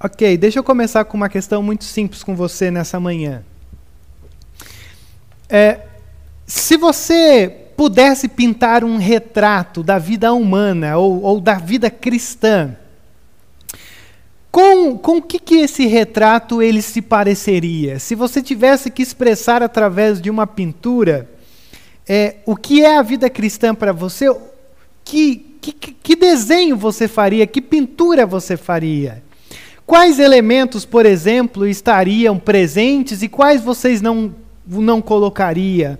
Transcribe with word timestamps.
Ok, 0.00 0.36
deixa 0.36 0.60
eu 0.60 0.62
começar 0.62 1.04
com 1.06 1.16
uma 1.16 1.28
questão 1.28 1.60
muito 1.60 1.82
simples 1.82 2.22
com 2.22 2.36
você 2.36 2.70
nessa 2.70 3.00
manhã. 3.00 3.42
É, 5.48 5.80
se 6.46 6.76
você 6.76 7.52
pudesse 7.76 8.28
pintar 8.28 8.84
um 8.84 8.96
retrato 8.96 9.82
da 9.82 9.98
vida 9.98 10.32
humana 10.32 10.96
ou, 10.96 11.20
ou 11.22 11.40
da 11.40 11.54
vida 11.54 11.90
cristã, 11.90 12.76
com, 14.52 14.96
com 14.96 15.20
que, 15.20 15.40
que 15.40 15.56
esse 15.56 15.84
retrato 15.84 16.62
ele 16.62 16.80
se 16.80 17.02
pareceria? 17.02 17.98
Se 17.98 18.14
você 18.14 18.40
tivesse 18.40 18.92
que 18.92 19.02
expressar 19.02 19.64
através 19.64 20.20
de 20.20 20.30
uma 20.30 20.46
pintura 20.46 21.28
é, 22.08 22.36
o 22.46 22.54
que 22.54 22.84
é 22.84 22.96
a 22.96 23.02
vida 23.02 23.28
cristã 23.28 23.74
para 23.74 23.92
você, 23.92 24.32
que, 25.04 25.36
que, 25.60 25.72
que 25.72 26.14
desenho 26.14 26.76
você 26.76 27.08
faria? 27.08 27.48
Que 27.48 27.60
pintura 27.60 28.24
você 28.24 28.56
faria? 28.56 29.26
Quais 29.88 30.18
elementos, 30.18 30.84
por 30.84 31.06
exemplo, 31.06 31.66
estariam 31.66 32.38
presentes 32.38 33.22
e 33.22 33.28
quais 33.28 33.62
vocês 33.62 34.02
não, 34.02 34.34
não 34.66 35.00
colocaria? 35.00 35.98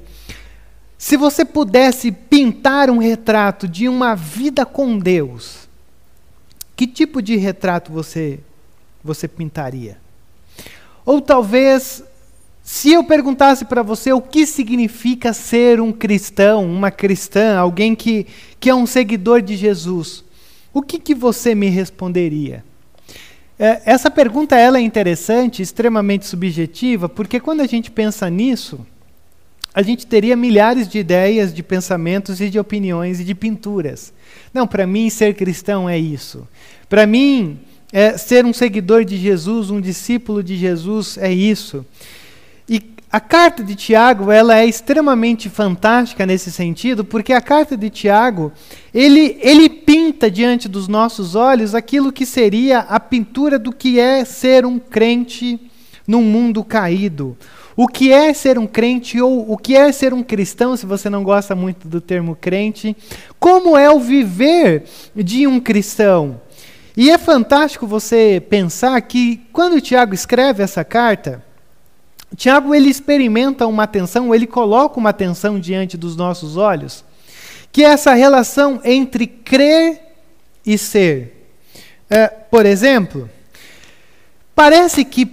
Se 0.99 1.17
você 1.17 1.43
pudesse 1.43 2.13
pintar 2.13 2.91
um 2.91 2.99
retrato 2.99 3.67
de 3.67 3.89
uma 3.89 4.15
vida 4.15 4.67
com 4.67 4.99
Deus, 4.99 5.67
que 6.77 6.87
tipo 6.87 7.23
de 7.23 7.37
retrato 7.37 7.91
você, 7.91 8.41
você 9.03 9.27
pintaria? 9.27 9.97
Ou 11.03 11.23
talvez, 11.23 12.05
se 12.63 12.93
eu 12.93 13.03
perguntasse 13.05 13.65
para 13.65 13.83
você 13.83 14.13
o 14.13 14.21
que 14.21 14.45
significa 14.45 15.33
ser 15.33 15.81
um 15.81 15.93
cristão, 15.93 16.67
uma 16.67 16.91
cristã, 16.91 17.57
alguém 17.57 17.95
que, 17.95 18.27
que 18.61 18.69
é 18.69 18.75
um 18.75 18.85
seguidor 18.85 19.41
de 19.41 19.57
Jesus, 19.57 20.23
o 20.75 20.83
que, 20.83 20.99
que 20.99 21.15
você 21.15 21.55
me 21.55 21.71
responderia? 21.71 22.68
É, 23.59 23.83
essa 23.85 24.11
pergunta 24.11 24.57
ela 24.57 24.79
é 24.79 24.81
interessante, 24.81 25.61
extremamente 25.61 26.27
subjetiva, 26.27 27.09
porque 27.09 27.41
quando 27.41 27.61
a 27.61 27.67
gente 27.67 27.91
pensa 27.91 28.31
nisso, 28.31 28.87
a 29.75 29.83
gente 29.83 30.07
teria 30.07 30.37
milhares 30.37 30.89
de 30.89 30.99
ideias, 30.99 31.53
de 31.53 31.63
pensamentos 31.63 32.41
e 32.41 32.49
de 32.49 32.59
opiniões 32.59 33.21
e 33.21 33.25
de 33.25 33.35
pinturas. 33.35 34.13
Não, 34.55 34.67
para 34.67 34.87
mim 34.87 35.11
ser 35.11 35.35
cristão 35.35 35.89
é 35.89 35.99
isso. 35.99 36.47
Para 36.89 37.07
mim, 37.07 37.59
é, 37.93 38.17
ser 38.17 38.45
um 38.45 38.53
seguidor 38.53 39.05
de 39.05 39.17
Jesus, 39.17 39.71
um 39.71 39.81
discípulo 39.81 40.43
de 40.43 40.57
Jesus 40.57 41.19
é 41.19 41.33
isso. 41.33 41.85
A 43.11 43.21
carta 43.21 43.65
de 43.65 43.75
Tiago, 43.75 44.31
ela 44.31 44.59
é 44.59 44.67
extremamente 44.67 45.49
fantástica 45.49 46.27
nesse 46.27 46.53
sentido, 46.53 47.03
porque 47.03 47.33
a 47.33 47.41
carta 47.41 47.75
de 47.75 47.89
Tiago, 47.89 48.53
ele, 48.93 49.39
ele 49.41 49.71
pinta 49.71 50.31
diante 50.31 50.69
dos 50.69 50.89
nossos 50.89 51.35
olhos 51.35 51.75
aquilo 51.75 52.13
que 52.13 52.27
seria 52.27 52.81
a 52.81 53.01
pintura 53.01 53.59
do 53.59 53.73
que 53.73 53.99
é 53.99 54.27
ser 54.27 54.67
um 54.67 54.79
crente 54.79 55.59
num 56.07 56.21
mundo 56.21 56.63
caído. 56.63 57.35
O 57.75 57.89
que 57.89 58.13
é 58.13 58.35
ser 58.35 58.59
um 58.59 58.67
crente 58.67 59.19
ou 59.23 59.51
o 59.51 59.57
que 59.57 59.75
é 59.75 59.91
ser 59.91 60.13
um 60.13 60.23
cristão, 60.23 60.77
se 60.77 60.85
você 60.85 61.09
não 61.09 61.25
gosta 61.25 61.55
muito 61.55 61.89
do 61.89 62.03
termo 62.03 62.37
crente, 62.39 62.95
como 63.41 63.75
é 63.75 63.91
o 63.91 64.01
viver 64.01 64.85
de 65.17 65.47
um 65.47 65.59
cristão. 65.59 66.43
E 66.95 67.11
é 67.11 67.17
fantástico 67.17 67.87
você 67.87 68.43
pensar 68.51 69.01
que 69.01 69.41
quando 69.51 69.81
Tiago 69.81 70.13
escreve 70.13 70.63
essa 70.63 70.85
carta, 70.85 71.48
Tiago 72.37 72.75
ele 72.75 72.89
experimenta 72.89 73.67
uma 73.67 73.87
tensão, 73.87 74.35
ele 74.35 74.47
coloca 74.47 74.99
uma 74.99 75.13
tensão 75.13 75.59
diante 75.59 75.97
dos 75.97 76.15
nossos 76.15 76.57
olhos, 76.57 77.05
que 77.73 77.85
é 77.85 77.89
essa 77.89 78.15
relação 78.15 78.81
entre 78.85 79.27
crer 79.27 80.01
e 80.65 80.77
ser. 80.77 81.47
É, 82.11 82.27
por 82.27 82.65
exemplo, 82.65 83.29
parece 84.55 85.05
que 85.05 85.27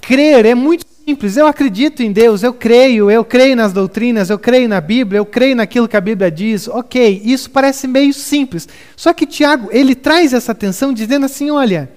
crer 0.00 0.46
é 0.46 0.54
muito 0.54 0.84
simples. 1.04 1.36
Eu 1.36 1.46
acredito 1.46 2.02
em 2.02 2.12
Deus, 2.12 2.42
eu 2.42 2.54
creio, 2.54 3.10
eu 3.10 3.24
creio 3.24 3.56
nas 3.56 3.72
doutrinas, 3.72 4.30
eu 4.30 4.38
creio 4.38 4.68
na 4.68 4.80
Bíblia, 4.80 5.18
eu 5.18 5.26
creio 5.26 5.56
naquilo 5.56 5.88
que 5.88 5.96
a 5.96 6.00
Bíblia 6.00 6.30
diz. 6.30 6.68
Ok, 6.68 7.22
isso 7.24 7.50
parece 7.50 7.88
meio 7.88 8.14
simples. 8.14 8.68
Só 8.96 9.12
que 9.12 9.26
Tiago 9.26 9.68
ele 9.72 9.94
traz 9.94 10.32
essa 10.32 10.54
tensão 10.54 10.92
dizendo 10.92 11.26
assim, 11.26 11.50
olha 11.50 11.90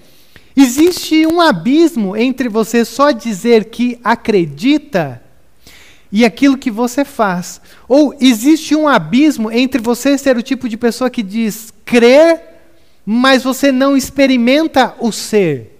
Existe 0.56 1.26
um 1.26 1.38
abismo 1.38 2.16
entre 2.16 2.48
você 2.48 2.82
só 2.82 3.10
dizer 3.10 3.66
que 3.66 4.00
acredita 4.02 5.22
e 6.10 6.24
aquilo 6.24 6.56
que 6.56 6.70
você 6.70 7.04
faz. 7.04 7.60
Ou 7.86 8.16
existe 8.18 8.74
um 8.74 8.88
abismo 8.88 9.52
entre 9.52 9.82
você 9.82 10.16
ser 10.16 10.34
o 10.36 10.42
tipo 10.42 10.66
de 10.66 10.78
pessoa 10.78 11.10
que 11.10 11.22
diz 11.22 11.70
crer, 11.84 12.40
mas 13.04 13.42
você 13.42 13.70
não 13.70 13.94
experimenta 13.94 14.94
o 14.98 15.12
ser. 15.12 15.78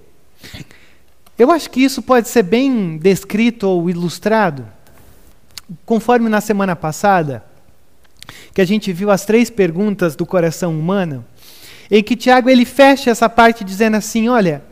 Eu 1.38 1.50
acho 1.50 1.70
que 1.70 1.82
isso 1.82 2.02
pode 2.02 2.28
ser 2.28 2.42
bem 2.42 2.98
descrito 2.98 3.66
ou 3.66 3.88
ilustrado, 3.88 4.66
conforme 5.86 6.28
na 6.28 6.42
semana 6.42 6.76
passada, 6.76 7.42
que 8.52 8.60
a 8.60 8.64
gente 8.64 8.92
viu 8.92 9.10
as 9.10 9.24
três 9.24 9.48
perguntas 9.48 10.14
do 10.14 10.26
coração 10.26 10.78
humano 10.78 11.24
em 11.90 12.02
que 12.02 12.16
Tiago 12.16 12.48
ele 12.48 12.64
fecha 12.64 13.10
essa 13.10 13.28
parte 13.28 13.64
dizendo 13.64 13.96
assim: 13.96 14.28
olha, 14.28 14.62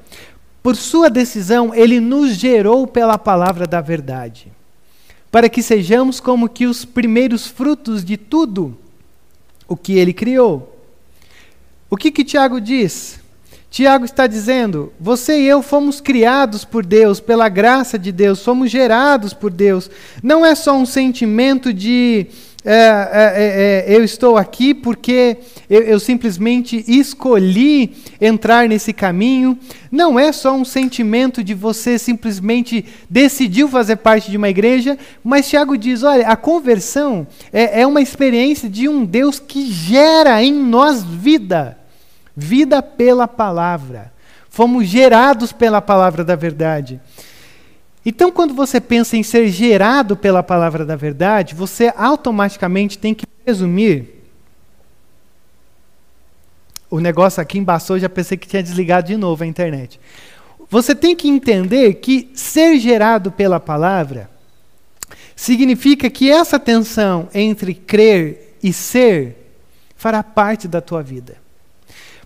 por 0.62 0.76
sua 0.76 1.10
decisão 1.10 1.75
ele 1.75 2.00
nos 2.00 2.34
gerou 2.34 2.86
pela 2.86 3.19
palavra 3.19 3.66
da 3.66 3.80
verdade, 3.80 4.50
para 5.30 5.48
que 5.48 5.62
sejamos 5.62 6.20
como 6.20 6.48
que 6.48 6.66
os 6.66 6.84
primeiros 6.84 7.47
frutos 7.47 8.04
de 8.04 8.16
tudo 8.16 8.76
o 9.69 9.76
que 9.76 9.98
ele 9.98 10.12
criou. 10.12 10.78
O 11.91 11.97
que 11.97 12.10
que 12.10 12.25
Tiago 12.25 12.60
diz? 12.60 13.20
Tiago 13.70 14.04
está 14.04 14.26
dizendo: 14.26 14.92
você 15.00 15.41
e 15.41 15.46
eu 15.46 15.60
fomos 15.60 16.00
criados 16.00 16.64
por 16.64 16.86
Deus, 16.86 17.19
pela 17.19 17.48
graça 17.48 17.98
de 17.98 18.12
Deus, 18.12 18.38
somos 18.38 18.70
gerados 18.70 19.34
por 19.34 19.50
Deus. 19.50 19.91
Não 20.22 20.46
é 20.46 20.54
só 20.54 20.76
um 20.76 20.86
sentimento 20.86 21.72
de 21.72 22.28
é, 22.64 22.72
é, 22.72 23.84
é, 23.86 23.92
é, 23.92 23.97
eu 23.97 24.02
estou 24.02 24.36
aqui 24.38 24.72
porque 24.72 25.36
eu, 25.69 25.82
eu, 25.82 26.00
simplesmente 26.00 26.82
escolhi 26.88 27.94
entrar 28.20 28.69
nesse 28.69 28.92
caminho. 28.92 29.58
Não 29.92 30.19
é 30.19 30.32
só 30.32 30.54
um 30.54 30.64
sentimento 30.64 31.44
de 31.44 31.52
você 31.52 31.98
simplesmente 31.98 32.84
decidiu 33.08 33.69
fazer 33.69 33.97
parte 33.97 34.30
de 34.30 34.36
uma 34.36 34.48
igreja, 34.48 34.98
mas 35.22 35.48
Tiago 35.48 35.76
diz: 35.76 36.02
olha, 36.02 36.26
a 36.26 36.36
conversão 36.36 37.26
é, 37.52 37.82
é 37.82 37.86
uma 37.86 38.00
experiência 38.00 38.69
de 38.69 38.88
um 38.88 39.04
Deus 39.04 39.38
que 39.38 39.70
gera 39.70 40.42
em 40.42 40.52
nós 40.52 41.04
vida 41.04 41.78
vida 42.36 42.82
pela 42.82 43.28
palavra. 43.28 44.12
Fomos 44.48 44.86
gerados 44.86 45.52
pela 45.52 45.81
palavra 45.81 46.25
da 46.25 46.36
verdade. 46.36 47.00
Então, 48.06 48.31
quando 48.31 48.53
você 48.53 48.81
pensa 48.81 49.16
em 49.16 49.22
ser 49.22 49.48
gerado 49.48 50.16
pela 50.16 50.42
palavra 50.42 50.84
da 50.84 50.94
verdade, 50.94 51.54
você 51.54 51.92
automaticamente 51.97 52.98
tem 52.98 53.15
que 53.15 53.26
presumir. 53.26 54.06
O 56.91 57.00
negócio 57.00 57.41
aqui 57.43 57.59
embaçou, 57.59 57.98
já 57.98 58.09
pensei 58.09 58.37
que 58.37 58.47
tinha 58.47 58.62
desligado 58.62 59.06
de 59.06 59.16
novo 59.16 59.43
a 59.43 59.47
internet. 59.47 59.98
Você 60.69 60.94
tem 60.94 61.16
que 61.16 61.28
entender 61.28 61.94
que 61.94 62.31
ser 62.34 62.78
gerado 62.78 63.32
pela 63.32 63.59
palavra 63.59 64.31
significa 65.34 66.10
que 66.10 66.31
essa 66.31 66.59
tensão 66.59 67.28
entre 67.34 67.75
crer 67.75 68.56
e 68.62 68.72
ser 68.72 69.37
fará 69.97 70.22
parte 70.22 70.69
da 70.69 70.81
tua 70.81 71.03
vida. 71.03 71.44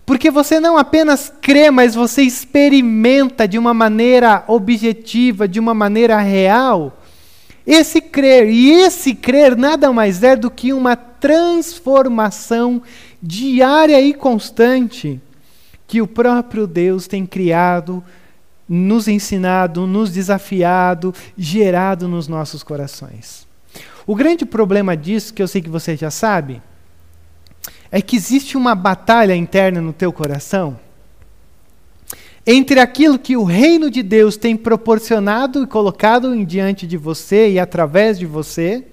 Porque 0.09 0.31
você 0.31 0.59
não 0.59 0.75
apenas 0.75 1.31
crê, 1.39 1.69
mas 1.69 1.93
você 1.93 2.23
experimenta 2.23 3.47
de 3.47 3.59
uma 3.59 3.75
maneira 3.75 4.43
objetiva, 4.47 5.47
de 5.47 5.59
uma 5.59 5.75
maneira 5.75 6.17
real, 6.17 6.99
esse 7.63 8.01
crer. 8.01 8.49
E 8.49 8.71
esse 8.71 9.13
crer 9.13 9.55
nada 9.55 9.93
mais 9.93 10.23
é 10.23 10.35
do 10.35 10.49
que 10.49 10.73
uma 10.73 10.95
transformação 10.95 12.81
diária 13.21 14.01
e 14.01 14.11
constante 14.11 15.21
que 15.85 16.01
o 16.01 16.07
próprio 16.07 16.65
Deus 16.65 17.05
tem 17.05 17.23
criado, 17.23 18.03
nos 18.67 19.07
ensinado, 19.07 19.85
nos 19.85 20.11
desafiado, 20.11 21.13
gerado 21.37 22.07
nos 22.07 22.27
nossos 22.27 22.63
corações. 22.63 23.47
O 24.07 24.15
grande 24.15 24.43
problema 24.43 24.97
disso, 24.97 25.31
que 25.35 25.43
eu 25.43 25.47
sei 25.47 25.61
que 25.61 25.69
você 25.69 25.95
já 25.95 26.09
sabe, 26.09 26.63
é 27.91 28.01
que 28.01 28.15
existe 28.15 28.57
uma 28.57 28.75
batalha 28.75 29.35
interna 29.35 29.81
no 29.81 29.93
teu 29.93 30.11
coração 30.13 30.79
entre 32.51 32.79
aquilo 32.79 33.19
que 33.19 33.37
o 33.37 33.43
reino 33.43 33.91
de 33.91 34.01
Deus 34.01 34.35
tem 34.35 34.55
proporcionado 34.55 35.61
e 35.61 35.67
colocado 35.67 36.33
em 36.33 36.43
diante 36.43 36.87
de 36.87 36.97
você 36.97 37.51
e 37.51 37.59
através 37.59 38.17
de 38.17 38.25
você, 38.25 38.85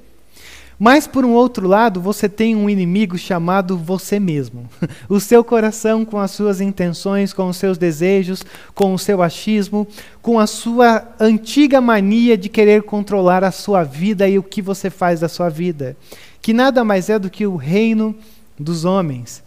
mas 0.78 1.06
por 1.06 1.24
um 1.24 1.32
outro 1.32 1.66
lado, 1.66 1.98
você 1.98 2.28
tem 2.28 2.54
um 2.54 2.68
inimigo 2.68 3.16
chamado 3.16 3.78
você 3.78 4.20
mesmo. 4.20 4.68
O 5.08 5.18
seu 5.18 5.42
coração 5.42 6.04
com 6.04 6.18
as 6.18 6.32
suas 6.32 6.60
intenções, 6.60 7.32
com 7.32 7.48
os 7.48 7.56
seus 7.56 7.78
desejos, 7.78 8.44
com 8.74 8.92
o 8.92 8.98
seu 8.98 9.22
achismo, 9.22 9.88
com 10.20 10.38
a 10.38 10.46
sua 10.46 11.08
antiga 11.18 11.80
mania 11.80 12.36
de 12.36 12.50
querer 12.50 12.82
controlar 12.82 13.42
a 13.42 13.50
sua 13.50 13.84
vida 13.84 14.28
e 14.28 14.38
o 14.38 14.42
que 14.42 14.60
você 14.60 14.90
faz 14.90 15.20
da 15.20 15.30
sua 15.30 15.48
vida, 15.48 15.96
que 16.42 16.52
nada 16.52 16.84
mais 16.84 17.08
é 17.08 17.18
do 17.18 17.30
que 17.30 17.46
o 17.46 17.56
reino 17.56 18.14
dos 18.58 18.84
homens. 18.84 19.42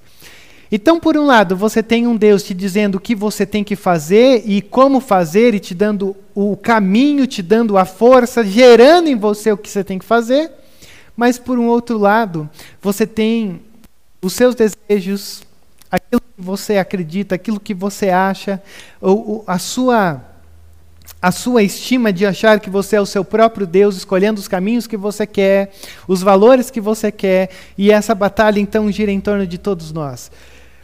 Então, 0.72 1.00
por 1.00 1.18
um 1.18 1.26
lado, 1.26 1.56
você 1.56 1.82
tem 1.82 2.06
um 2.06 2.16
Deus 2.16 2.44
te 2.44 2.54
dizendo 2.54 2.96
o 2.96 3.00
que 3.00 3.16
você 3.16 3.44
tem 3.44 3.64
que 3.64 3.76
fazer 3.76 4.44
e 4.46 4.62
como 4.62 5.00
fazer, 5.00 5.56
e 5.56 5.60
te 5.60 5.74
dando 5.74 6.16
o 6.36 6.56
caminho, 6.56 7.26
te 7.26 7.42
dando 7.42 7.76
a 7.76 7.86
força, 7.86 8.44
gerando 8.44 9.08
em 9.08 9.16
você 9.16 9.52
o 9.52 9.58
que 9.58 9.70
você 9.70 9.84
tem 9.84 9.98
que 9.98 10.06
fazer. 10.06 10.52
Mas, 11.18 11.40
por 11.40 11.58
um 11.58 11.68
outro 11.68 11.98
lado, 11.98 12.48
você 12.82 13.08
tem 13.08 13.62
os 14.22 14.34
seus 14.34 14.54
desejos, 14.54 15.42
aquilo 15.90 16.22
que 16.22 16.42
você 16.42 16.78
acredita, 16.78 17.34
aquilo 17.34 17.60
que 17.60 17.74
você 17.74 18.10
acha, 18.10 18.62
ou, 19.02 19.30
ou, 19.30 19.44
a 19.48 19.58
sua 19.58 20.24
a 21.22 21.32
sua 21.32 21.64
estima 21.64 22.14
de 22.14 22.26
achar 22.26 22.60
que 22.60 22.70
você 22.70 22.96
é 22.96 23.02
o 23.02 23.06
seu 23.06 23.26
próprio 23.26 23.68
Deus, 23.68 23.98
escolhendo 23.98 24.40
os 24.40 24.48
caminhos 24.48 24.88
que 24.88 24.96
você 24.96 25.28
quer, 25.28 25.72
os 26.08 26.22
valores 26.22 26.72
que 26.72 26.80
você 26.80 27.12
quer, 27.12 27.50
e 27.78 27.92
essa 27.92 28.16
batalha 28.16 28.60
então 28.60 28.92
gira 28.92 29.12
em 29.12 29.20
torno 29.20 29.46
de 29.46 29.58
todos 29.58 29.92
nós. 29.92 30.32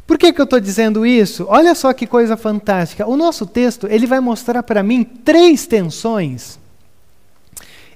Por 0.05 0.17
que, 0.17 0.31
que 0.31 0.39
eu 0.39 0.43
estou 0.43 0.59
dizendo 0.59 1.05
isso? 1.05 1.45
Olha 1.47 1.73
só 1.73 1.91
que 1.93 2.05
coisa 2.05 2.37
fantástica. 2.37 3.07
O 3.07 3.17
nosso 3.17 3.45
texto 3.45 3.87
ele 3.89 4.05
vai 4.05 4.19
mostrar 4.19 4.61
para 4.61 4.83
mim 4.83 5.03
três 5.03 5.65
tensões 5.65 6.59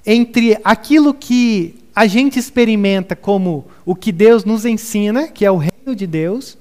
entre 0.04 0.58
aquilo 0.64 1.12
que 1.12 1.78
a 1.94 2.06
gente 2.06 2.38
experimenta 2.38 3.14
como 3.14 3.66
o 3.84 3.94
que 3.94 4.10
Deus 4.10 4.44
nos 4.44 4.64
ensina, 4.64 5.28
que 5.28 5.44
é 5.44 5.50
o 5.50 5.58
reino 5.58 5.94
de 5.94 6.06
Deus, 6.06 6.56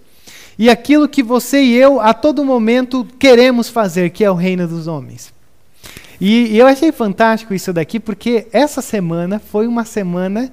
e 0.58 0.70
aquilo 0.70 1.08
que 1.08 1.24
você 1.24 1.64
e 1.64 1.74
eu 1.74 2.02
a 2.02 2.14
todo 2.14 2.44
momento 2.44 3.08
queremos 3.18 3.70
fazer, 3.70 4.10
que 4.10 4.26
é 4.26 4.30
o 4.30 4.36
reino 4.36 4.68
dos 4.68 4.86
homens. 4.86 5.39
E, 6.20 6.48
e 6.48 6.58
eu 6.58 6.68
achei 6.68 6.92
fantástico 6.92 7.54
isso 7.54 7.72
daqui, 7.72 8.00
porque 8.00 8.48
essa 8.52 8.82
semana 8.82 9.40
foi 9.40 9.68
uma 9.68 9.86
semana. 9.86 10.52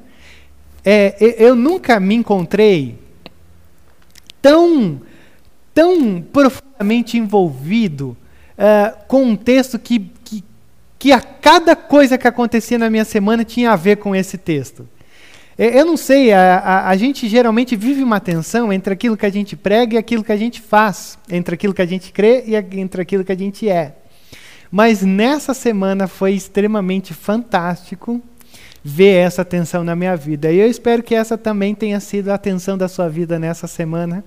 É, 0.85 1.17
eu 1.39 1.57
nunca 1.57 1.99
me 1.99 2.15
encontrei 2.15 2.97
tão, 4.41 5.01
tão 5.75 6.23
profundamente 6.23 7.19
envolvido 7.19 8.17
uh, 8.57 8.97
com 9.09 9.25
um 9.25 9.35
texto 9.35 9.77
que, 9.77 10.09
que, 10.25 10.45
que 10.99 11.11
a 11.11 11.21
cada 11.21 11.75
coisa 11.75 12.17
que 12.17 12.29
acontecia 12.29 12.79
na 12.79 12.89
minha 12.89 13.05
semana 13.05 13.45
tinha 13.45 13.73
a 13.73 13.77
ver 13.77 13.97
com 13.97 14.15
esse 14.15 14.39
texto. 14.39 14.89
Eu 15.59 15.87
não 15.87 15.97
sei, 15.97 16.35
a, 16.35 16.59
a, 16.59 16.89
a, 16.91 16.97
gente 16.99 17.27
geralmente 17.29 17.75
vive 17.75 18.03
uma 18.03 18.21
tensão 18.21 18.71
entre 18.71 18.93
aquilo 18.93 19.17
que 19.17 19.25
a 19.25 19.31
gente 19.31 19.57
prega 19.57 19.95
e 19.95 19.99
aquilo 19.99 20.23
que 20.23 20.33
a 20.33 20.37
gente 20.37 20.61
faz, 20.61 21.19
entre 21.31 21.55
aquilo 21.55 21.73
que 21.73 21.81
a 21.81 21.87
gente 21.87 22.13
crê 22.13 22.45
e 22.47 22.55
a, 22.55 22.63
entre 22.73 23.01
aquilo 23.01 23.25
que 23.25 23.33
a 23.33 23.39
gente 23.39 23.67
é. 23.67 23.95
Mas 24.71 25.03
nessa 25.03 25.55
semana 25.55 26.07
foi 26.07 26.33
extremamente 26.33 27.15
fantástico 27.15 28.23
ver 28.83 29.15
essa 29.15 29.45
tensão 29.45 29.83
na 29.83 29.97
minha 29.97 30.17
vida. 30.17 30.53
E 30.53 30.59
eu 30.59 30.69
espero 30.69 31.03
que 31.03 31.15
essa 31.15 31.37
também 31.37 31.75
tenha 31.75 31.99
sido 31.99 32.31
a 32.31 32.39
tensão 32.39 32.79
da 32.79 32.89
sua 32.89 33.09
vida 33.09 33.39
nessa 33.39 33.67
semana, 33.67 34.25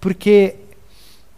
porque 0.00 0.56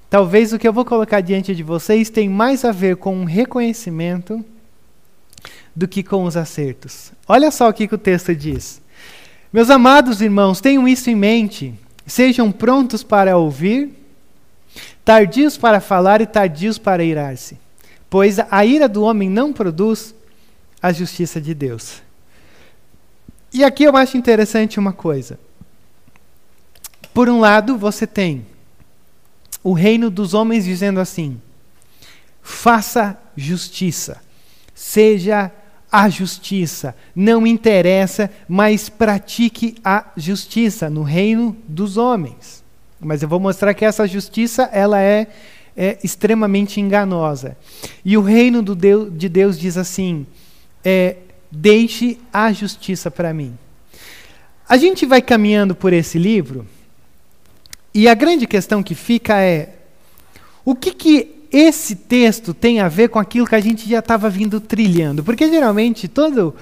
talvez 0.08 0.52
o 0.52 0.58
que 0.58 0.69
eu 0.69 0.73
vou 0.73 0.85
colocar 0.85 1.20
diante 1.20 1.55
de 1.55 1.62
vocês 1.62 2.11
tem 2.11 2.29
mais 2.29 2.64
a 2.64 2.70
ver 2.70 2.97
com 2.97 3.17
um 3.17 3.25
reconhecimento 3.25 4.44
do 5.75 5.88
que 5.88 6.02
com 6.02 6.25
os 6.25 6.37
acertos. 6.37 7.12
Olha 7.26 7.50
só 7.50 7.69
o 7.69 7.73
que, 7.73 7.88
que 7.88 7.94
o 7.94 7.99
texto 7.99 8.35
diz. 8.35 8.81
Meus 9.52 9.69
amados 9.69 10.20
irmãos, 10.20 10.61
tenham 10.61 10.87
isso 10.87 11.11
em 11.11 11.17
mente. 11.17 11.75
Sejam 12.06 12.52
prontos 12.52 13.02
para 13.02 13.37
ouvir, 13.37 13.91
tardios 15.05 15.56
para 15.56 15.81
falar 15.81 16.20
e 16.20 16.26
tardios 16.26 16.79
para 16.79 17.02
irar-se, 17.02 17.58
pois 18.10 18.38
a 18.38 18.66
ira 18.66 18.88
do 18.88 19.04
homem 19.04 19.30
não 19.30 19.52
produz 19.52 20.14
a 20.82 20.92
justiça 20.92 21.40
de 21.40 21.54
Deus. 21.54 22.02
E 23.52 23.64
aqui 23.64 23.84
eu 23.84 23.96
acho 23.96 24.16
interessante 24.16 24.78
uma 24.78 24.92
coisa. 24.92 25.38
Por 27.14 27.28
um 27.28 27.40
lado, 27.40 27.78
você 27.78 28.06
tem 28.06 28.46
o 29.62 29.72
reino 29.72 30.10
dos 30.10 30.34
homens 30.34 30.64
dizendo 30.64 31.00
assim: 31.00 31.40
faça 32.42 33.18
justiça, 33.36 34.20
seja 34.74 35.52
a 35.90 36.08
justiça, 36.08 36.94
não 37.14 37.46
interessa, 37.46 38.30
mas 38.48 38.88
pratique 38.88 39.76
a 39.84 40.06
justiça 40.16 40.88
no 40.88 41.02
reino 41.02 41.56
dos 41.66 41.96
homens. 41.96 42.62
Mas 43.00 43.22
eu 43.22 43.28
vou 43.28 43.40
mostrar 43.40 43.74
que 43.74 43.84
essa 43.84 44.06
justiça 44.06 44.68
ela 44.72 45.00
é, 45.00 45.26
é 45.82 45.98
extremamente 46.04 46.78
enganosa. 46.78 47.56
E 48.04 48.14
o 48.18 48.20
reino 48.20 48.62
Deus, 48.62 49.10
de 49.16 49.30
Deus 49.30 49.58
diz 49.58 49.78
assim: 49.78 50.26
é, 50.84 51.16
Deixe 51.50 52.18
a 52.30 52.52
justiça 52.52 53.10
para 53.10 53.32
mim. 53.32 53.56
A 54.68 54.76
gente 54.76 55.06
vai 55.06 55.22
caminhando 55.22 55.74
por 55.74 55.94
esse 55.94 56.18
livro 56.18 56.66
e 57.94 58.06
a 58.06 58.14
grande 58.14 58.46
questão 58.46 58.82
que 58.82 58.94
fica 58.94 59.40
é: 59.40 59.74
o 60.66 60.74
que, 60.74 60.92
que 60.92 61.46
esse 61.50 61.96
texto 61.96 62.52
tem 62.52 62.80
a 62.80 62.86
ver 62.86 63.08
com 63.08 63.18
aquilo 63.18 63.46
que 63.46 63.54
a 63.54 63.60
gente 63.60 63.88
já 63.88 64.00
estava 64.00 64.28
vindo 64.28 64.60
trilhando? 64.60 65.24
Porque 65.24 65.48
geralmente 65.48 66.06
todos 66.06 66.52
uh, 66.52 66.54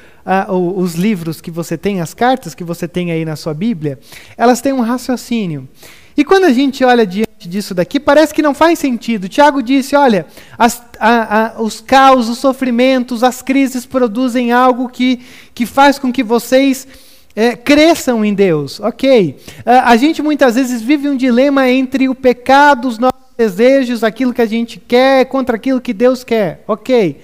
os 0.76 0.94
livros 0.94 1.40
que 1.40 1.50
você 1.50 1.76
tem, 1.76 2.00
as 2.00 2.14
cartas 2.14 2.54
que 2.54 2.62
você 2.62 2.86
tem 2.86 3.10
aí 3.10 3.24
na 3.24 3.34
sua 3.34 3.52
Bíblia, 3.52 3.98
elas 4.36 4.60
têm 4.60 4.72
um 4.72 4.80
raciocínio. 4.80 5.68
E 6.16 6.24
quando 6.24 6.44
a 6.44 6.52
gente 6.52 6.84
olha 6.84 7.04
diante 7.04 7.27
disso 7.46 7.75
daqui, 7.75 8.00
parece 8.00 8.35
que 8.35 8.43
não 8.43 8.55
faz 8.55 8.79
sentido. 8.79 9.29
Tiago 9.29 9.62
disse: 9.62 9.94
olha, 9.94 10.26
as, 10.56 10.82
a, 10.99 11.58
a, 11.58 11.62
os 11.62 11.81
caos, 11.81 12.29
os 12.29 12.38
sofrimentos, 12.38 13.23
as 13.23 13.43
crises 13.43 13.87
produzem 13.87 14.50
algo 14.50 14.88
que, 14.88 15.20
que 15.55 15.67
faz 15.67 15.99
com 15.99 16.11
que 16.11 16.25
vocês 16.25 16.88
é, 17.37 17.55
cresçam 17.55 18.25
em 18.25 18.35
Deus. 18.35 18.81
Ok. 18.81 19.37
A, 19.64 19.90
a 19.90 19.96
gente 19.96 20.23
muitas 20.23 20.56
vezes 20.56 20.82
vive 20.82 21.08
um 21.08 21.17
dilema 21.17 21.69
entre 21.69 22.08
o 22.08 22.14
pecado, 22.14 22.88
os 22.88 22.99
nossos 22.99 23.19
desejos, 23.37 24.02
aquilo 24.02 24.35
que 24.35 24.43
a 24.43 24.46
gente 24.46 24.81
quer, 24.81 25.26
contra 25.26 25.55
aquilo 25.55 25.81
que 25.81 25.93
Deus 25.93 26.25
quer. 26.25 26.64
Ok. 26.67 27.19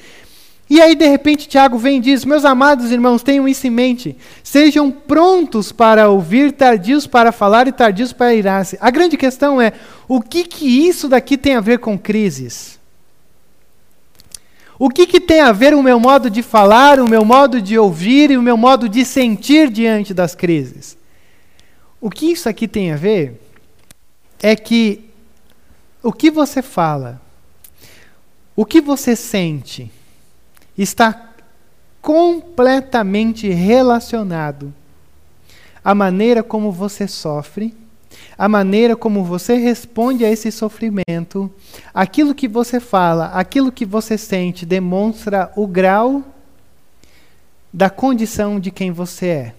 E 0.69 0.81
aí, 0.81 0.95
de 0.95 1.07
repente, 1.07 1.49
Tiago 1.49 1.77
vem 1.77 1.99
e 1.99 2.01
diz: 2.01 2.25
Meus 2.25 2.45
amados 2.45 2.91
irmãos, 2.91 3.23
tenham 3.23 3.47
isso 3.47 3.67
em 3.67 3.71
mente. 3.71 4.17
Sejam 4.43 4.91
prontos 4.91 5.71
para 5.71 6.09
ouvir, 6.09 6.53
tardios 6.53 7.07
para 7.07 7.33
falar 7.33 7.69
e 7.69 7.73
tardios 7.73 8.13
para 8.13 8.35
irar-se. 8.35 8.79
A 8.81 8.91
grande 8.91 9.17
questão 9.17 9.61
é: 9.61 9.73
o 10.09 10.21
que, 10.21 10.45
que 10.45 10.87
isso 10.89 11.09
daqui 11.09 11.37
tem 11.37 11.55
a 11.55 11.61
ver 11.61 11.79
com 11.79 11.99
crises? 11.99 12.79
O 14.79 14.89
que, 14.89 15.07
que 15.07 15.21
tem 15.21 15.41
a 15.41 15.53
ver 15.53 15.75
o 15.75 15.83
meu 15.83 16.01
modo 16.01 16.29
de 16.29 16.43
falar, 16.43 16.99
o 16.99 17.09
meu 17.09 17.25
modo 17.25 17.61
de 17.63 17.79
ouvir 17.79 18.31
e 18.31 18.37
o 18.37 18.43
meu 18.43 18.57
modo 18.57 18.89
de 18.89 19.05
sentir 19.05 19.71
diante 19.71 20.13
das 20.13 20.35
crises? 20.35 20.97
O 22.01 22.11
que 22.11 22.33
isso 22.33 22.49
aqui 22.49 22.67
tem 22.67 22.91
a 22.91 22.97
ver 22.97 23.41
é 24.43 24.57
que 24.57 25.09
o 26.03 26.13
que 26.13 26.31
você 26.31 26.61
fala, 26.61 27.21
o 28.57 28.67
que 28.67 28.81
você 28.81 29.15
sente, 29.15 29.91
está 30.77 31.31
completamente 32.01 33.49
relacionado 33.49 34.73
à 35.83 35.95
maneira 35.95 36.43
como 36.43 36.73
você 36.73 37.07
sofre, 37.09 37.75
à 38.37 38.49
maneira 38.49 38.97
como 38.97 39.25
você 39.25 39.57
responde 39.57 40.25
a 40.25 40.31
esse 40.31 40.51
sofrimento, 40.51 41.51
aquilo 41.93 42.35
que 42.35 42.49
você 42.49 42.81
fala, 42.81 43.27
aquilo 43.27 43.73
que 43.73 43.85
você 43.85 44.19
sente 44.19 44.67
demonstra 44.67 45.53
o 45.57 45.67
grau 45.67 46.23
da 47.73 47.91
condição 47.91 48.61
de 48.61 48.71
quem 48.71 48.91
você 48.91 49.27
é. 49.27 49.55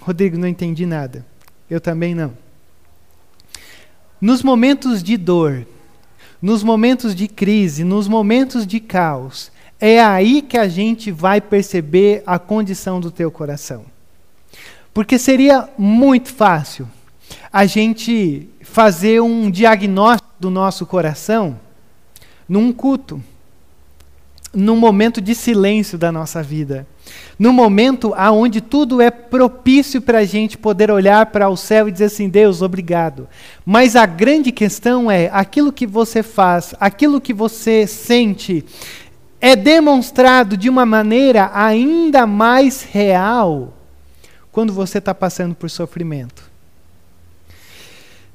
Rodrigo, 0.00 0.38
não 0.38 0.46
entendi 0.46 0.86
nada. 0.86 1.24
Eu 1.68 1.80
também 1.80 2.14
não. 2.14 2.32
Nos 4.20 4.42
momentos 4.42 5.02
de 5.02 5.16
dor, 5.16 5.66
nos 6.40 6.62
momentos 6.62 7.14
de 7.14 7.26
crise, 7.26 7.84
nos 7.84 8.06
momentos 8.06 8.66
de 8.66 8.80
caos, 8.80 9.50
é 9.80 10.02
aí 10.02 10.40
que 10.42 10.56
a 10.56 10.68
gente 10.68 11.10
vai 11.10 11.40
perceber 11.40 12.22
a 12.26 12.38
condição 12.38 13.00
do 13.00 13.10
teu 13.10 13.30
coração. 13.30 13.84
Porque 14.92 15.18
seria 15.18 15.68
muito 15.76 16.32
fácil 16.32 16.88
a 17.52 17.66
gente 17.66 18.48
fazer 18.62 19.20
um 19.20 19.50
diagnóstico 19.50 20.28
do 20.38 20.50
nosso 20.50 20.86
coração 20.86 21.58
num 22.48 22.72
culto, 22.72 23.22
num 24.52 24.76
momento 24.76 25.20
de 25.20 25.34
silêncio 25.34 25.98
da 25.98 26.12
nossa 26.12 26.42
vida, 26.42 26.86
num 27.38 27.52
momento 27.52 28.14
aonde 28.16 28.60
tudo 28.60 29.00
é 29.00 29.10
propício 29.10 30.00
para 30.00 30.18
a 30.18 30.24
gente 30.24 30.56
poder 30.56 30.90
olhar 30.90 31.26
para 31.26 31.48
o 31.48 31.56
céu 31.56 31.88
e 31.88 31.92
dizer 31.92 32.04
assim, 32.04 32.28
Deus, 32.28 32.62
obrigado. 32.62 33.28
Mas 33.64 33.96
a 33.96 34.06
grande 34.06 34.52
questão 34.52 35.10
é 35.10 35.28
aquilo 35.32 35.72
que 35.72 35.86
você 35.86 36.22
faz, 36.22 36.74
aquilo 36.78 37.20
que 37.20 37.32
você 37.32 37.86
sente, 37.86 38.64
é 39.46 39.54
demonstrado 39.54 40.56
de 40.56 40.70
uma 40.70 40.86
maneira 40.86 41.50
ainda 41.52 42.26
mais 42.26 42.82
real 42.82 43.74
quando 44.50 44.72
você 44.72 44.96
está 44.96 45.14
passando 45.14 45.54
por 45.54 45.68
sofrimento. 45.68 46.50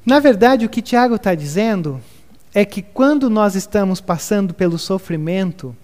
Na 0.06 0.20
verdade, 0.20 0.68
o 0.68 0.70
que 0.70 0.84
Tiago 0.84 1.16
está 1.16 1.34
dizendo 1.34 2.00
é 2.54 2.64
que 2.64 2.84
quando 2.84 3.28
nós 3.28 3.56
estamos 3.56 4.00
passando 4.00 4.54
pelo 4.54 4.78
sofrimento, 4.78 5.76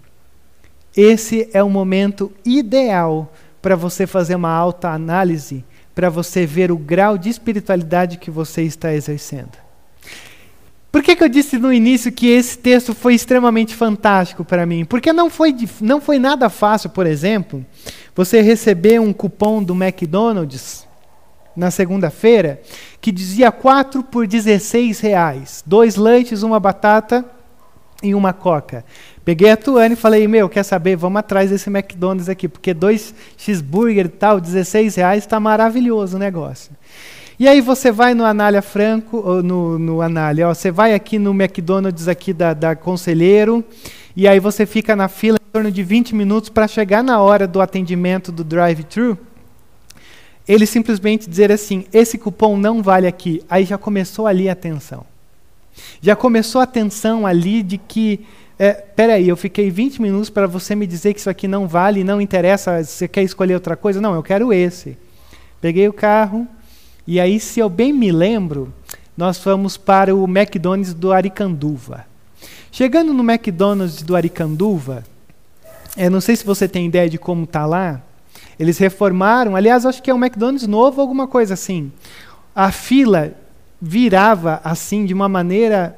esse 0.95 1.49
é 1.53 1.63
o 1.63 1.71
momento 1.71 2.31
ideal 2.45 3.33
para 3.63 3.75
você 3.75 4.05
fazer 4.05 4.35
uma 4.35 4.51
alta 4.51 4.91
análise, 4.91 5.65
para 5.95 6.07
você 6.07 6.45
ver 6.45 6.71
o 6.71 6.77
grau 6.77 7.17
de 7.17 7.29
espiritualidade 7.29 8.19
que 8.19 8.29
você 8.29 8.61
está 8.61 8.93
exercendo. 8.93 9.64
Por 10.95 11.03
que, 11.03 11.13
que 11.13 11.25
eu 11.25 11.27
disse 11.27 11.57
no 11.57 11.73
início 11.73 12.09
que 12.09 12.27
esse 12.27 12.57
texto 12.57 12.95
foi 12.95 13.15
extremamente 13.15 13.75
fantástico 13.75 14.45
para 14.45 14.65
mim? 14.65 14.85
Porque 14.85 15.11
não 15.11 15.29
foi, 15.29 15.53
não 15.81 15.99
foi 15.99 16.17
nada 16.17 16.49
fácil, 16.49 16.89
por 16.89 17.05
exemplo, 17.05 17.65
você 18.15 18.39
receber 18.39 19.01
um 19.01 19.11
cupom 19.11 19.61
do 19.61 19.75
McDonald's 19.75 20.87
na 21.53 21.69
segunda-feira 21.69 22.61
que 23.01 23.11
dizia 23.11 23.51
4 23.51 24.03
por 24.03 24.25
16 24.25 25.01
reais. 25.01 25.61
Dois 25.65 25.97
lanches, 25.97 26.43
uma 26.43 26.61
batata 26.61 27.25
e 28.01 28.15
uma 28.15 28.31
coca. 28.31 28.85
Peguei 29.25 29.49
a 29.49 29.57
Tuane 29.57 29.95
e 29.95 29.97
falei, 29.97 30.25
meu, 30.29 30.47
quer 30.47 30.63
saber, 30.63 30.95
vamos 30.95 31.19
atrás 31.19 31.49
desse 31.49 31.69
McDonald's 31.69 32.29
aqui, 32.29 32.47
porque 32.47 32.73
dois 32.73 33.13
cheeseburger 33.35 34.05
e 34.05 34.09
tal, 34.09 34.39
16 34.39 34.95
reais, 34.95 35.23
está 35.25 35.41
maravilhoso 35.41 36.15
o 36.15 36.19
negócio. 36.19 36.71
E 37.37 37.49
aí 37.49 37.59
você 37.59 37.91
vai 37.91 38.13
no 38.13 38.23
Anália 38.23 38.61
Franco, 38.61 39.17
ou 39.17 39.43
no, 39.43 39.77
no 39.77 40.01
Anália, 40.01 40.47
ó, 40.47 40.53
você 40.53 40.71
vai 40.71 40.93
aqui 40.93 41.19
no 41.19 41.31
McDonald's 41.31 42.07
aqui 42.07 42.31
da, 42.31 42.53
da 42.53 42.77
Conselheiro, 42.77 43.61
e 44.15 44.25
aí 44.25 44.39
você 44.39 44.65
fica 44.65 44.95
na 44.95 45.09
fila 45.09 45.37
em 45.37 45.51
torno 45.51 45.69
de 45.69 45.83
20 45.83 46.15
minutos 46.15 46.49
para 46.49 46.65
chegar 46.65 47.03
na 47.03 47.19
hora 47.19 47.45
do 47.45 47.59
atendimento 47.59 48.31
do 48.31 48.41
drive-thru. 48.41 49.17
Ele 50.47 50.65
simplesmente 50.65 51.29
dizer 51.29 51.51
assim, 51.51 51.85
esse 51.91 52.17
cupom 52.17 52.55
não 52.55 52.81
vale 52.81 53.05
aqui. 53.05 53.41
Aí 53.49 53.65
já 53.65 53.77
começou 53.77 54.27
ali 54.27 54.47
a 54.47 54.55
tensão. 54.55 55.05
Já 55.99 56.15
começou 56.15 56.61
a 56.61 56.65
tensão 56.65 57.27
ali 57.27 57.61
de 57.61 57.77
que, 57.77 58.25
é, 58.57 58.71
peraí, 58.73 59.27
eu 59.27 59.35
fiquei 59.35 59.69
20 59.69 60.01
minutos 60.01 60.29
para 60.29 60.47
você 60.47 60.73
me 60.73 60.87
dizer 60.87 61.13
que 61.13 61.19
isso 61.19 61.29
aqui 61.29 61.49
não 61.49 61.67
vale, 61.67 62.01
não 62.01 62.21
interessa, 62.21 62.81
você 62.81 63.09
quer 63.09 63.23
escolher 63.23 63.55
outra 63.55 63.75
coisa? 63.75 63.99
Não, 63.99 64.15
eu 64.15 64.23
quero 64.23 64.53
esse. 64.53 64.97
Peguei 65.59 65.89
o 65.89 65.93
carro, 65.93 66.47
e 67.07 67.19
aí, 67.19 67.39
se 67.39 67.59
eu 67.59 67.69
bem 67.69 67.93
me 67.93 68.11
lembro, 68.11 68.73
nós 69.15 69.37
fomos 69.37 69.77
para 69.77 70.15
o 70.15 70.25
McDonald's 70.25 70.93
do 70.93 71.11
Aricanduva. 71.11 72.05
Chegando 72.71 73.13
no 73.13 73.23
McDonald's 73.23 74.01
do 74.01 74.15
Aricanduva, 74.15 75.03
eu 75.95 76.09
não 76.09 76.19
sei 76.19 76.35
se 76.35 76.45
você 76.45 76.67
tem 76.67 76.87
ideia 76.87 77.09
de 77.09 77.17
como 77.17 77.43
está 77.43 77.65
lá. 77.65 78.01
Eles 78.59 78.77
reformaram, 78.77 79.55
aliás, 79.55 79.85
acho 79.85 80.01
que 80.01 80.09
é 80.09 80.13
um 80.13 80.17
McDonald's 80.17 80.67
novo, 80.67 80.99
alguma 80.99 81.27
coisa 81.27 81.53
assim. 81.53 81.91
A 82.55 82.71
fila 82.71 83.33
virava 83.79 84.59
assim 84.63 85.05
de 85.05 85.13
uma 85.13 85.29
maneira 85.29 85.97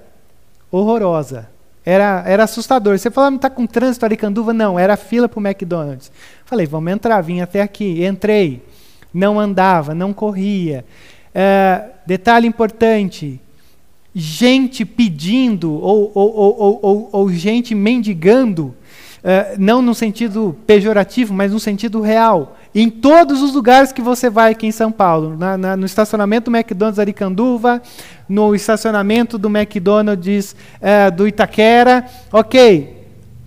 horrorosa. 0.70 1.50
Era, 1.86 2.24
era 2.28 2.44
assustador. 2.44 3.00
Você 3.00 3.10
falava, 3.10 3.38
está 3.38 3.50
com 3.50 3.66
trânsito 3.66 4.06
Aricanduva? 4.06 4.52
Não, 4.52 4.78
era 4.78 4.98
fila 4.98 5.30
para 5.30 5.40
o 5.40 5.48
McDonald's. 5.48 6.12
Falei, 6.46 6.66
vamos 6.66 6.92
entrar, 6.92 7.22
vim 7.22 7.40
até 7.40 7.62
aqui. 7.62 8.06
Entrei 8.06 8.62
não 9.18 9.40
andava, 9.40 9.96
não 9.96 10.14
corria. 10.14 10.86
É, 11.34 11.86
detalhe 12.06 12.48
importante: 12.48 13.42
gente 14.14 14.86
pedindo 14.86 15.74
ou, 15.74 16.12
ou, 16.14 16.80
ou, 16.82 17.10
ou 17.12 17.30
gente 17.32 17.74
mendigando, 17.74 18.76
é, 19.24 19.56
não 19.58 19.82
no 19.82 19.96
sentido 19.96 20.56
pejorativo, 20.68 21.34
mas 21.34 21.52
no 21.52 21.60
sentido 21.60 22.00
real. 22.00 22.56
Em 22.76 22.92
todos 22.92 23.42
os 23.42 23.56
lugares 23.56 23.92
que 23.92 24.02
você 24.02 24.30
vai 24.30 24.52
aqui 24.52 24.68
em 24.68 24.72
São 24.72 24.92
Paulo, 24.92 25.36
na, 25.36 25.58
na, 25.58 25.76
no 25.76 25.86
estacionamento 25.86 26.52
do 26.52 26.56
McDonald's 26.56 27.00
Aricanduva, 27.00 27.82
no 28.30 28.54
estacionamento 28.54 29.38
do 29.40 29.50
McDonald's 29.50 30.56
é, 30.80 31.10
do 31.10 31.28
Itaquera, 31.28 32.06
ok, 32.32 32.98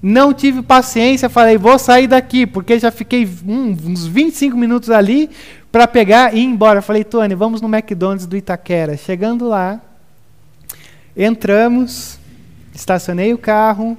não 0.03 0.33
tive 0.33 0.63
paciência, 0.63 1.29
falei, 1.29 1.59
vou 1.59 1.79
sair 1.79 2.07
daqui, 2.07 2.47
porque 2.47 2.79
já 2.79 2.91
fiquei 2.91 3.29
um, 3.47 3.77
uns 3.87 4.07
25 4.07 4.57
minutos 4.57 4.89
ali 4.89 5.29
para 5.71 5.87
pegar 5.87 6.35
e 6.35 6.41
ir 6.41 6.45
embora. 6.45 6.83
Falei, 6.83 7.05
Tony, 7.05 7.35
vamos 7.35 7.61
no 7.61 7.69
McDonald's 7.69 8.27
do 8.27 8.37
Itaquera. 8.37 8.97
Chegando 8.97 9.49
lá, 9.49 9.81
entramos, 11.17 12.19
estacionei 12.75 13.33
o 13.33 13.39
carro. 13.39 13.97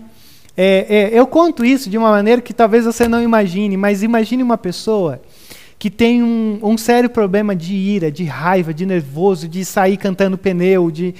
É, 0.56 1.12
é, 1.14 1.20
eu 1.20 1.26
conto 1.26 1.64
isso 1.64 1.90
de 1.90 1.98
uma 1.98 2.12
maneira 2.12 2.42
que 2.42 2.54
talvez 2.54 2.86
você 2.86 3.08
não 3.08 3.22
imagine, 3.22 3.78
mas 3.78 4.04
imagine 4.04 4.44
uma 4.44 4.58
pessoa 4.58 5.22
que 5.80 5.90
tem 5.90 6.22
um, 6.22 6.60
um 6.62 6.78
sério 6.78 7.10
problema 7.10 7.56
de 7.56 7.74
ira, 7.74 8.12
de 8.12 8.24
raiva, 8.24 8.72
de 8.72 8.86
nervoso, 8.86 9.48
de 9.48 9.66
sair 9.66 9.98
cantando 9.98 10.38
pneu, 10.38 10.92
de, 10.92 11.16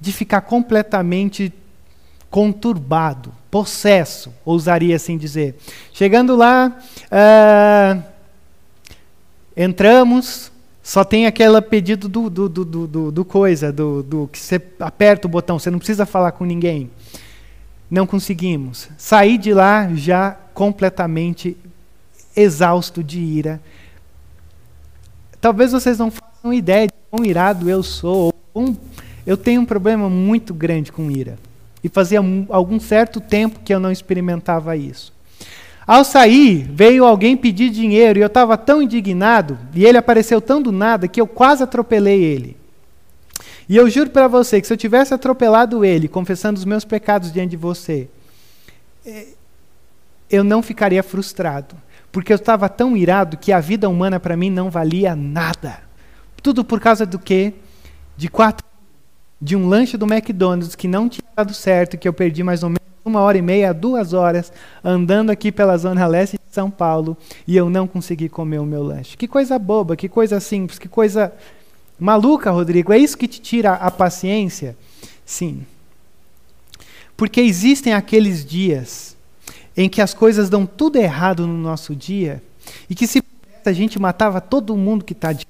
de 0.00 0.12
ficar 0.12 0.42
completamente 0.42 1.52
conturbado, 2.30 3.32
possesso, 3.50 4.32
ousaria 4.44 4.94
assim 4.94 5.16
dizer. 5.16 5.56
Chegando 5.92 6.36
lá, 6.36 6.76
uh, 7.06 8.02
entramos, 9.56 10.52
só 10.82 11.02
tem 11.02 11.26
aquele 11.26 11.60
pedido 11.62 12.08
do, 12.08 12.28
do, 12.28 12.48
do, 12.48 12.64
do, 12.64 13.12
do 13.12 13.24
coisa, 13.24 13.72
do, 13.72 14.02
do 14.02 14.28
que 14.28 14.38
você 14.38 14.60
aperta 14.78 15.26
o 15.26 15.30
botão, 15.30 15.58
você 15.58 15.70
não 15.70 15.78
precisa 15.78 16.04
falar 16.04 16.32
com 16.32 16.44
ninguém. 16.44 16.90
Não 17.90 18.06
conseguimos. 18.06 18.90
Saí 18.98 19.38
de 19.38 19.54
lá 19.54 19.88
já 19.94 20.32
completamente 20.52 21.56
exausto 22.36 23.02
de 23.02 23.18
ira. 23.18 23.60
Talvez 25.40 25.72
vocês 25.72 25.98
não 25.98 26.10
façam 26.10 26.52
ideia 26.52 26.86
de 26.86 26.94
quão 27.10 27.24
irado 27.24 27.70
eu 27.70 27.82
sou. 27.82 28.34
Eu 29.26 29.36
tenho 29.36 29.62
um 29.62 29.66
problema 29.66 30.10
muito 30.10 30.52
grande 30.52 30.92
com 30.92 31.10
ira. 31.10 31.38
E 31.82 31.88
fazia 31.88 32.20
algum 32.50 32.80
certo 32.80 33.20
tempo 33.20 33.60
que 33.60 33.72
eu 33.72 33.80
não 33.80 33.92
experimentava 33.92 34.76
isso. 34.76 35.13
Ao 35.86 36.02
sair, 36.02 36.66
veio 36.70 37.04
alguém 37.04 37.36
pedir 37.36 37.70
dinheiro 37.70 38.18
e 38.18 38.22
eu 38.22 38.26
estava 38.26 38.56
tão 38.56 38.80
indignado, 38.80 39.58
e 39.74 39.84
ele 39.84 39.98
apareceu 39.98 40.40
tão 40.40 40.62
do 40.62 40.72
nada 40.72 41.06
que 41.06 41.20
eu 41.20 41.26
quase 41.26 41.62
atropelei 41.62 42.22
ele. 42.22 42.56
E 43.68 43.76
eu 43.76 43.88
juro 43.88 44.10
para 44.10 44.28
você 44.28 44.60
que 44.60 44.66
se 44.66 44.72
eu 44.72 44.76
tivesse 44.76 45.12
atropelado 45.12 45.84
ele, 45.84 46.08
confessando 46.08 46.58
os 46.58 46.64
meus 46.64 46.84
pecados 46.84 47.32
diante 47.32 47.50
de 47.50 47.56
você, 47.56 48.08
eh, 49.06 49.28
eu 50.30 50.42
não 50.42 50.62
ficaria 50.62 51.02
frustrado, 51.02 51.74
porque 52.10 52.32
eu 52.32 52.36
estava 52.36 52.68
tão 52.68 52.96
irado 52.96 53.36
que 53.36 53.52
a 53.52 53.60
vida 53.60 53.88
humana 53.88 54.18
para 54.18 54.36
mim 54.36 54.50
não 54.50 54.70
valia 54.70 55.14
nada. 55.14 55.80
Tudo 56.42 56.64
por 56.64 56.80
causa 56.80 57.04
do 57.06 57.18
quê? 57.18 57.54
De 58.16 58.28
quatro 58.28 58.64
de 59.40 59.56
um 59.56 59.68
lanche 59.68 59.96
do 59.96 60.06
McDonald's 60.06 60.74
que 60.74 60.88
não 60.88 61.08
tinha 61.08 61.24
dado 61.36 61.52
certo, 61.52 61.98
que 61.98 62.08
eu 62.08 62.12
perdi 62.12 62.42
mais 62.42 62.62
ou 62.62 62.70
menos 62.70 62.83
uma 63.04 63.20
hora 63.20 63.36
e 63.36 63.42
meia, 63.42 63.74
duas 63.74 64.12
horas, 64.12 64.52
andando 64.82 65.30
aqui 65.30 65.52
pela 65.52 65.76
zona 65.76 66.06
leste 66.06 66.36
de 66.36 66.54
São 66.54 66.70
Paulo, 66.70 67.16
e 67.46 67.56
eu 67.56 67.68
não 67.68 67.86
consegui 67.86 68.28
comer 68.28 68.58
o 68.58 68.64
meu 68.64 68.82
lanche. 68.82 69.16
Que 69.16 69.28
coisa 69.28 69.58
boba, 69.58 69.96
que 69.96 70.08
coisa 70.08 70.40
simples, 70.40 70.78
que 70.78 70.88
coisa 70.88 71.32
maluca, 71.98 72.50
Rodrigo. 72.50 72.92
É 72.92 72.98
isso 72.98 73.18
que 73.18 73.28
te 73.28 73.40
tira 73.40 73.74
a 73.74 73.90
paciência? 73.90 74.76
Sim. 75.24 75.66
Porque 77.16 77.40
existem 77.40 77.92
aqueles 77.92 78.44
dias 78.44 79.16
em 79.76 79.88
que 79.88 80.00
as 80.00 80.14
coisas 80.14 80.48
dão 80.48 80.64
tudo 80.64 80.96
errado 80.96 81.46
no 81.46 81.58
nosso 81.58 81.94
dia, 81.94 82.42
e 82.88 82.94
que 82.94 83.06
se 83.06 83.22
a 83.64 83.72
gente 83.72 83.98
matava 83.98 84.40
todo 84.40 84.76
mundo 84.76 85.04
que 85.04 85.12
está 85.12 85.32
de 85.32 85.46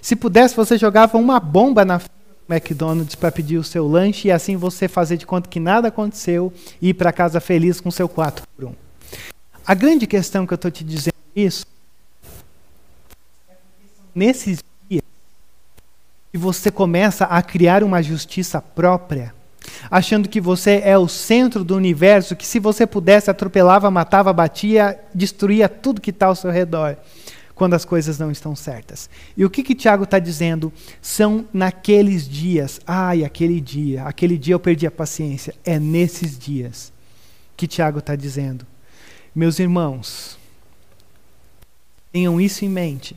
se 0.00 0.14
pudesse, 0.14 0.54
você 0.54 0.78
jogava 0.78 1.18
uma 1.18 1.40
bomba 1.40 1.84
na 1.84 2.00
McDonald's 2.50 3.14
para 3.14 3.30
pedir 3.30 3.58
o 3.58 3.64
seu 3.64 3.86
lanche 3.86 4.28
e 4.28 4.32
assim 4.32 4.56
você 4.56 4.88
fazer 4.88 5.16
de 5.16 5.24
conta 5.24 5.48
que 5.48 5.60
nada 5.60 5.88
aconteceu 5.88 6.52
e 6.82 6.88
ir 6.88 6.94
para 6.94 7.12
casa 7.12 7.40
feliz 7.40 7.80
com 7.80 7.90
seu 7.90 8.08
4 8.08 8.44
por 8.56 8.64
1. 8.66 8.74
A 9.64 9.74
grande 9.74 10.06
questão 10.06 10.46
que 10.46 10.52
eu 10.52 10.56
estou 10.56 10.70
te 10.70 10.82
dizendo 10.82 11.14
isso 11.34 11.64
nesses 14.12 14.64
dias 14.88 15.04
que 16.32 16.38
você 16.38 16.70
começa 16.70 17.24
a 17.24 17.40
criar 17.40 17.84
uma 17.84 18.02
justiça 18.02 18.60
própria, 18.60 19.32
achando 19.88 20.28
que 20.28 20.40
você 20.40 20.80
é 20.84 20.98
o 20.98 21.06
centro 21.06 21.62
do 21.62 21.76
universo, 21.76 22.34
que 22.34 22.46
se 22.46 22.58
você 22.58 22.86
pudesse 22.86 23.30
atropelava, 23.30 23.90
matava, 23.90 24.32
batia, 24.32 24.98
destruía 25.14 25.68
tudo 25.68 26.00
que 26.00 26.10
está 26.10 26.26
ao 26.26 26.34
seu 26.34 26.50
redor 26.50 26.96
quando 27.60 27.74
as 27.74 27.84
coisas 27.84 28.18
não 28.18 28.30
estão 28.30 28.56
certas. 28.56 29.10
E 29.36 29.44
o 29.44 29.50
que, 29.50 29.62
que 29.62 29.74
Tiago 29.74 30.04
está 30.04 30.18
dizendo? 30.18 30.72
São 31.02 31.46
naqueles 31.52 32.26
dias, 32.26 32.80
ai, 32.86 33.22
aquele 33.22 33.60
dia, 33.60 34.04
aquele 34.04 34.38
dia 34.38 34.54
eu 34.54 34.58
perdi 34.58 34.86
a 34.86 34.90
paciência. 34.90 35.54
É 35.62 35.78
nesses 35.78 36.38
dias 36.38 36.90
que 37.58 37.66
Tiago 37.66 37.98
está 37.98 38.16
dizendo. 38.16 38.66
Meus 39.34 39.58
irmãos, 39.58 40.38
tenham 42.10 42.40
isso 42.40 42.64
em 42.64 42.68
mente. 42.70 43.14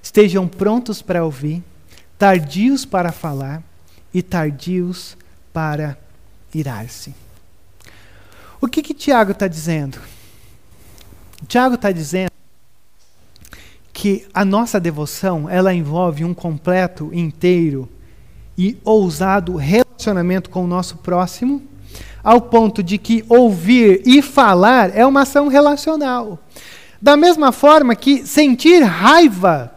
Estejam 0.00 0.46
prontos 0.46 1.02
para 1.02 1.24
ouvir, 1.24 1.60
tardios 2.16 2.84
para 2.84 3.10
falar 3.10 3.64
e 4.14 4.22
tardios 4.22 5.16
para 5.52 5.98
irar-se. 6.54 7.12
O 8.60 8.68
que, 8.68 8.80
que 8.80 8.94
Tiago 8.94 9.32
está 9.32 9.48
dizendo? 9.48 9.98
Tiago 11.48 11.74
está 11.74 11.90
dizendo 11.90 12.35
que 14.06 14.24
a 14.32 14.44
nossa 14.44 14.78
devoção 14.78 15.50
ela 15.50 15.74
envolve 15.74 16.24
um 16.24 16.32
completo, 16.32 17.10
inteiro 17.12 17.88
e 18.56 18.76
ousado 18.84 19.56
relacionamento 19.56 20.48
com 20.48 20.62
o 20.62 20.66
nosso 20.68 20.98
próximo, 20.98 21.60
ao 22.22 22.40
ponto 22.40 22.84
de 22.84 22.98
que 22.98 23.24
ouvir 23.28 24.02
e 24.06 24.22
falar 24.22 24.96
é 24.96 25.04
uma 25.04 25.22
ação 25.22 25.48
relacional. 25.48 26.38
Da 27.02 27.16
mesma 27.16 27.50
forma 27.50 27.96
que 27.96 28.24
sentir 28.24 28.80
raiva 28.80 29.74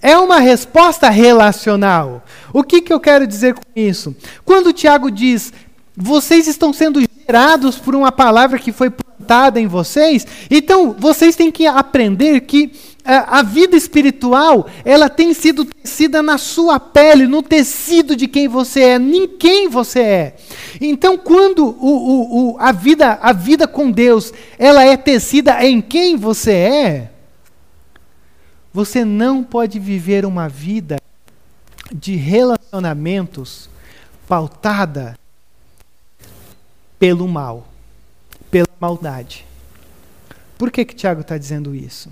é 0.00 0.16
uma 0.16 0.38
resposta 0.38 1.10
relacional. 1.10 2.22
O 2.52 2.62
que, 2.62 2.80
que 2.80 2.92
eu 2.92 3.00
quero 3.00 3.26
dizer 3.26 3.54
com 3.54 3.62
isso? 3.74 4.14
Quando 4.44 4.72
Tiago 4.72 5.10
diz, 5.10 5.52
vocês 5.96 6.46
estão 6.46 6.72
sendo 6.72 7.00
gerados 7.26 7.76
por 7.76 7.96
uma 7.96 8.12
palavra 8.12 8.56
que 8.56 8.70
foi 8.70 8.88
plantada 8.88 9.60
em 9.60 9.66
vocês, 9.66 10.24
então 10.48 10.94
vocês 10.96 11.34
têm 11.34 11.50
que 11.50 11.66
aprender 11.66 12.42
que 12.42 12.93
a 13.04 13.42
vida 13.42 13.76
espiritual, 13.76 14.66
ela 14.82 15.10
tem 15.10 15.34
sido 15.34 15.66
tecida 15.66 16.22
na 16.22 16.38
sua 16.38 16.80
pele, 16.80 17.26
no 17.26 17.42
tecido 17.42 18.16
de 18.16 18.26
quem 18.26 18.48
você 18.48 18.80
é, 18.80 18.96
em 18.96 19.28
quem 19.28 19.68
você 19.68 20.00
é. 20.00 20.36
Então, 20.80 21.18
quando 21.18 21.66
o, 21.66 21.86
o, 21.86 22.52
o, 22.52 22.58
a, 22.58 22.72
vida, 22.72 23.18
a 23.20 23.32
vida 23.32 23.68
com 23.68 23.90
Deus, 23.90 24.32
ela 24.58 24.84
é 24.84 24.96
tecida 24.96 25.62
em 25.62 25.82
quem 25.82 26.16
você 26.16 26.52
é, 26.52 27.10
você 28.72 29.04
não 29.04 29.44
pode 29.44 29.78
viver 29.78 30.24
uma 30.24 30.48
vida 30.48 30.96
de 31.92 32.16
relacionamentos 32.16 33.68
pautada 34.26 35.18
pelo 36.98 37.28
mal, 37.28 37.68
pela 38.50 38.66
maldade. 38.80 39.44
Por 40.56 40.70
que 40.70 40.86
que 40.86 40.94
Tiago 40.94 41.20
está 41.20 41.36
dizendo 41.36 41.74
isso? 41.74 42.10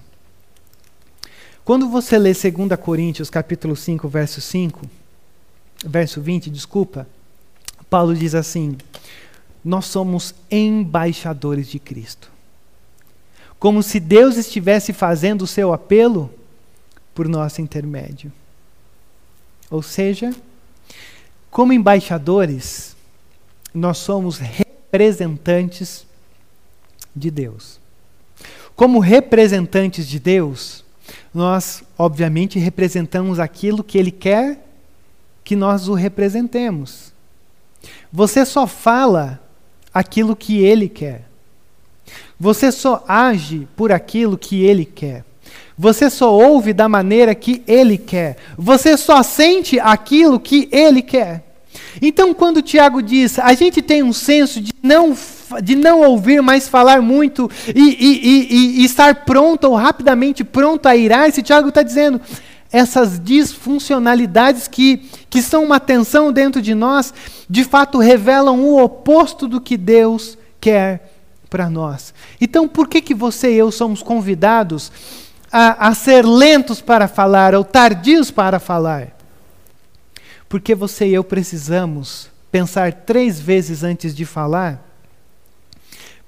Quando 1.64 1.88
você 1.88 2.18
lê 2.18 2.32
2 2.32 2.52
Coríntios 2.80 3.30
capítulo 3.30 3.76
5, 3.76 4.08
verso 4.08 4.40
5, 4.40 4.80
verso 5.84 6.20
20, 6.20 6.50
desculpa, 6.50 7.06
Paulo 7.88 8.16
diz 8.16 8.34
assim: 8.34 8.76
Nós 9.64 9.84
somos 9.84 10.34
embaixadores 10.50 11.68
de 11.68 11.78
Cristo. 11.78 12.30
Como 13.60 13.80
se 13.80 14.00
Deus 14.00 14.36
estivesse 14.36 14.92
fazendo 14.92 15.42
o 15.42 15.46
seu 15.46 15.72
apelo 15.72 16.34
por 17.14 17.28
nosso 17.28 17.60
intermédio. 17.60 18.32
Ou 19.70 19.82
seja, 19.82 20.34
como 21.48 21.72
embaixadores, 21.72 22.96
nós 23.72 23.98
somos 23.98 24.38
representantes 24.38 26.04
de 27.14 27.30
Deus. 27.30 27.78
Como 28.74 28.98
representantes 28.98 30.08
de 30.08 30.18
Deus, 30.18 30.81
nós, 31.34 31.82
obviamente, 31.98 32.58
representamos 32.58 33.40
aquilo 33.40 33.82
que 33.82 33.98
Ele 33.98 34.10
quer 34.10 34.58
que 35.44 35.56
nós 35.56 35.88
o 35.88 35.94
representemos. 35.94 37.12
Você 38.12 38.44
só 38.44 38.66
fala 38.66 39.40
aquilo 39.92 40.36
que 40.36 40.58
Ele 40.58 40.88
quer. 40.88 41.28
Você 42.38 42.70
só 42.70 43.04
age 43.08 43.66
por 43.76 43.92
aquilo 43.92 44.36
que 44.36 44.62
Ele 44.62 44.84
quer. 44.84 45.24
Você 45.76 46.10
só 46.10 46.32
ouve 46.32 46.72
da 46.72 46.88
maneira 46.88 47.34
que 47.34 47.62
Ele 47.66 47.96
quer. 47.96 48.36
Você 48.56 48.96
só 48.96 49.22
sente 49.22 49.80
aquilo 49.80 50.38
que 50.38 50.68
Ele 50.70 51.02
quer. 51.02 51.44
Então, 52.00 52.34
quando 52.34 52.62
Tiago 52.62 53.02
diz, 53.02 53.38
a 53.38 53.54
gente 53.54 53.80
tem 53.80 54.02
um 54.02 54.12
senso 54.12 54.60
de 54.60 54.72
não, 54.82 55.16
de 55.60 55.74
não 55.74 56.00
ouvir, 56.00 56.40
mas 56.42 56.68
falar 56.68 57.02
muito 57.02 57.50
e, 57.74 57.80
e, 57.80 58.20
e, 58.22 58.80
e 58.80 58.84
estar 58.84 59.24
pronto 59.24 59.64
ou 59.64 59.74
rapidamente 59.74 60.44
pronto 60.44 60.86
a 60.86 60.96
irar, 60.96 61.28
esse 61.28 61.42
Tiago 61.42 61.68
está 61.68 61.82
dizendo, 61.82 62.20
essas 62.72 63.20
disfuncionalidades 63.20 64.66
que, 64.66 65.08
que 65.28 65.42
são 65.42 65.62
uma 65.62 65.78
tensão 65.78 66.32
dentro 66.32 66.62
de 66.62 66.74
nós, 66.74 67.12
de 67.48 67.64
fato 67.64 67.98
revelam 67.98 68.60
o 68.60 68.82
oposto 68.82 69.46
do 69.46 69.60
que 69.60 69.76
Deus 69.76 70.38
quer 70.58 71.12
para 71.50 71.68
nós. 71.68 72.14
Então, 72.40 72.66
por 72.66 72.88
que, 72.88 73.02
que 73.02 73.14
você 73.14 73.52
e 73.52 73.58
eu 73.58 73.70
somos 73.70 74.02
convidados 74.02 74.90
a, 75.52 75.88
a 75.88 75.94
ser 75.94 76.24
lentos 76.24 76.80
para 76.80 77.06
falar 77.06 77.54
ou 77.54 77.62
tardios 77.62 78.30
para 78.30 78.58
falar? 78.58 79.08
Porque 80.48 80.74
você 80.74 81.08
e 81.08 81.14
eu 81.14 81.22
precisamos 81.22 82.30
pensar 82.50 82.92
três 82.92 83.38
vezes 83.38 83.82
antes 83.82 84.14
de 84.14 84.24
falar, 84.24 84.82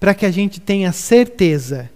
para 0.05 0.13
que 0.13 0.27
a 0.27 0.31
gente 0.31 0.61
tenha 0.61 0.93
certeza 0.93 1.89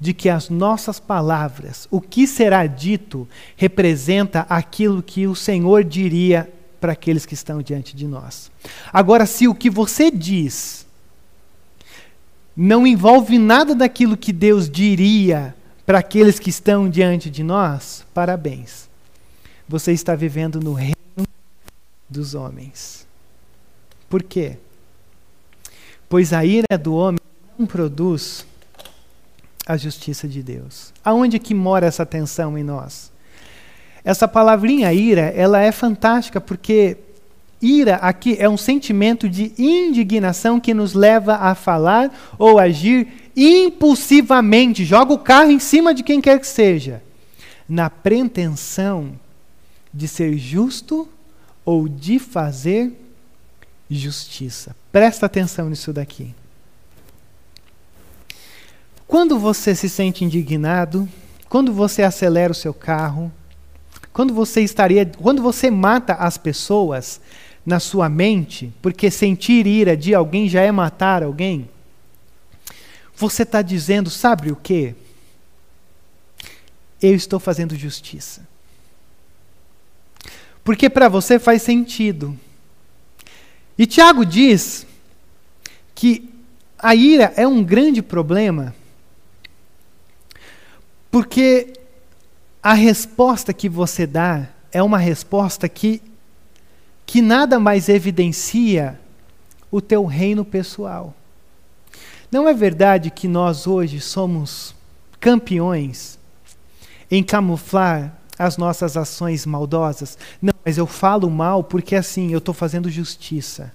de 0.00 0.14
que 0.14 0.30
as 0.30 0.48
nossas 0.48 0.98
palavras, 0.98 1.86
o 1.90 2.00
que 2.00 2.26
será 2.26 2.66
dito, 2.66 3.28
representa 3.58 4.46
aquilo 4.48 5.02
que 5.02 5.26
o 5.26 5.34
Senhor 5.34 5.84
diria 5.84 6.50
para 6.80 6.92
aqueles 6.94 7.26
que 7.26 7.34
estão 7.34 7.60
diante 7.60 7.94
de 7.94 8.06
nós. 8.06 8.50
Agora, 8.90 9.26
se 9.26 9.46
o 9.48 9.54
que 9.54 9.68
você 9.68 10.10
diz 10.10 10.86
não 12.56 12.86
envolve 12.86 13.36
nada 13.36 13.74
daquilo 13.74 14.16
que 14.16 14.32
Deus 14.32 14.66
diria 14.66 15.54
para 15.84 15.98
aqueles 15.98 16.38
que 16.38 16.48
estão 16.48 16.88
diante 16.88 17.28
de 17.28 17.42
nós, 17.42 18.02
parabéns. 18.14 18.88
Você 19.68 19.92
está 19.92 20.14
vivendo 20.14 20.58
no 20.58 20.72
reino 20.72 20.96
dos 22.08 22.34
homens. 22.34 23.06
Por 24.08 24.22
quê? 24.22 24.56
Pois 26.08 26.32
a 26.32 26.46
ira 26.46 26.78
do 26.78 26.94
homem 26.94 27.20
não 27.58 27.66
produz 27.66 28.46
a 29.66 29.76
justiça 29.76 30.26
de 30.26 30.42
Deus. 30.42 30.92
Aonde 31.04 31.38
que 31.38 31.54
mora 31.54 31.86
essa 31.86 32.04
tensão 32.04 32.58
em 32.58 32.64
nós? 32.64 33.10
Essa 34.04 34.26
palavrinha 34.26 34.92
ira, 34.92 35.32
ela 35.36 35.60
é 35.60 35.70
fantástica 35.70 36.40
porque 36.40 36.96
ira 37.60 37.96
aqui 37.96 38.36
é 38.38 38.48
um 38.48 38.56
sentimento 38.56 39.28
de 39.28 39.52
indignação 39.56 40.58
que 40.58 40.74
nos 40.74 40.94
leva 40.94 41.36
a 41.36 41.54
falar 41.54 42.12
ou 42.36 42.58
agir 42.58 43.30
impulsivamente, 43.36 44.84
joga 44.84 45.12
o 45.12 45.18
carro 45.18 45.52
em 45.52 45.60
cima 45.60 45.94
de 45.94 46.02
quem 46.02 46.20
quer 46.20 46.40
que 46.40 46.46
seja, 46.46 47.02
na 47.68 47.88
pretensão 47.88 49.12
de 49.94 50.08
ser 50.08 50.36
justo 50.36 51.08
ou 51.64 51.88
de 51.88 52.18
fazer 52.18 52.92
justiça. 53.88 54.74
Presta 54.90 55.26
atenção 55.26 55.70
nisso 55.70 55.92
daqui. 55.92 56.34
Quando 59.12 59.38
você 59.38 59.74
se 59.74 59.90
sente 59.90 60.24
indignado, 60.24 61.06
quando 61.46 61.70
você 61.70 62.02
acelera 62.02 62.50
o 62.50 62.54
seu 62.54 62.72
carro, 62.72 63.30
quando 64.10 64.32
você 64.32 64.62
estaria, 64.62 65.04
quando 65.04 65.42
você 65.42 65.70
mata 65.70 66.14
as 66.14 66.38
pessoas 66.38 67.20
na 67.64 67.78
sua 67.78 68.08
mente, 68.08 68.72
porque 68.80 69.10
sentir 69.10 69.66
ira 69.66 69.94
de 69.94 70.14
alguém 70.14 70.48
já 70.48 70.62
é 70.62 70.72
matar 70.72 71.22
alguém, 71.22 71.68
você 73.14 73.42
está 73.42 73.60
dizendo, 73.60 74.08
sabe 74.08 74.50
o 74.50 74.56
que? 74.56 74.94
Eu 77.02 77.14
estou 77.14 77.38
fazendo 77.38 77.76
justiça. 77.76 78.48
Porque 80.64 80.88
para 80.88 81.10
você 81.10 81.38
faz 81.38 81.60
sentido. 81.60 82.34
E 83.76 83.84
Tiago 83.84 84.24
diz 84.24 84.86
que 85.94 86.32
a 86.78 86.94
ira 86.94 87.30
é 87.36 87.46
um 87.46 87.62
grande 87.62 88.00
problema, 88.00 88.74
porque 91.12 91.74
a 92.62 92.72
resposta 92.72 93.52
que 93.52 93.68
você 93.68 94.06
dá 94.06 94.48
é 94.72 94.82
uma 94.82 94.96
resposta 94.96 95.68
que, 95.68 96.00
que 97.04 97.20
nada 97.20 97.60
mais 97.60 97.90
evidencia 97.90 98.98
o 99.70 99.78
teu 99.82 100.06
reino 100.06 100.42
pessoal. 100.42 101.14
Não 102.30 102.48
é 102.48 102.54
verdade 102.54 103.10
que 103.10 103.28
nós 103.28 103.66
hoje 103.66 104.00
somos 104.00 104.74
campeões 105.20 106.18
em 107.10 107.22
camuflar 107.22 108.18
as 108.38 108.56
nossas 108.56 108.96
ações 108.96 109.44
maldosas? 109.44 110.16
Não, 110.40 110.54
mas 110.64 110.78
eu 110.78 110.86
falo 110.86 111.28
mal 111.28 111.62
porque 111.62 111.94
assim, 111.94 112.32
eu 112.32 112.38
estou 112.38 112.54
fazendo 112.54 112.88
justiça. 112.88 113.70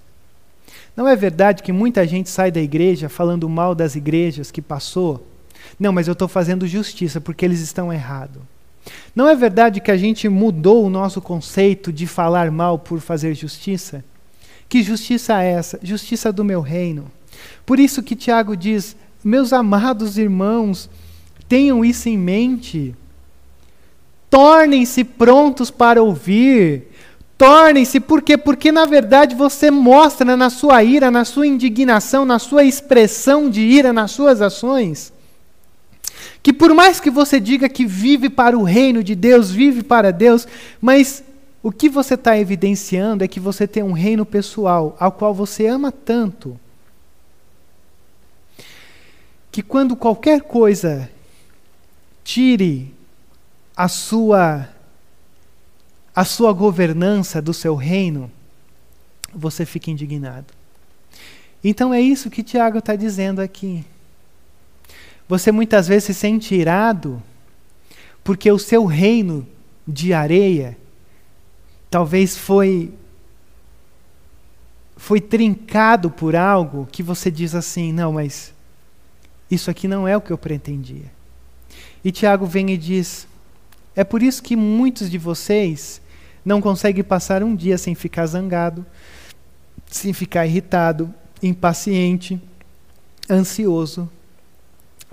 Não 0.96 1.08
é 1.08 1.16
verdade 1.16 1.62
que 1.62 1.72
muita 1.72 2.08
gente 2.08 2.32
sai 2.32 2.52
da 2.52 2.60
igreja 2.60 3.08
falando 3.08 3.48
mal 3.48 3.76
das 3.76 3.96
igrejas 3.96 4.50
que 4.50 4.62
passou? 4.62 5.37
Não, 5.80 5.92
mas 5.92 6.08
eu 6.08 6.14
estou 6.14 6.28
fazendo 6.28 6.68
justiça 6.68 7.20
porque 7.20 7.46
eles 7.46 7.60
estão 7.60 7.92
errados. 7.92 8.42
Não 9.16 9.28
é 9.28 9.36
verdade 9.36 9.82
que 9.82 9.92
a 9.92 9.98
gente 9.98 10.30
mudou 10.30 10.86
o 10.86 10.90
nosso 10.90 11.22
conceito 11.22 11.92
de 11.92 12.08
falar 12.08 12.52
mal 12.52 12.80
por 12.80 13.00
fazer 13.00 13.34
justiça? 13.34 14.04
Que 14.70 14.84
justiça 14.84 15.42
é 15.42 15.52
essa? 15.52 15.80
Justiça 15.82 16.32
do 16.32 16.44
meu 16.44 16.62
reino. 16.62 17.12
Por 17.66 17.80
isso 17.80 18.04
que 18.04 18.16
Tiago 18.16 18.56
diz: 18.56 18.96
meus 19.24 19.54
amados 19.54 20.18
irmãos, 20.18 20.90
tenham 21.48 21.84
isso 21.84 22.10
em 22.10 22.18
mente. 22.18 22.96
Tornem-se 24.30 25.04
prontos 25.04 25.72
para 25.72 26.02
ouvir. 26.02 26.88
Tornem-se, 27.38 28.00
por 28.00 28.22
quê? 28.22 28.36
Porque 28.36 28.72
na 28.72 28.86
verdade 28.86 29.36
você 29.36 29.70
mostra 29.70 30.36
na 30.36 30.50
sua 30.50 30.84
ira, 30.84 31.12
na 31.12 31.24
sua 31.24 31.46
indignação, 31.46 32.26
na 32.26 32.40
sua 32.40 32.64
expressão 32.64 33.50
de 33.50 33.62
ira, 33.62 33.94
nas 33.94 34.12
suas 34.12 34.42
ações, 34.42 35.14
que 36.42 36.54
por 36.54 36.74
mais 36.74 37.00
que 37.00 37.10
você 37.10 37.40
diga 37.40 37.70
que 37.70 37.86
vive 37.86 38.30
para 38.30 38.58
o 38.58 38.64
reino 38.64 39.04
de 39.04 39.16
Deus, 39.16 39.52
vive 39.52 39.84
para 39.84 40.12
Deus, 40.12 40.48
mas 40.82 41.24
o 41.62 41.72
que 41.72 41.90
você 41.90 42.14
está 42.14 42.38
evidenciando 42.38 43.24
é 43.24 43.28
que 43.28 43.40
você 43.40 43.68
tem 43.68 43.84
um 43.84 43.92
reino 43.92 44.26
pessoal, 44.26 44.96
ao 45.00 45.12
qual 45.12 45.34
você 45.34 45.68
ama 45.68 45.92
tanto, 45.92 46.60
que 49.52 49.62
quando 49.62 49.96
qualquer 49.96 50.42
coisa 50.42 51.10
tire 52.24 52.94
a 53.76 53.88
sua 53.88 54.70
a 56.16 56.26
sua 56.26 56.52
governança 56.52 57.40
do 57.40 57.54
seu 57.54 57.76
reino, 57.76 58.32
você 59.32 59.68
fica 59.68 59.92
indignado. 59.92 60.52
Então 61.64 61.94
é 61.94 62.02
isso 62.02 62.32
que 62.32 62.42
Tiago 62.42 62.80
está 62.80 62.96
dizendo 62.96 63.40
aqui. 63.40 63.86
Você 65.28 65.52
muitas 65.52 65.88
vezes 65.88 66.06
se 66.06 66.14
sente 66.14 66.56
irado 66.56 67.22
porque 68.24 68.52
o 68.52 68.60
seu 68.60 68.86
reino 68.86 69.48
de 69.88 70.14
areia 70.14 70.78
talvez 71.90 72.38
foi 72.38 72.94
foi 74.98 75.22
trincado 75.22 76.10
por 76.10 76.36
algo 76.36 76.88
que 76.92 77.04
você 77.04 77.30
diz 77.30 77.54
assim: 77.56 77.94
não, 77.94 78.14
mas 78.14 78.54
isso 79.50 79.70
aqui 79.70 79.88
não 79.88 80.08
é 80.08 80.18
o 80.18 80.22
que 80.22 80.32
eu 80.32 80.38
pretendia. 80.38 81.12
E 82.04 82.12
Tiago 82.12 82.46
vem 82.46 82.72
e 82.72 82.78
diz: 82.78 83.28
é 83.96 84.04
por 84.04 84.22
isso 84.22 84.42
que 84.44 84.56
muitos 84.56 85.10
de 85.10 85.18
vocês 85.18 86.02
não 86.44 86.62
conseguem 86.62 87.04
passar 87.04 87.44
um 87.44 87.56
dia 87.56 87.78
sem 87.78 87.94
ficar 87.94 88.26
zangado, 88.26 88.86
sem 89.86 90.14
ficar 90.14 90.46
irritado, 90.46 91.14
impaciente, 91.42 92.42
ansioso, 93.30 94.10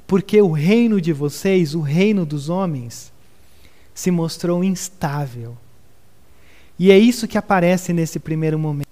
porque 0.07 0.41
o 0.41 0.53
reino 0.53 1.01
de 1.01 1.13
vocês, 1.13 1.75
o 1.75 1.81
reino 1.81 2.27
dos 2.27 2.49
homens, 2.49 3.13
se 3.95 4.11
mostrou 4.11 4.63
instável. 4.63 5.57
E 6.79 6.91
é 6.91 6.99
isso 6.99 7.29
que 7.29 7.39
aparece 7.39 7.93
nesse 7.93 8.19
primeiro 8.19 8.59
momento. 8.59 8.89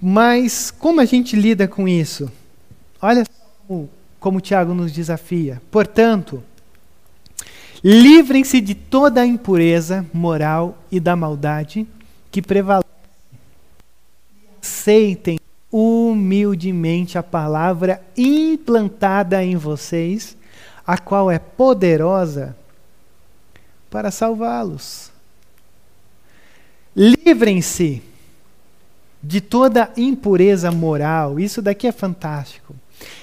Mas 0.00 0.70
como 0.70 1.00
a 1.00 1.04
gente 1.04 1.36
lida 1.36 1.66
com 1.66 1.88
isso? 1.88 2.30
Olha 3.00 3.24
como, 3.66 3.88
como 4.20 4.38
o 4.38 4.40
Tiago 4.40 4.74
nos 4.74 4.92
desafia. 4.92 5.62
Portanto, 5.70 6.42
livrem-se 7.82 8.60
de 8.60 8.74
toda 8.74 9.22
a 9.22 9.26
impureza 9.26 10.06
moral 10.12 10.78
e 10.90 11.00
da 11.00 11.16
maldade 11.16 11.86
que 12.30 12.42
prevalece. 12.42 12.88
Aceitem 14.60 15.38
humildemente 15.70 17.18
a 17.18 17.22
palavra 17.22 18.02
implantada 18.16 19.42
em 19.44 19.56
vocês, 19.56 20.36
a 20.86 20.96
qual 20.96 21.30
é 21.30 21.38
poderosa 21.38 22.56
para 23.90 24.10
salvá-los. 24.10 25.10
Livrem-se 26.96 28.02
de 29.22 29.40
toda 29.40 29.90
impureza 29.96 30.70
moral. 30.70 31.38
Isso 31.38 31.60
daqui 31.60 31.86
é 31.86 31.92
fantástico. 31.92 32.74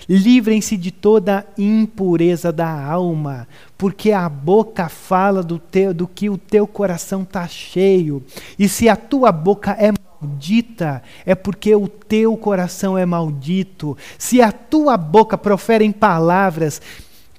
Livrem-se 0.08 0.78
de 0.78 0.92
toda 0.92 1.46
impureza 1.58 2.52
da 2.52 2.70
alma, 2.70 3.48
porque 3.78 4.12
a 4.12 4.30
boca 4.30 4.88
fala 4.88 5.44
do, 5.44 5.60
teu, 5.60 5.94
do 5.94 6.08
que 6.08 6.30
o 6.30 6.38
teu 6.38 6.66
coração 6.68 7.24
está 7.24 7.48
cheio. 7.48 8.24
E 8.58 8.70
se 8.70 8.88
a 8.88 8.96
tua 8.96 9.32
boca 9.32 9.72
é 9.72 9.92
maldita, 10.26 11.04
é 11.26 11.36
porque 11.36 11.76
o 11.76 11.88
teu 11.88 12.36
coração 12.36 12.98
é 12.98 13.06
maldito. 13.06 13.98
Se 14.18 14.42
a 14.42 14.52
tua 14.52 14.98
boca 14.98 15.38
profere 15.38 15.92
palavras 15.94 16.82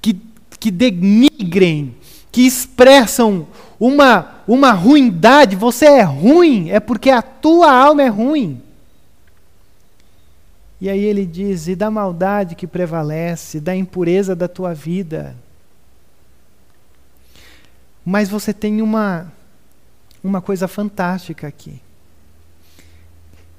que, 0.01 0.19
que 0.59 0.71
denigrem, 0.71 1.95
que 2.31 2.43
expressam 2.47 3.47
uma, 3.79 4.43
uma 4.47 4.73
ruindade, 4.73 5.57
você 5.57 5.87
é 5.87 6.03
ruim, 6.03 6.71
é 6.71 6.79
porque 6.79 7.11
a 7.11 7.21
tua 7.21 7.73
alma 7.73 8.03
é 8.03 8.09
ruim. 8.09 8.63
E 10.81 10.89
aí 10.89 11.05
ele 11.05 11.27
diz: 11.27 11.67
e 11.67 11.75
da 11.75 11.91
maldade 11.91 12.55
que 12.55 12.67
prevalece, 12.67 13.61
da 13.61 13.75
impureza 13.75 14.37
da 14.37 14.47
tua 14.47 14.75
vida. 14.75 15.35
Mas 18.05 18.29
você 18.29 18.55
tem 18.55 18.81
uma, 18.81 19.33
uma 20.23 20.41
coisa 20.41 20.69
fantástica 20.69 21.49
aqui. 21.49 21.81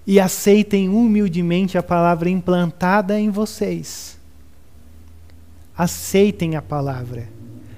E 0.07 0.19
aceitem 0.21 0.87
humildemente 0.87 1.77
a 1.77 1.83
palavra 1.83 2.29
implantada 2.29 3.19
em 3.19 3.29
vocês. 3.29 4.17
Aceitem 5.77 6.55
a 6.55 6.61
palavra. 6.61 7.27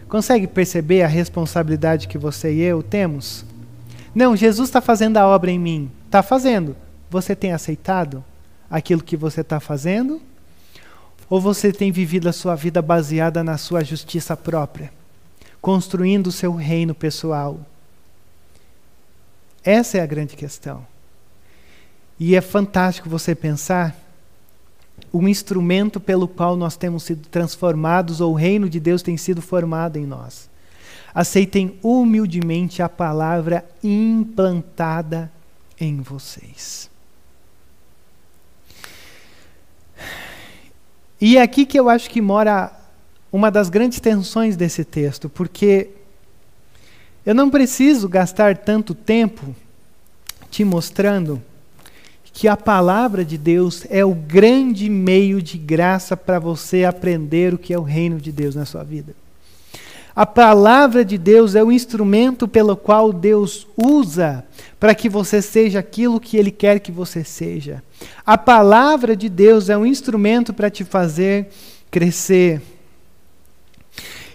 Consegue 0.08 0.46
perceber 0.46 1.02
a 1.02 1.08
responsabilidade 1.08 2.08
que 2.08 2.20
você 2.20 2.54
e 2.54 2.62
eu 2.62 2.84
temos? 2.84 3.44
Não, 4.13 4.36
Jesus 4.36 4.70
está 4.70 4.80
fazendo 4.80 5.18
a 5.18 5.28
obra 5.28 5.50
em 5.50 5.58
mim. 5.58 5.92
Está 6.06 6.22
fazendo. 6.22 6.76
Você 7.10 7.36
tem 7.36 7.52
aceitado 7.52 8.24
aquilo 8.70 9.04
que 9.04 9.18
você 9.18 9.42
está 9.42 9.60
fazendo? 9.60 10.22
Ou 11.30 11.42
você 11.42 11.72
tem 11.72 11.92
vivido 11.92 12.30
a 12.30 12.34
sua 12.34 12.56
vida 12.56 12.82
baseada 12.82 13.44
na 13.44 13.58
sua 13.58 13.84
justiça 13.84 14.36
própria, 14.36 14.92
construindo 15.62 16.28
o 16.28 16.32
seu 16.32 16.54
reino 16.56 16.96
pessoal? 16.96 17.60
Essa 19.63 19.98
é 19.98 20.02
a 20.02 20.06
grande 20.06 20.36
questão. 20.36 20.86
E 22.19 22.36
é 22.36 22.41
fantástico 22.41 23.10
você 23.10 23.34
pensar 23.34 23.95
o 25.12 25.27
instrumento 25.27 25.99
pelo 25.99 26.27
qual 26.27 26.55
nós 26.58 26.75
temos 26.75 27.03
sido 27.03 27.27
transformados, 27.29 28.19
ou 28.19 28.34
o 28.34 28.36
reino 28.36 28.69
de 28.69 28.79
Deus 28.79 29.01
tem 29.01 29.15
sido 29.15 29.41
formado 29.41 29.97
em 29.97 30.05
nós. 30.05 30.49
Aceitem 31.13 31.79
humildemente 31.82 32.82
a 32.82 32.89
palavra 32.89 33.65
implantada 33.84 35.32
em 35.79 36.01
vocês. 36.01 36.89
E 41.21 41.38
é 41.38 41.41
aqui 41.41 41.65
que 41.65 41.79
eu 41.79 41.89
acho 41.89 42.10
que 42.10 42.21
mora 42.21 42.71
uma 43.32 43.49
das 43.49 43.69
grandes 43.69 43.99
tensões 43.99 44.55
desse 44.55 44.84
texto, 44.84 45.29
porque 45.29 45.89
eu 47.25 47.34
não 47.34 47.49
preciso 47.49 48.08
gastar 48.08 48.58
tanto 48.58 48.93
tempo 48.93 49.55
te 50.49 50.63
mostrando 50.63 51.41
que 52.32 52.48
a 52.48 52.56
palavra 52.56 53.26
de 53.26 53.38
Deus 53.38 53.86
é 53.89 54.04
o 54.06 54.13
grande 54.13 54.89
meio 54.89 55.42
de 55.42 55.58
graça 55.58 56.15
para 56.15 56.39
você 56.39 56.84
aprender 56.84 57.54
o 57.54 57.58
que 57.58 57.74
é 57.74 57.78
o 57.80 57.84
reino 57.84 58.20
de 58.20 58.32
Deus 58.32 58.56
na 58.56 58.65
sua 58.65 58.84
vida. 58.84 59.13
A 60.15 60.26
palavra 60.26 61.06
de 61.06 61.18
Deus 61.18 61.56
é 61.56 61.63
o 61.63 61.72
instrumento 61.72 62.48
pelo 62.48 62.76
qual 62.76 63.13
Deus 63.13 63.68
usa 63.78 64.44
para 64.80 64.94
que 64.94 65.08
você 65.08 65.42
seja 65.42 65.80
aquilo 65.80 66.20
que 66.20 66.36
Ele 66.36 66.52
quer 66.52 66.80
que 66.80 66.92
você 66.92 67.24
seja. 67.24 67.84
A 68.26 68.38
palavra 68.38 69.15
de 69.15 69.30
Deus 69.30 69.70
é 69.70 69.78
um 69.78 69.86
instrumento 69.86 70.54
para 70.54 70.70
te 70.70 70.84
fazer 70.84 71.48
crescer. 71.89 72.62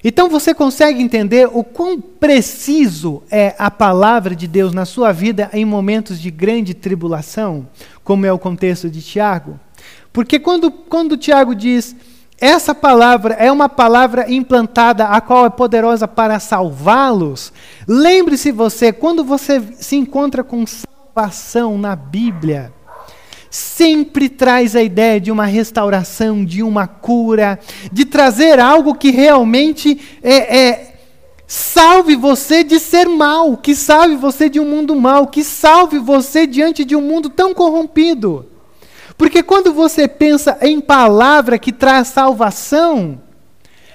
Então 0.07 0.29
você 0.29 0.53
consegue 0.53 1.03
entender 1.03 1.49
o 1.51 1.65
quão 1.65 1.99
preciso 1.99 3.23
é 3.31 3.55
a 3.59 3.71
palavra 3.71 4.37
de 4.37 4.47
Deus 4.47 4.75
na 4.75 4.85
sua 4.85 5.13
vida 5.13 5.49
em 5.55 5.65
momentos 5.65 6.21
de 6.21 6.31
grande 6.31 6.75
tribulação, 6.75 7.67
como 8.05 8.27
é 8.27 8.33
o 8.33 8.39
contexto 8.39 8.91
de 8.91 9.01
Tiago? 9.01 9.59
Porque 10.13 10.39
quando, 10.39 10.71
quando 10.71 11.17
Tiago 11.17 11.55
diz, 11.55 11.97
essa 12.39 12.75
palavra 12.75 13.33
é 13.35 13.51
uma 13.51 13.69
palavra 13.69 14.31
implantada, 14.31 15.07
a 15.07 15.23
qual 15.23 15.47
é 15.47 15.51
poderosa 15.51 16.07
para 16.07 16.39
salvá-los, 16.39 17.51
lembre-se 17.89 18.53
você, 18.53 18.93
quando 18.93 19.25
você 19.25 19.63
se 19.79 19.97
encontra 19.97 20.45
com 20.45 20.67
salvação 20.67 21.79
na 21.79 21.97
Bíblia, 21.97 22.71
sempre 23.55 24.29
traz 24.29 24.75
a 24.75 24.83
ideia 24.83 25.21
de 25.21 25.31
uma 25.31 25.45
restauração, 25.45 26.45
de 26.45 26.61
uma 26.61 26.89
cura, 26.89 27.61
de 27.93 28.05
trazer 28.05 28.59
algo 28.59 28.97
que 28.97 29.13
realmente 29.13 30.01
é, 30.25 30.59
é, 30.59 30.95
salve 31.47 32.17
você 32.17 32.65
de 32.65 32.81
ser 32.81 33.09
mal, 33.09 33.57
que 33.57 33.77
salve 33.77 34.17
você 34.17 34.49
de 34.49 34.59
um 34.59 34.69
mundo 34.69 34.97
mal, 34.97 35.29
que 35.29 35.45
salve 35.45 36.01
você 36.01 36.49
diante 36.49 36.85
de 36.85 36.97
um 36.97 37.01
mundo 37.01 37.31
tão 37.31 37.55
corrompido. 37.55 38.45
Porque 39.17 39.41
quando 39.41 39.73
você 39.73 40.09
pensa 40.09 40.59
em 40.61 40.81
palavra 40.81 41.57
que 41.57 41.71
traz 41.71 42.09
salvação, 42.09 43.23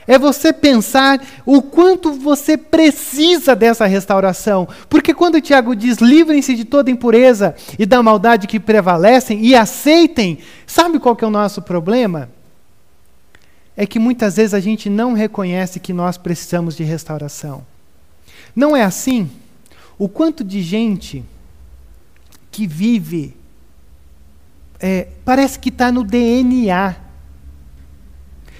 é 0.09 0.17
você 0.17 0.51
pensar 0.51 1.23
o 1.45 1.61
quanto 1.61 2.11
você 2.13 2.57
precisa 2.57 3.55
dessa 3.55 3.85
restauração. 3.85 4.67
Porque 4.89 5.13
quando 5.13 5.39
Tiago 5.39 5.75
diz 5.75 5.99
livrem-se 5.99 6.55
de 6.55 6.65
toda 6.65 6.89
impureza 6.89 7.55
e 7.77 7.85
da 7.85 8.01
maldade 8.01 8.47
que 8.47 8.59
prevalecem 8.59 9.45
e 9.45 9.53
aceitem, 9.53 10.39
sabe 10.65 10.97
qual 10.99 11.15
que 11.15 11.23
é 11.23 11.27
o 11.27 11.29
nosso 11.29 11.61
problema? 11.61 12.27
É 13.77 13.85
que 13.85 13.99
muitas 13.99 14.37
vezes 14.37 14.55
a 14.55 14.59
gente 14.59 14.89
não 14.89 15.13
reconhece 15.13 15.79
que 15.79 15.93
nós 15.93 16.17
precisamos 16.17 16.75
de 16.75 16.83
restauração. 16.83 17.63
Não 18.55 18.75
é 18.75 18.81
assim? 18.81 19.29
O 19.95 20.09
quanto 20.09 20.43
de 20.43 20.63
gente 20.63 21.23
que 22.49 22.65
vive, 22.65 23.37
é, 24.79 25.09
parece 25.23 25.59
que 25.59 25.69
está 25.69 25.91
no 25.91 26.03
DNA 26.03 26.95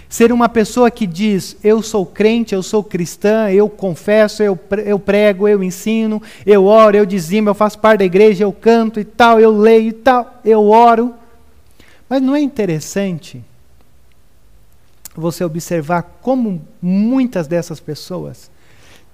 Ser 0.09 0.31
uma 0.31 0.49
pessoa 0.49 0.89
que 0.89 1.05
diz: 1.05 1.55
Eu 1.63 1.83
sou 1.83 2.03
crente, 2.05 2.55
eu 2.55 2.63
sou 2.63 2.83
cristã, 2.83 3.51
eu 3.51 3.69
confesso, 3.69 4.41
eu, 4.41 4.59
eu 4.83 4.99
prego, 4.99 5.47
eu 5.47 5.63
ensino, 5.63 6.19
eu 6.45 6.65
oro, 6.65 6.97
eu 6.97 7.05
dizimo, 7.05 7.47
eu 7.47 7.53
faço 7.53 7.77
parte 7.77 7.99
da 7.99 8.05
igreja, 8.05 8.43
eu 8.43 8.51
canto 8.51 8.99
e 8.99 9.05
tal, 9.05 9.39
eu 9.39 9.55
leio 9.55 9.89
e 9.89 9.93
tal, 9.93 10.41
eu 10.43 10.67
oro. 10.67 11.13
Mas 12.09 12.21
não 12.23 12.35
é 12.35 12.41
interessante 12.41 13.43
você 15.15 15.43
observar 15.43 16.01
como 16.21 16.65
muitas 16.81 17.45
dessas 17.45 17.79
pessoas 17.79 18.49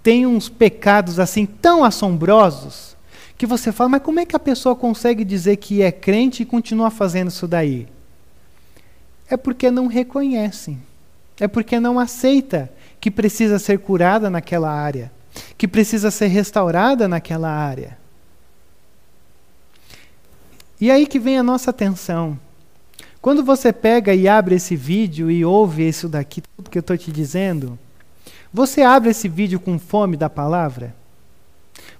tem 0.05 0.27
uns 0.27 0.47
pecados 0.47 1.19
assim 1.19 1.47
tão 1.47 1.83
assombrosos 1.83 2.95
que 3.35 3.47
você 3.47 3.71
fala, 3.71 3.89
mas 3.89 4.03
como 4.03 4.19
é 4.19 4.25
que 4.25 4.35
a 4.35 4.39
pessoa 4.39 4.75
consegue 4.75 5.25
dizer 5.25 5.55
que 5.55 5.81
é 5.81 5.91
crente 5.91 6.43
e 6.43 6.45
continua 6.45 6.91
fazendo 6.91 7.29
isso 7.29 7.47
daí? 7.47 7.87
É 9.29 9.35
porque 9.35 9.71
não 9.71 9.87
reconhecem. 9.87 10.81
É 11.39 11.47
porque 11.47 11.79
não 11.79 11.99
aceita 11.99 12.71
que 12.99 13.11
precisa 13.11 13.59
ser 13.59 13.79
curada 13.79 14.29
naquela 14.29 14.71
área, 14.71 15.11
que 15.57 15.67
precisa 15.67 16.09
ser 16.09 16.27
restaurada 16.27 17.07
naquela 17.07 17.49
área. 17.49 17.97
E 20.79 20.89
aí 20.91 21.05
que 21.05 21.19
vem 21.19 21.37
a 21.37 21.43
nossa 21.43 21.71
atenção. 21.71 22.39
Quando 23.21 23.43
você 23.43 23.73
pega 23.73 24.13
e 24.13 24.27
abre 24.27 24.55
esse 24.55 24.75
vídeo 24.75 25.31
e 25.31 25.43
ouve 25.43 25.87
isso 25.87 26.07
daqui, 26.07 26.41
tudo 26.41 26.69
que 26.69 26.77
eu 26.77 26.81
estou 26.81 26.97
te 26.97 27.11
dizendo, 27.11 27.77
você 28.53 28.81
abre 28.81 29.09
esse 29.09 29.27
vídeo 29.27 29.59
com 29.59 29.79
fome 29.79 30.15
da 30.15 30.29
palavra? 30.29 30.95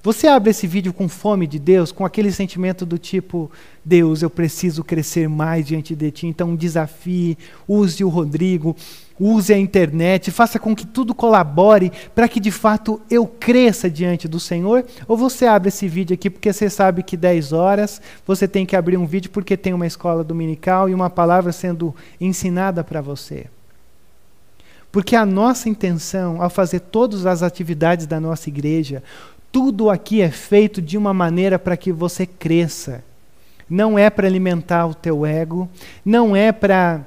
Você 0.05 0.27
abre 0.27 0.51
esse 0.51 0.67
vídeo 0.67 0.93
com 0.93 1.09
fome 1.09 1.47
de 1.47 1.57
Deus, 1.57 1.91
com 1.91 2.05
aquele 2.05 2.31
sentimento 2.31 2.85
do 2.85 2.95
tipo: 2.95 3.49
Deus, 3.83 4.21
eu 4.21 4.29
preciso 4.29 4.83
crescer 4.83 5.27
mais 5.27 5.65
diante 5.65 5.95
de 5.95 6.11
Ti, 6.11 6.27
então 6.27 6.55
desafie, 6.55 7.35
use 7.67 8.03
o 8.03 8.07
Rodrigo, 8.07 8.75
use 9.19 9.51
a 9.51 9.57
internet, 9.57 10.29
faça 10.29 10.59
com 10.59 10.75
que 10.75 10.85
tudo 10.85 11.15
colabore 11.15 11.91
para 12.13 12.27
que 12.27 12.39
de 12.39 12.51
fato 12.51 13.01
eu 13.09 13.25
cresça 13.25 13.89
diante 13.89 14.27
do 14.27 14.39
Senhor? 14.39 14.85
Ou 15.07 15.17
você 15.17 15.47
abre 15.47 15.69
esse 15.69 15.87
vídeo 15.87 16.13
aqui 16.13 16.29
porque 16.29 16.53
você 16.53 16.69
sabe 16.69 17.01
que 17.01 17.17
10 17.17 17.51
horas 17.51 17.99
você 18.27 18.47
tem 18.47 18.63
que 18.63 18.75
abrir 18.75 18.97
um 18.97 19.07
vídeo 19.07 19.31
porque 19.31 19.57
tem 19.57 19.73
uma 19.73 19.87
escola 19.87 20.23
dominical 20.23 20.87
e 20.87 20.93
uma 20.93 21.09
palavra 21.09 21.51
sendo 21.51 21.95
ensinada 22.21 22.83
para 22.83 23.01
você? 23.01 23.47
Porque 24.95 25.13
a 25.13 25.25
nossa 25.25 25.67
intenção 25.67 26.41
ao 26.41 26.49
fazer 26.49 26.79
todas 26.79 27.25
as 27.25 27.43
atividades 27.43 28.05
da 28.05 28.17
nossa 28.17 28.47
igreja, 28.47 29.03
tudo 29.55 29.89
aqui 29.89 30.21
é 30.21 30.29
feito 30.29 30.81
de 30.81 30.97
uma 30.97 31.13
maneira 31.13 31.57
para 31.57 31.77
que 31.77 31.89
você 31.89 32.25
cresça. 32.25 33.01
Não 33.69 33.97
é 33.97 34.09
para 34.09 34.27
alimentar 34.27 34.85
o 34.85 34.93
teu 34.93 35.25
ego, 35.25 35.69
não 36.03 36.35
é 36.35 36.51
para 36.51 37.05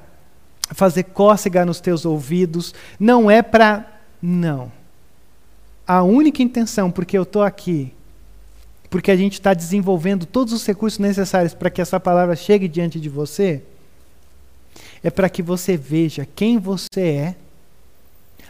fazer 0.71 1.03
cócega 1.03 1.63
nos 1.63 1.79
teus 1.79 2.05
ouvidos, 2.05 2.73
não 2.99 3.29
é 3.29 3.43
para. 3.43 4.01
Não. 4.19 4.71
A 5.85 6.01
única 6.01 6.41
intenção, 6.41 6.89
porque 6.89 7.15
eu 7.15 7.21
estou 7.21 7.43
aqui, 7.43 7.93
porque 8.89 9.11
a 9.11 9.15
gente 9.15 9.33
está 9.33 9.53
desenvolvendo 9.53 10.25
todos 10.25 10.51
os 10.51 10.65
recursos 10.65 10.97
necessários 10.97 11.53
para 11.53 11.69
que 11.69 11.79
essa 11.79 11.99
palavra 11.99 12.35
chegue 12.35 12.67
diante 12.67 12.99
de 12.99 13.09
você, 13.09 13.61
é 15.03 15.11
para 15.11 15.29
que 15.29 15.43
você 15.43 15.77
veja 15.77 16.27
quem 16.35 16.57
você 16.57 17.01
é 17.01 17.35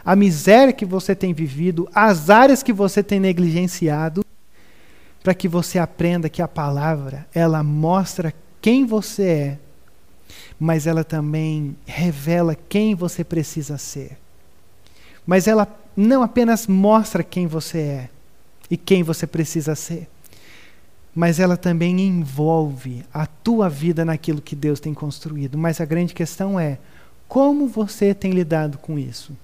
a 0.04 0.16
miséria 0.16 0.72
que 0.72 0.84
você 0.84 1.14
tem 1.14 1.32
vivido, 1.32 1.88
as 1.94 2.30
áreas 2.30 2.62
que 2.62 2.72
você 2.72 3.02
tem 3.02 3.20
negligenciado, 3.20 4.24
para 5.22 5.34
que 5.34 5.48
você 5.48 5.78
aprenda 5.78 6.28
que 6.28 6.40
a 6.40 6.48
palavra, 6.48 7.26
ela 7.34 7.62
mostra 7.62 8.34
quem 8.60 8.86
você 8.86 9.22
é, 9.28 9.58
mas 10.58 10.86
ela 10.86 11.04
também 11.04 11.76
revela 11.86 12.54
quem 12.54 12.94
você 12.94 13.22
precisa 13.22 13.76
ser. 13.76 14.18
Mas 15.26 15.46
ela 15.46 15.68
não 15.96 16.22
apenas 16.22 16.66
mostra 16.66 17.22
quem 17.22 17.46
você 17.46 17.78
é 17.78 18.10
e 18.70 18.76
quem 18.76 19.02
você 19.02 19.26
precisa 19.26 19.74
ser, 19.74 20.08
mas 21.14 21.40
ela 21.40 21.56
também 21.56 22.00
envolve 22.00 23.04
a 23.12 23.26
tua 23.26 23.68
vida 23.68 24.04
naquilo 24.04 24.40
que 24.40 24.54
Deus 24.54 24.80
tem 24.80 24.94
construído. 24.94 25.58
Mas 25.58 25.80
a 25.80 25.84
grande 25.84 26.14
questão 26.14 26.58
é 26.58 26.78
como 27.28 27.66
você 27.66 28.14
tem 28.14 28.30
lidado 28.32 28.78
com 28.78 28.98
isso. 28.98 29.36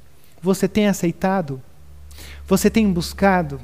Você 0.43 0.69
tem 0.69 0.87
aceitado? 0.87 1.61
Você 2.47 2.71
tem 2.71 2.91
buscado? 2.93 3.61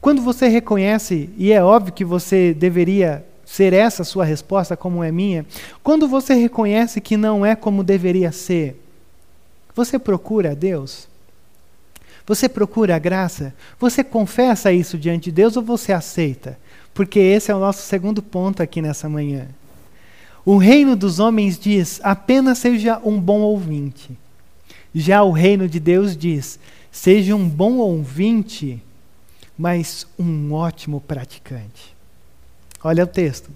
Quando 0.00 0.22
você 0.22 0.48
reconhece, 0.48 1.30
e 1.36 1.52
é 1.52 1.62
óbvio 1.62 1.92
que 1.92 2.04
você 2.04 2.54
deveria 2.54 3.24
ser 3.44 3.72
essa 3.72 4.02
a 4.02 4.04
sua 4.04 4.24
resposta, 4.24 4.76
como 4.76 5.04
é 5.04 5.12
minha, 5.12 5.46
quando 5.82 6.08
você 6.08 6.34
reconhece 6.34 7.00
que 7.00 7.16
não 7.16 7.46
é 7.46 7.54
como 7.54 7.84
deveria 7.84 8.32
ser, 8.32 8.82
você 9.74 9.98
procura 9.98 10.52
a 10.52 10.54
Deus? 10.54 11.06
Você 12.26 12.48
procura 12.48 12.96
a 12.96 12.98
graça? 12.98 13.54
Você 13.78 14.02
confessa 14.02 14.72
isso 14.72 14.98
diante 14.98 15.26
de 15.26 15.32
Deus 15.32 15.56
ou 15.56 15.62
você 15.62 15.92
aceita? 15.92 16.58
Porque 16.92 17.20
esse 17.20 17.52
é 17.52 17.54
o 17.54 17.60
nosso 17.60 17.82
segundo 17.82 18.20
ponto 18.20 18.62
aqui 18.62 18.82
nessa 18.82 19.08
manhã. 19.08 19.46
O 20.44 20.56
reino 20.56 20.96
dos 20.96 21.20
homens 21.20 21.58
diz: 21.58 22.00
apenas 22.02 22.58
seja 22.58 23.00
um 23.04 23.20
bom 23.20 23.40
ouvinte. 23.40 24.18
Já 24.98 25.22
o 25.22 25.30
reino 25.30 25.68
de 25.68 25.78
Deus 25.78 26.16
diz: 26.16 26.58
seja 26.90 27.36
um 27.36 27.46
bom 27.46 27.74
ouvinte, 27.74 28.82
mas 29.58 30.06
um 30.18 30.54
ótimo 30.54 31.02
praticante. 31.02 31.94
Olha 32.82 33.04
o 33.04 33.06
texto. 33.06 33.50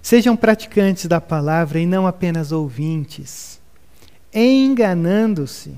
Sejam 0.00 0.34
praticantes 0.34 1.04
da 1.04 1.20
palavra 1.20 1.78
e 1.78 1.84
não 1.84 2.06
apenas 2.06 2.50
ouvintes, 2.50 3.60
enganando-se 4.32 5.74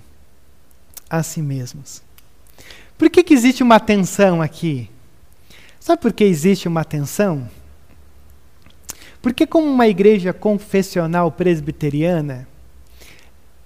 a 1.10 1.20
si 1.24 1.42
mesmos. 1.42 2.00
Por 2.96 3.10
que, 3.10 3.24
que 3.24 3.34
existe 3.34 3.60
uma 3.60 3.80
tensão 3.80 4.40
aqui? 4.40 4.88
Sabe 5.80 6.00
por 6.00 6.12
que 6.12 6.22
existe 6.22 6.68
uma 6.68 6.84
tensão? 6.84 7.50
Porque, 9.20 9.48
como 9.48 9.66
uma 9.66 9.88
igreja 9.88 10.32
confessional 10.32 11.32
presbiteriana, 11.32 12.46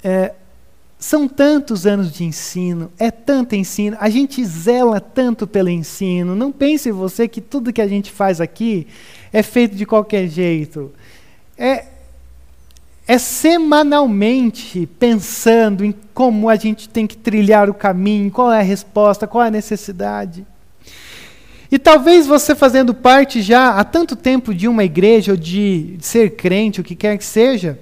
é, 0.02 0.34
são 0.98 1.28
tantos 1.28 1.86
anos 1.86 2.10
de 2.10 2.24
ensino, 2.24 2.90
é 2.98 3.10
tanto 3.10 3.54
ensino, 3.54 3.96
a 4.00 4.08
gente 4.08 4.42
zela 4.44 4.98
tanto 4.98 5.46
pelo 5.46 5.68
ensino. 5.68 6.34
Não 6.34 6.50
pense 6.50 6.90
você 6.90 7.28
que 7.28 7.40
tudo 7.40 7.72
que 7.72 7.82
a 7.82 7.86
gente 7.86 8.10
faz 8.10 8.40
aqui 8.40 8.86
é 9.32 9.42
feito 9.42 9.76
de 9.76 9.84
qualquer 9.84 10.26
jeito. 10.26 10.90
É, 11.56 11.84
é 13.06 13.18
semanalmente 13.18 14.88
pensando 14.98 15.84
em 15.84 15.94
como 16.14 16.48
a 16.48 16.56
gente 16.56 16.88
tem 16.88 17.06
que 17.06 17.16
trilhar 17.16 17.68
o 17.68 17.74
caminho, 17.74 18.30
qual 18.30 18.50
é 18.50 18.60
a 18.60 18.62
resposta, 18.62 19.26
qual 19.26 19.44
é 19.44 19.48
a 19.48 19.50
necessidade. 19.50 20.46
E 21.70 21.78
talvez 21.78 22.26
você 22.26 22.54
fazendo 22.54 22.94
parte 22.94 23.42
já 23.42 23.78
há 23.78 23.84
tanto 23.84 24.16
tempo 24.16 24.54
de 24.54 24.66
uma 24.66 24.84
igreja, 24.84 25.32
ou 25.32 25.36
de 25.36 25.98
ser 26.00 26.36
crente, 26.36 26.80
o 26.80 26.84
que 26.84 26.94
quer 26.94 27.18
que 27.18 27.24
seja, 27.24 27.78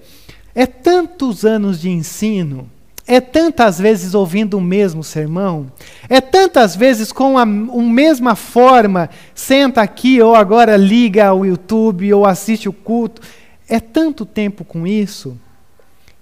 é 0.52 0.66
tantos 0.66 1.44
anos 1.44 1.80
de 1.80 1.90
ensino 1.90 2.68
é 3.06 3.20
tantas 3.20 3.78
vezes 3.78 4.14
ouvindo 4.14 4.56
o 4.56 4.60
mesmo 4.60 5.04
sermão, 5.04 5.70
é 6.08 6.20
tantas 6.20 6.74
vezes 6.74 7.12
com 7.12 7.36
a, 7.36 7.42
a 7.42 7.46
mesma 7.46 8.34
forma, 8.34 9.10
senta 9.34 9.82
aqui 9.82 10.22
ou 10.22 10.34
agora 10.34 10.76
liga 10.76 11.26
ao 11.26 11.44
YouTube 11.44 12.12
ou 12.14 12.24
assiste 12.24 12.68
o 12.68 12.72
culto. 12.72 13.20
É 13.68 13.78
tanto 13.78 14.24
tempo 14.24 14.64
com 14.64 14.86
isso 14.86 15.38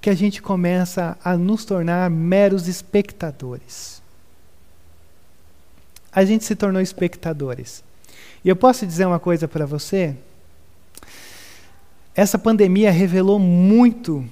que 0.01 0.11
a 0.11 0.15
gente 0.15 0.43
começa 0.43 1.17
a 1.25 1.37
nos 1.37 1.65
tornar 1.65 2.11
meros 2.11 2.67
espectadores. 2.67 4.03
A 6.13 6.25
gente 6.25 6.45
se 6.45 6.57
tornou 6.57 6.83
espectadores. 6.83 7.85
E 8.45 8.49
eu 8.49 8.57
posso 8.57 8.85
dizer 8.85 9.07
uma 9.07 9.21
coisa 9.21 9.47
para 9.47 9.65
você? 9.65 10.17
Essa 12.15 12.37
pandemia 12.37 12.91
revelou 12.91 13.39
muito 13.39 14.29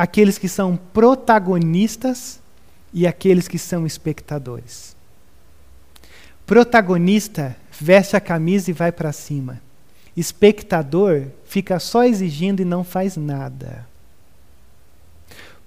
aqueles 0.00 0.38
que 0.38 0.48
são 0.48 0.78
protagonistas 0.94 2.40
e 2.90 3.06
aqueles 3.06 3.46
que 3.46 3.58
são 3.58 3.86
espectadores. 3.86 4.96
Protagonista 6.46 7.54
veste 7.78 8.16
a 8.16 8.20
camisa 8.20 8.70
e 8.70 8.72
vai 8.72 8.90
para 8.90 9.12
cima. 9.12 9.60
Espectador 10.16 11.26
fica 11.44 11.78
só 11.78 12.02
exigindo 12.02 12.62
e 12.62 12.64
não 12.64 12.82
faz 12.82 13.14
nada. 13.14 13.86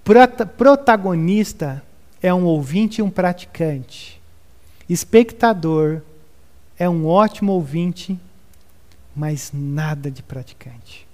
Prota 0.02 0.44
protagonista 0.44 1.80
é 2.20 2.34
um 2.34 2.44
ouvinte 2.44 2.98
e 2.98 3.02
um 3.02 3.10
praticante. 3.10 4.20
Espectador 4.88 6.02
é 6.76 6.88
um 6.88 7.06
ótimo 7.06 7.52
ouvinte, 7.52 8.18
mas 9.14 9.52
nada 9.54 10.10
de 10.10 10.24
praticante. 10.24 11.06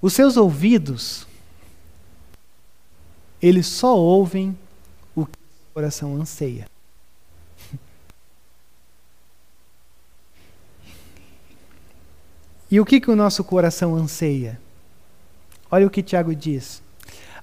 Os 0.00 0.12
seus 0.12 0.36
ouvidos, 0.36 1.25
eles 3.42 3.66
só 3.66 3.96
ouvem 3.96 4.56
o 5.14 5.26
que 5.26 5.32
o 5.32 5.74
coração 5.74 6.16
anseia. 6.16 6.66
E 12.70 12.80
o 12.80 12.84
que, 12.84 13.00
que 13.00 13.10
o 13.10 13.16
nosso 13.16 13.44
coração 13.44 13.94
anseia? 13.94 14.60
Olha 15.70 15.86
o 15.86 15.90
que 15.90 16.02
Tiago 16.02 16.34
diz. 16.34 16.82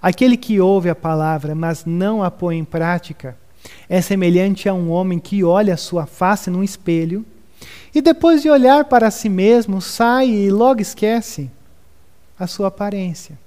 Aquele 0.01 0.35
que 0.35 0.59
ouve 0.59 0.89
a 0.89 0.95
palavra, 0.95 1.55
mas 1.55 1.85
não 1.85 2.21
a 2.21 2.29
põe 2.29 2.57
em 2.57 2.65
prática, 2.65 3.37
é 3.87 4.01
semelhante 4.01 4.67
a 4.67 4.73
um 4.73 4.91
homem 4.91 5.19
que 5.19 5.43
olha 5.43 5.75
a 5.75 5.77
sua 5.77 6.05
face 6.05 6.49
num 6.49 6.63
espelho 6.63 7.25
e 7.95 8.01
depois 8.01 8.41
de 8.41 8.49
olhar 8.49 8.85
para 8.85 9.09
si 9.11 9.29
mesmo, 9.29 9.81
sai 9.81 10.27
e 10.27 10.51
logo 10.51 10.81
esquece 10.81 11.49
a 12.37 12.47
sua 12.47 12.67
aparência. 12.67 13.37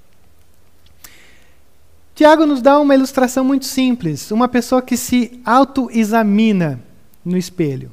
Tiago 2.16 2.46
nos 2.46 2.62
dá 2.62 2.81
uma 2.81 2.94
ilustração 2.94 3.44
muito 3.44 3.66
simples: 3.66 4.31
uma 4.31 4.48
pessoa 4.48 4.81
que 4.81 4.96
se 4.96 5.38
autoexamina 5.44 6.83
no 7.22 7.37
espelho. 7.37 7.92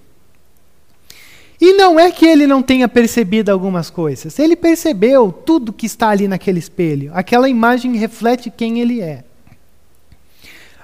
E 1.59 1.73
não 1.73 1.99
é 1.99 2.09
que 2.09 2.25
ele 2.25 2.47
não 2.47 2.62
tenha 2.62 2.88
percebido 2.88 3.49
algumas 3.49 3.89
coisas. 3.89 4.39
Ele 4.39 4.55
percebeu 4.55 5.31
tudo 5.31 5.73
que 5.73 5.86
está 5.86 6.09
ali 6.09 6.27
naquele 6.27 6.59
espelho. 6.59 7.12
Aquela 7.13 7.49
imagem 7.49 7.95
reflete 7.97 8.49
quem 8.49 8.79
ele 8.79 9.01
é. 9.01 9.25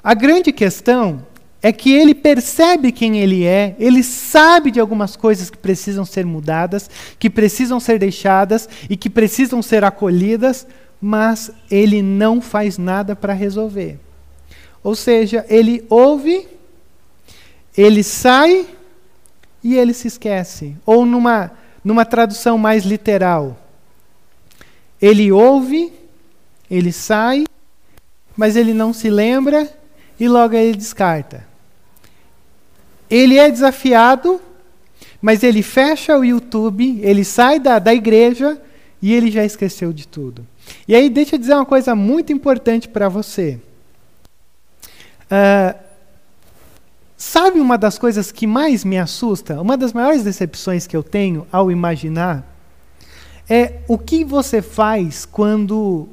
A 0.04 0.13
grande 0.13 0.52
questão 0.52 1.25
é 1.62 1.71
que 1.71 1.91
ele 1.91 2.15
percebe 2.15 2.91
quem 2.91 3.19
ele 3.19 3.45
é, 3.45 3.75
ele 3.80 4.04
sabe 4.04 4.71
de 4.71 4.80
algumas 4.80 5.15
coisas 5.15 5.49
que 5.49 5.58
precisam 5.58 6.06
ser 6.06 6.25
mudadas, 6.25 6.89
que 7.17 7.30
precisam 7.30 7.80
ser 7.80 7.99
deixadas 7.99 8.67
e 8.89 8.95
que 8.95 9.10
precisam 9.10 9.62
ser 9.62 9.84
acolhidas, 9.84 10.65
mas 11.01 11.51
ele 11.71 12.01
não 12.01 12.41
faz 12.41 12.77
nada 12.77 13.15
para 13.15 13.33
resolver. 13.33 13.99
Ou 14.83 14.95
seja, 14.95 15.45
ele 15.49 15.85
ouve, 15.89 16.47
ele 17.77 18.03
sai 18.03 18.67
e 19.63 19.75
ele 19.75 19.93
se 19.93 20.07
esquece. 20.07 20.75
Ou 20.85 21.05
numa, 21.05 21.51
numa 21.83 22.05
tradução 22.05 22.57
mais 22.57 22.83
literal, 22.83 23.57
ele 25.01 25.31
ouve, 25.31 25.93
ele 26.69 26.91
sai, 26.91 27.45
mas 28.35 28.55
ele 28.55 28.73
não 28.73 28.93
se 28.93 29.09
lembra 29.09 29.71
e 30.19 30.27
logo 30.27 30.55
ele 30.55 30.77
descarta. 30.77 31.47
Ele 33.09 33.38
é 33.38 33.49
desafiado, 33.49 34.39
mas 35.21 35.43
ele 35.43 35.63
fecha 35.63 36.17
o 36.17 36.23
YouTube, 36.23 36.99
ele 37.01 37.23
sai 37.23 37.59
da, 37.59 37.79
da 37.79 37.93
igreja 37.93 38.62
e 39.01 39.13
ele 39.13 39.31
já 39.31 39.43
esqueceu 39.43 39.91
de 39.91 40.07
tudo. 40.07 40.45
E 40.88 40.95
aí, 40.95 41.10
deixa 41.10 41.36
eu 41.36 41.39
dizer 41.39 41.53
uma 41.53 41.65
coisa 41.65 41.95
muito 41.95 42.34
importante 42.34 42.88
para 42.88 43.08
você. 43.08 43.60
Uh, 45.25 45.77
sabe 47.15 47.60
uma 47.60 47.77
das 47.77 47.99
coisas 47.99 48.32
que 48.32 48.47
mais 48.47 48.84
me 48.84 48.97
assusta? 48.97 49.62
Uma 49.62 49.77
das 49.77 49.93
maiores 49.93 50.23
decepções 50.23 50.88
que 50.88 50.97
eu 50.97 51.03
tenho 51.03 51.45
ao 51.51 51.71
imaginar 51.71 52.43
é 53.49 53.79
o 53.88 53.97
que 53.97 54.23
você 54.23 54.62
faz 54.62 55.25
quando 55.25 56.08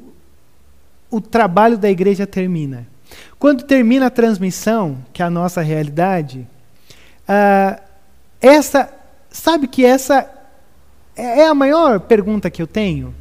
o 1.11 1.21
trabalho 1.21 1.79
da 1.79 1.91
igreja 1.91 2.27
termina. 2.27 2.87
Quando 3.39 3.65
termina 3.65 4.07
a 4.07 4.11
transmissão, 4.11 4.99
que 5.13 5.23
é 5.23 5.25
a 5.25 5.31
nossa 5.31 5.61
realidade, 5.61 6.47
uh, 7.23 7.81
essa, 8.41 8.93
sabe 9.31 9.67
que 9.67 9.85
essa 9.85 10.31
é, 11.17 11.41
é 11.41 11.47
a 11.47 11.55
maior 11.55 12.01
pergunta 12.01 12.51
que 12.51 12.61
eu 12.61 12.67
tenho? 12.67 13.15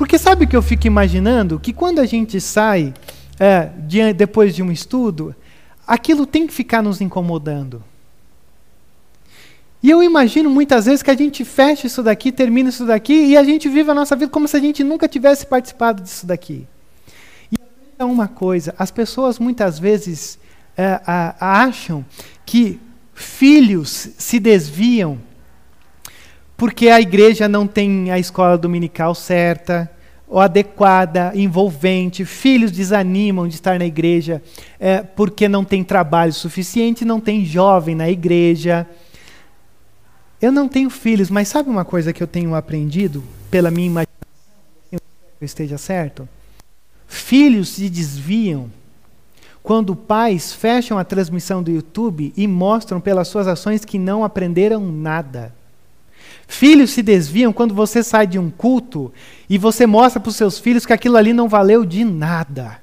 Porque 0.00 0.16
sabe 0.16 0.46
o 0.46 0.48
que 0.48 0.56
eu 0.56 0.62
fico 0.62 0.86
imaginando? 0.86 1.60
Que 1.60 1.74
quando 1.74 1.98
a 1.98 2.06
gente 2.06 2.40
sai 2.40 2.94
é, 3.38 3.68
de, 3.86 4.14
depois 4.14 4.54
de 4.54 4.62
um 4.62 4.72
estudo, 4.72 5.34
aquilo 5.86 6.24
tem 6.24 6.46
que 6.46 6.54
ficar 6.54 6.82
nos 6.82 7.02
incomodando. 7.02 7.84
E 9.82 9.90
eu 9.90 10.02
imagino 10.02 10.48
muitas 10.48 10.86
vezes 10.86 11.02
que 11.02 11.10
a 11.10 11.14
gente 11.14 11.44
fecha 11.44 11.86
isso 11.86 12.02
daqui, 12.02 12.32
termina 12.32 12.70
isso 12.70 12.86
daqui, 12.86 13.12
e 13.12 13.36
a 13.36 13.44
gente 13.44 13.68
vive 13.68 13.90
a 13.90 13.94
nossa 13.94 14.16
vida 14.16 14.30
como 14.30 14.48
se 14.48 14.56
a 14.56 14.60
gente 14.60 14.82
nunca 14.82 15.06
tivesse 15.06 15.44
participado 15.44 16.02
disso 16.02 16.26
daqui. 16.26 16.66
E 17.52 17.58
é 17.98 18.02
uma 18.02 18.26
coisa, 18.26 18.74
as 18.78 18.90
pessoas 18.90 19.38
muitas 19.38 19.78
vezes 19.78 20.38
é, 20.78 20.98
a, 21.06 21.62
acham 21.64 22.06
que 22.46 22.80
filhos 23.12 24.08
se 24.16 24.40
desviam 24.40 25.18
porque 26.60 26.90
a 26.90 27.00
igreja 27.00 27.48
não 27.48 27.66
tem 27.66 28.10
a 28.10 28.18
escola 28.18 28.58
dominical 28.58 29.14
certa, 29.14 29.90
ou 30.28 30.38
adequada, 30.38 31.32
envolvente, 31.34 32.22
filhos 32.26 32.70
desanimam 32.70 33.48
de 33.48 33.54
estar 33.54 33.78
na 33.78 33.86
igreja 33.86 34.42
é, 34.78 34.98
porque 34.98 35.48
não 35.48 35.64
tem 35.64 35.82
trabalho 35.82 36.34
suficiente, 36.34 37.02
não 37.02 37.18
tem 37.18 37.46
jovem 37.46 37.94
na 37.94 38.10
igreja. 38.10 38.86
Eu 40.38 40.52
não 40.52 40.68
tenho 40.68 40.90
filhos, 40.90 41.30
mas 41.30 41.48
sabe 41.48 41.70
uma 41.70 41.82
coisa 41.82 42.12
que 42.12 42.22
eu 42.22 42.26
tenho 42.26 42.54
aprendido 42.54 43.24
pela 43.50 43.70
minha 43.70 43.86
imaginação, 43.86 44.20
eu 44.92 45.00
esteja 45.40 45.78
certo? 45.78 46.28
Filhos 47.08 47.70
se 47.70 47.88
desviam 47.88 48.70
quando 49.62 49.96
pais 49.96 50.52
fecham 50.52 50.98
a 50.98 51.04
transmissão 51.04 51.62
do 51.62 51.70
YouTube 51.70 52.34
e 52.36 52.46
mostram 52.46 53.00
pelas 53.00 53.28
suas 53.28 53.48
ações 53.48 53.82
que 53.82 53.98
não 53.98 54.22
aprenderam 54.22 54.86
nada. 54.86 55.58
Filhos 56.50 56.90
se 56.90 57.00
desviam 57.00 57.52
quando 57.52 57.72
você 57.72 58.02
sai 58.02 58.26
de 58.26 58.36
um 58.36 58.50
culto 58.50 59.12
e 59.48 59.56
você 59.56 59.86
mostra 59.86 60.18
para 60.18 60.30
os 60.30 60.34
seus 60.34 60.58
filhos 60.58 60.84
que 60.84 60.92
aquilo 60.92 61.16
ali 61.16 61.32
não 61.32 61.48
valeu 61.48 61.84
de 61.84 62.04
nada. 62.04 62.78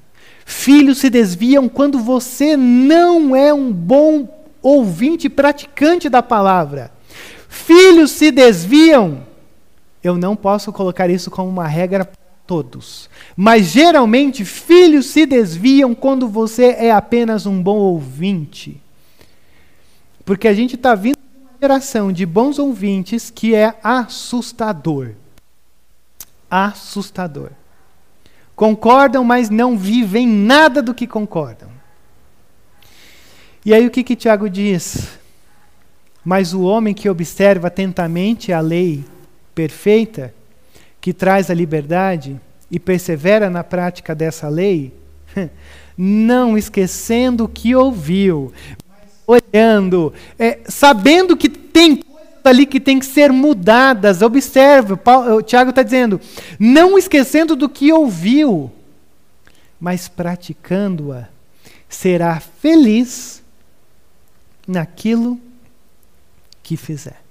Filhos 0.46 0.96
se 0.96 1.10
desviam 1.10 1.68
quando 1.68 1.98
você 1.98 2.56
não 2.56 3.36
é 3.36 3.52
um 3.52 3.70
bom 3.70 4.26
ouvinte 4.62 5.28
praticante 5.28 6.08
da 6.08 6.22
palavra. 6.22 6.90
Filhos 7.46 8.10
se 8.12 8.30
desviam. 8.30 9.22
Eu 10.02 10.16
não 10.16 10.34
posso 10.34 10.72
colocar 10.72 11.10
isso 11.10 11.30
como 11.30 11.50
uma 11.50 11.68
regra 11.68 12.06
para 12.06 12.16
todos. 12.46 13.10
Mas 13.36 13.66
geralmente, 13.66 14.46
filhos 14.46 15.04
se 15.04 15.26
desviam 15.26 15.94
quando 15.94 16.26
você 16.26 16.74
é 16.78 16.90
apenas 16.90 17.44
um 17.44 17.62
bom 17.62 17.76
ouvinte. 17.76 18.80
Porque 20.24 20.48
a 20.48 20.54
gente 20.54 20.74
está 20.74 20.94
vindo 20.94 21.18
geração 21.60 22.12
de 22.12 22.24
bons 22.24 22.58
ouvintes 22.58 23.30
que 23.30 23.54
é 23.54 23.78
assustador. 23.82 25.12
Assustador. 26.50 27.50
Concordam, 28.54 29.22
mas 29.24 29.50
não 29.50 29.76
vivem 29.76 30.26
nada 30.26 30.82
do 30.82 30.94
que 30.94 31.06
concordam. 31.06 31.68
E 33.64 33.74
aí 33.74 33.86
o 33.86 33.90
que, 33.90 34.02
que 34.02 34.16
Tiago 34.16 34.48
diz? 34.48 35.18
Mas 36.24 36.52
o 36.54 36.62
homem 36.62 36.94
que 36.94 37.08
observa 37.08 37.68
atentamente 37.68 38.52
a 38.52 38.60
lei 38.60 39.04
perfeita, 39.54 40.34
que 41.00 41.12
traz 41.12 41.50
a 41.50 41.54
liberdade, 41.54 42.40
e 42.70 42.78
persevera 42.78 43.48
na 43.48 43.64
prática 43.64 44.14
dessa 44.14 44.48
lei, 44.48 44.92
não 45.96 46.56
esquecendo 46.56 47.44
o 47.44 47.48
que 47.48 47.74
ouviu, 47.74 48.52
olhando, 49.26 50.12
é, 50.38 50.60
sabendo 50.66 51.36
que 51.36 51.47
tem 51.78 51.94
coisas 51.94 52.40
ali 52.42 52.66
que 52.66 52.80
tem 52.80 52.98
que 52.98 53.06
ser 53.06 53.30
mudadas. 53.30 54.20
Observe, 54.20 54.94
o 54.94 55.42
Tiago 55.42 55.70
está 55.70 55.84
dizendo, 55.84 56.20
não 56.58 56.98
esquecendo 56.98 57.54
do 57.54 57.68
que 57.68 57.92
ouviu, 57.92 58.72
mas 59.78 60.08
praticando-a, 60.08 61.28
será 61.88 62.40
feliz 62.40 63.44
naquilo 64.66 65.40
que 66.64 66.76
fizer. 66.76 67.22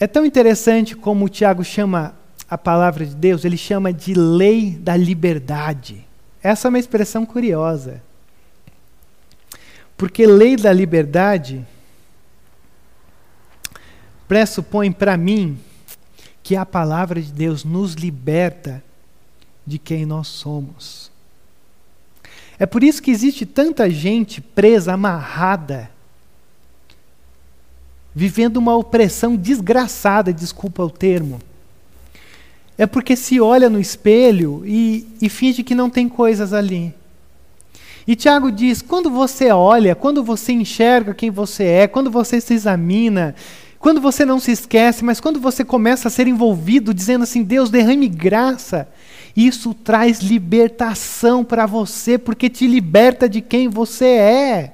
É 0.00 0.06
tão 0.06 0.24
interessante 0.24 0.96
como 0.96 1.26
o 1.26 1.28
Tiago 1.28 1.62
chama 1.62 2.14
a 2.48 2.56
palavra 2.56 3.04
de 3.04 3.14
Deus, 3.14 3.44
ele 3.44 3.58
chama 3.58 3.92
de 3.92 4.14
lei 4.14 4.70
da 4.70 4.96
liberdade. 4.96 6.06
Essa 6.42 6.66
é 6.66 6.70
uma 6.70 6.78
expressão 6.78 7.26
curiosa. 7.26 8.02
Porque 9.98 10.26
lei 10.26 10.56
da 10.56 10.72
liberdade 10.72 11.64
pressupõe 14.28 14.90
para 14.92 15.16
mim 15.16 15.58
que 16.42 16.56
a 16.56 16.66
palavra 16.66 17.20
de 17.20 17.32
Deus 17.32 17.64
nos 17.64 17.94
liberta 17.94 18.82
de 19.66 19.78
quem 19.78 20.04
nós 20.04 20.28
somos. 20.28 21.10
É 22.58 22.66
por 22.66 22.84
isso 22.84 23.02
que 23.02 23.10
existe 23.10 23.44
tanta 23.44 23.90
gente 23.90 24.40
presa, 24.40 24.92
amarrada, 24.92 25.90
vivendo 28.14 28.58
uma 28.58 28.76
opressão 28.76 29.34
desgraçada, 29.34 30.32
desculpa 30.32 30.82
o 30.84 30.90
termo. 30.90 31.40
É 32.76 32.86
porque 32.86 33.16
se 33.16 33.40
olha 33.40 33.68
no 33.68 33.80
espelho 33.80 34.62
e, 34.64 35.06
e 35.20 35.28
finge 35.28 35.62
que 35.62 35.74
não 35.74 35.88
tem 35.88 36.08
coisas 36.08 36.52
ali. 36.52 36.94
E 38.06 38.14
Tiago 38.14 38.52
diz: 38.52 38.82
quando 38.82 39.10
você 39.10 39.50
olha, 39.50 39.94
quando 39.94 40.22
você 40.22 40.52
enxerga 40.52 41.14
quem 41.14 41.30
você 41.30 41.64
é, 41.64 41.88
quando 41.88 42.10
você 42.10 42.40
se 42.40 42.52
examina, 42.52 43.34
quando 43.84 44.00
você 44.00 44.24
não 44.24 44.40
se 44.40 44.50
esquece, 44.50 45.04
mas 45.04 45.20
quando 45.20 45.38
você 45.38 45.62
começa 45.62 46.08
a 46.08 46.10
ser 46.10 46.26
envolvido, 46.26 46.94
dizendo 46.94 47.24
assim: 47.24 47.42
Deus, 47.42 47.68
derrame 47.68 48.08
graça, 48.08 48.88
isso 49.36 49.74
traz 49.74 50.20
libertação 50.20 51.44
para 51.44 51.66
você, 51.66 52.16
porque 52.16 52.48
te 52.48 52.66
liberta 52.66 53.28
de 53.28 53.42
quem 53.42 53.68
você 53.68 54.06
é. 54.06 54.72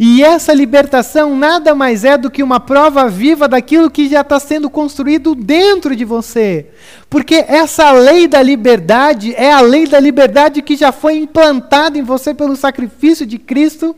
E 0.00 0.24
essa 0.24 0.52
libertação 0.52 1.36
nada 1.36 1.76
mais 1.76 2.04
é 2.04 2.18
do 2.18 2.28
que 2.28 2.42
uma 2.42 2.58
prova 2.58 3.08
viva 3.08 3.46
daquilo 3.46 3.88
que 3.88 4.08
já 4.08 4.22
está 4.22 4.40
sendo 4.40 4.68
construído 4.68 5.36
dentro 5.36 5.94
de 5.94 6.04
você. 6.04 6.66
Porque 7.08 7.44
essa 7.46 7.92
lei 7.92 8.26
da 8.26 8.42
liberdade 8.42 9.32
é 9.36 9.52
a 9.52 9.60
lei 9.60 9.86
da 9.86 10.00
liberdade 10.00 10.60
que 10.60 10.74
já 10.74 10.90
foi 10.90 11.18
implantada 11.18 11.96
em 11.96 12.02
você 12.02 12.34
pelo 12.34 12.56
sacrifício 12.56 13.24
de 13.24 13.38
Cristo, 13.38 13.94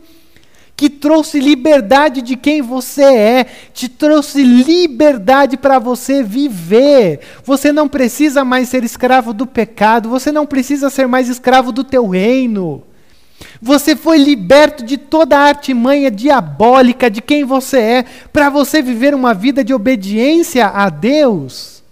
que 0.81 0.89
trouxe 0.89 1.39
liberdade 1.39 2.23
de 2.23 2.35
quem 2.35 2.59
você 2.59 3.03
é, 3.03 3.43
te 3.71 3.87
trouxe 3.87 4.41
liberdade 4.41 5.55
para 5.55 5.77
você 5.77 6.23
viver. 6.23 7.19
Você 7.45 7.71
não 7.71 7.87
precisa 7.87 8.43
mais 8.43 8.67
ser 8.69 8.83
escravo 8.83 9.31
do 9.31 9.45
pecado, 9.45 10.09
você 10.09 10.31
não 10.31 10.43
precisa 10.43 10.89
ser 10.89 11.07
mais 11.07 11.29
escravo 11.29 11.71
do 11.71 11.83
teu 11.83 12.07
reino. 12.07 12.81
Você 13.61 13.95
foi 13.95 14.17
liberto 14.17 14.83
de 14.83 14.97
toda 14.97 15.37
a 15.37 15.43
artimanha 15.49 16.09
diabólica 16.09 17.11
de 17.11 17.21
quem 17.21 17.43
você 17.43 17.77
é, 17.77 18.05
para 18.33 18.49
você 18.49 18.81
viver 18.81 19.13
uma 19.13 19.35
vida 19.35 19.63
de 19.63 19.75
obediência 19.75 20.65
a 20.65 20.89
Deus. 20.89 21.83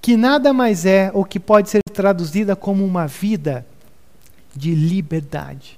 Que 0.00 0.16
nada 0.16 0.52
mais 0.52 0.86
é 0.86 1.10
ou 1.12 1.24
que 1.24 1.40
pode 1.40 1.68
ser 1.68 1.80
traduzida 1.92 2.54
como 2.54 2.84
uma 2.84 3.08
vida 3.08 3.66
de 4.54 4.72
liberdade. 4.72 5.77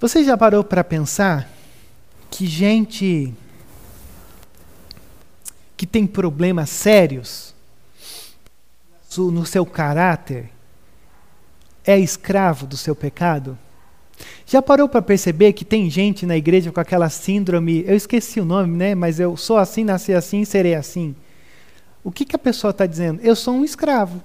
Você 0.00 0.24
já 0.24 0.34
parou 0.34 0.64
para 0.64 0.82
pensar 0.82 1.46
que 2.30 2.46
gente 2.46 3.34
que 5.76 5.86
tem 5.86 6.06
problemas 6.06 6.70
sérios 6.70 7.54
no 9.16 9.44
seu 9.44 9.66
caráter, 9.66 10.50
é 11.84 11.98
escravo 11.98 12.66
do 12.66 12.78
seu 12.78 12.96
pecado? 12.96 13.58
Já 14.46 14.62
parou 14.62 14.88
para 14.88 15.02
perceber 15.02 15.52
que 15.52 15.66
tem 15.66 15.90
gente 15.90 16.24
na 16.24 16.36
igreja 16.36 16.72
com 16.72 16.80
aquela 16.80 17.10
síndrome, 17.10 17.84
eu 17.86 17.94
esqueci 17.94 18.40
o 18.40 18.44
nome, 18.44 18.76
né? 18.76 18.94
Mas 18.94 19.20
eu 19.20 19.36
sou 19.36 19.58
assim, 19.58 19.84
nasci 19.84 20.14
assim, 20.14 20.46
serei 20.46 20.74
assim. 20.74 21.14
O 22.02 22.10
que, 22.10 22.24
que 22.24 22.36
a 22.36 22.38
pessoa 22.38 22.70
está 22.70 22.86
dizendo? 22.86 23.20
Eu 23.22 23.36
sou 23.36 23.54
um 23.54 23.64
escravo. 23.64 24.22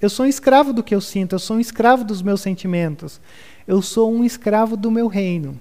Eu 0.00 0.10
sou 0.10 0.26
um 0.26 0.28
escravo 0.28 0.72
do 0.72 0.82
que 0.82 0.94
eu 0.94 1.00
sinto, 1.00 1.34
eu 1.34 1.38
sou 1.38 1.58
um 1.58 1.60
escravo 1.60 2.04
dos 2.04 2.22
meus 2.22 2.40
sentimentos. 2.40 3.20
Eu 3.70 3.80
sou 3.80 4.12
um 4.12 4.24
escravo 4.24 4.76
do 4.76 4.90
meu 4.90 5.06
reino. 5.06 5.56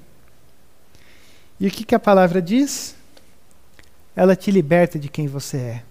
E 1.59 1.67
o 1.67 1.69
que, 1.69 1.83
que 1.83 1.93
a 1.93 1.99
palavra 1.99 2.41
diz? 2.41 2.95
Ela 4.15 4.35
te 4.35 4.49
liberta 4.49 4.97
de 4.97 5.07
quem 5.07 5.27
você 5.27 5.57
é. 5.57 5.83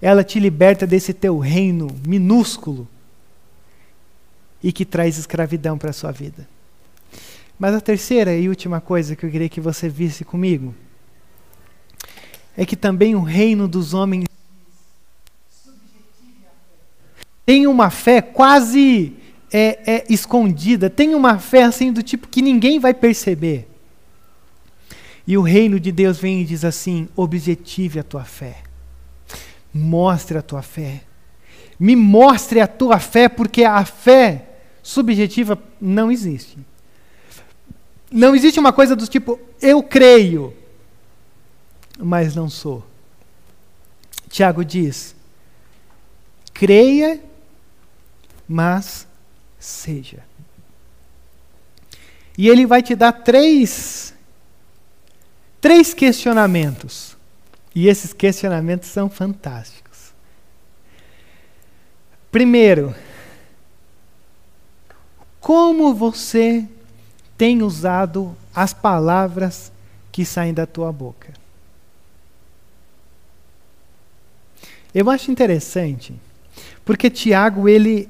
Ela 0.00 0.24
te 0.24 0.40
liberta 0.40 0.86
desse 0.86 1.12
teu 1.12 1.38
reino 1.38 1.88
minúsculo 2.06 2.88
e 4.62 4.72
que 4.72 4.86
traz 4.86 5.18
escravidão 5.18 5.76
para 5.76 5.90
a 5.90 5.92
sua 5.92 6.10
vida. 6.10 6.48
Mas 7.58 7.74
a 7.74 7.82
terceira 7.82 8.34
e 8.34 8.48
última 8.48 8.80
coisa 8.80 9.14
que 9.14 9.26
eu 9.26 9.30
queria 9.30 9.50
que 9.50 9.60
você 9.60 9.90
visse 9.90 10.24
comigo 10.24 10.74
é 12.56 12.64
que 12.64 12.76
também 12.76 13.14
o 13.14 13.20
reino 13.20 13.68
dos 13.68 13.92
homens 13.92 14.24
tem 17.44 17.66
uma 17.66 17.90
fé 17.90 18.22
quase 18.22 19.17
é, 19.52 19.94
é, 19.94 20.04
escondida, 20.08 20.90
tem 20.90 21.14
uma 21.14 21.38
fé 21.38 21.62
assim 21.62 21.92
do 21.92 22.02
tipo 22.02 22.28
que 22.28 22.42
ninguém 22.42 22.78
vai 22.78 22.92
perceber. 22.92 23.68
E 25.26 25.36
o 25.36 25.42
reino 25.42 25.78
de 25.78 25.92
Deus 25.92 26.18
vem 26.18 26.40
e 26.40 26.44
diz 26.44 26.64
assim: 26.64 27.08
objetive 27.14 27.98
a 27.98 28.02
tua 28.02 28.24
fé, 28.24 28.62
mostre 29.72 30.38
a 30.38 30.42
tua 30.42 30.62
fé, 30.62 31.02
me 31.78 31.94
mostre 31.94 32.60
a 32.60 32.66
tua 32.66 32.98
fé, 32.98 33.28
porque 33.28 33.64
a 33.64 33.84
fé 33.84 34.46
subjetiva 34.82 35.58
não 35.80 36.10
existe. 36.10 36.58
Não 38.10 38.34
existe 38.34 38.58
uma 38.58 38.72
coisa 38.72 38.96
do 38.96 39.06
tipo, 39.06 39.38
eu 39.60 39.82
creio, 39.82 40.54
mas 41.98 42.34
não 42.34 42.48
sou. 42.48 42.86
Tiago 44.28 44.64
diz: 44.64 45.14
creia, 46.52 47.20
mas 48.46 49.07
seja. 49.58 50.24
E 52.36 52.48
ele 52.48 52.66
vai 52.66 52.82
te 52.82 52.94
dar 52.94 53.12
três, 53.12 54.14
três 55.60 55.92
questionamentos. 55.92 57.16
E 57.74 57.88
esses 57.88 58.12
questionamentos 58.12 58.88
são 58.88 59.10
fantásticos. 59.10 60.12
Primeiro, 62.30 62.94
como 65.40 65.94
você 65.94 66.66
tem 67.36 67.62
usado 67.62 68.36
as 68.54 68.72
palavras 68.72 69.72
que 70.12 70.24
saem 70.24 70.52
da 70.52 70.66
tua 70.66 70.92
boca? 70.92 71.32
Eu 74.94 75.08
acho 75.10 75.30
interessante, 75.30 76.14
porque 76.84 77.10
Tiago 77.10 77.68
ele 77.68 78.08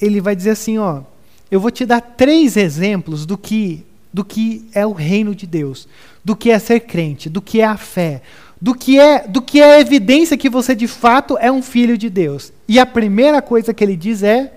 ele 0.00 0.20
vai 0.20 0.36
dizer 0.36 0.50
assim, 0.50 0.78
ó, 0.78 1.02
eu 1.50 1.60
vou 1.60 1.70
te 1.70 1.86
dar 1.86 2.00
três 2.00 2.56
exemplos 2.56 3.24
do 3.24 3.36
que 3.36 3.84
do 4.12 4.24
que 4.24 4.66
é 4.72 4.86
o 4.86 4.92
reino 4.92 5.34
de 5.34 5.46
Deus, 5.46 5.86
do 6.24 6.34
que 6.34 6.50
é 6.50 6.58
ser 6.58 6.80
crente, 6.80 7.28
do 7.28 7.42
que 7.42 7.60
é 7.60 7.66
a 7.66 7.76
fé, 7.76 8.22
do 8.60 8.74
que 8.74 8.98
é 8.98 9.28
do 9.28 9.42
que 9.42 9.60
é 9.60 9.74
a 9.74 9.80
evidência 9.80 10.38
que 10.38 10.48
você 10.48 10.74
de 10.74 10.88
fato 10.88 11.36
é 11.38 11.52
um 11.52 11.62
filho 11.62 11.98
de 11.98 12.08
Deus. 12.08 12.52
E 12.66 12.78
a 12.78 12.86
primeira 12.86 13.42
coisa 13.42 13.74
que 13.74 13.84
ele 13.84 13.94
diz 13.94 14.22
é 14.22 14.54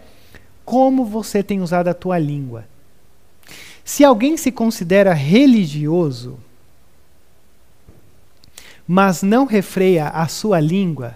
como 0.64 1.04
você 1.04 1.44
tem 1.44 1.62
usado 1.62 1.90
a 1.90 1.94
tua 1.94 2.18
língua. 2.18 2.66
Se 3.84 4.06
alguém 4.06 4.38
se 4.38 4.52
considera 4.52 5.14
religioso, 5.14 6.40
mas 8.88 9.22
não 9.22 9.46
refreia 9.46 10.08
a 10.08 10.28
sua 10.28 10.60
língua, 10.60 11.16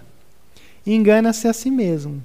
engana-se 0.86 1.48
a 1.48 1.52
si 1.52 1.70
mesmo. 1.70 2.22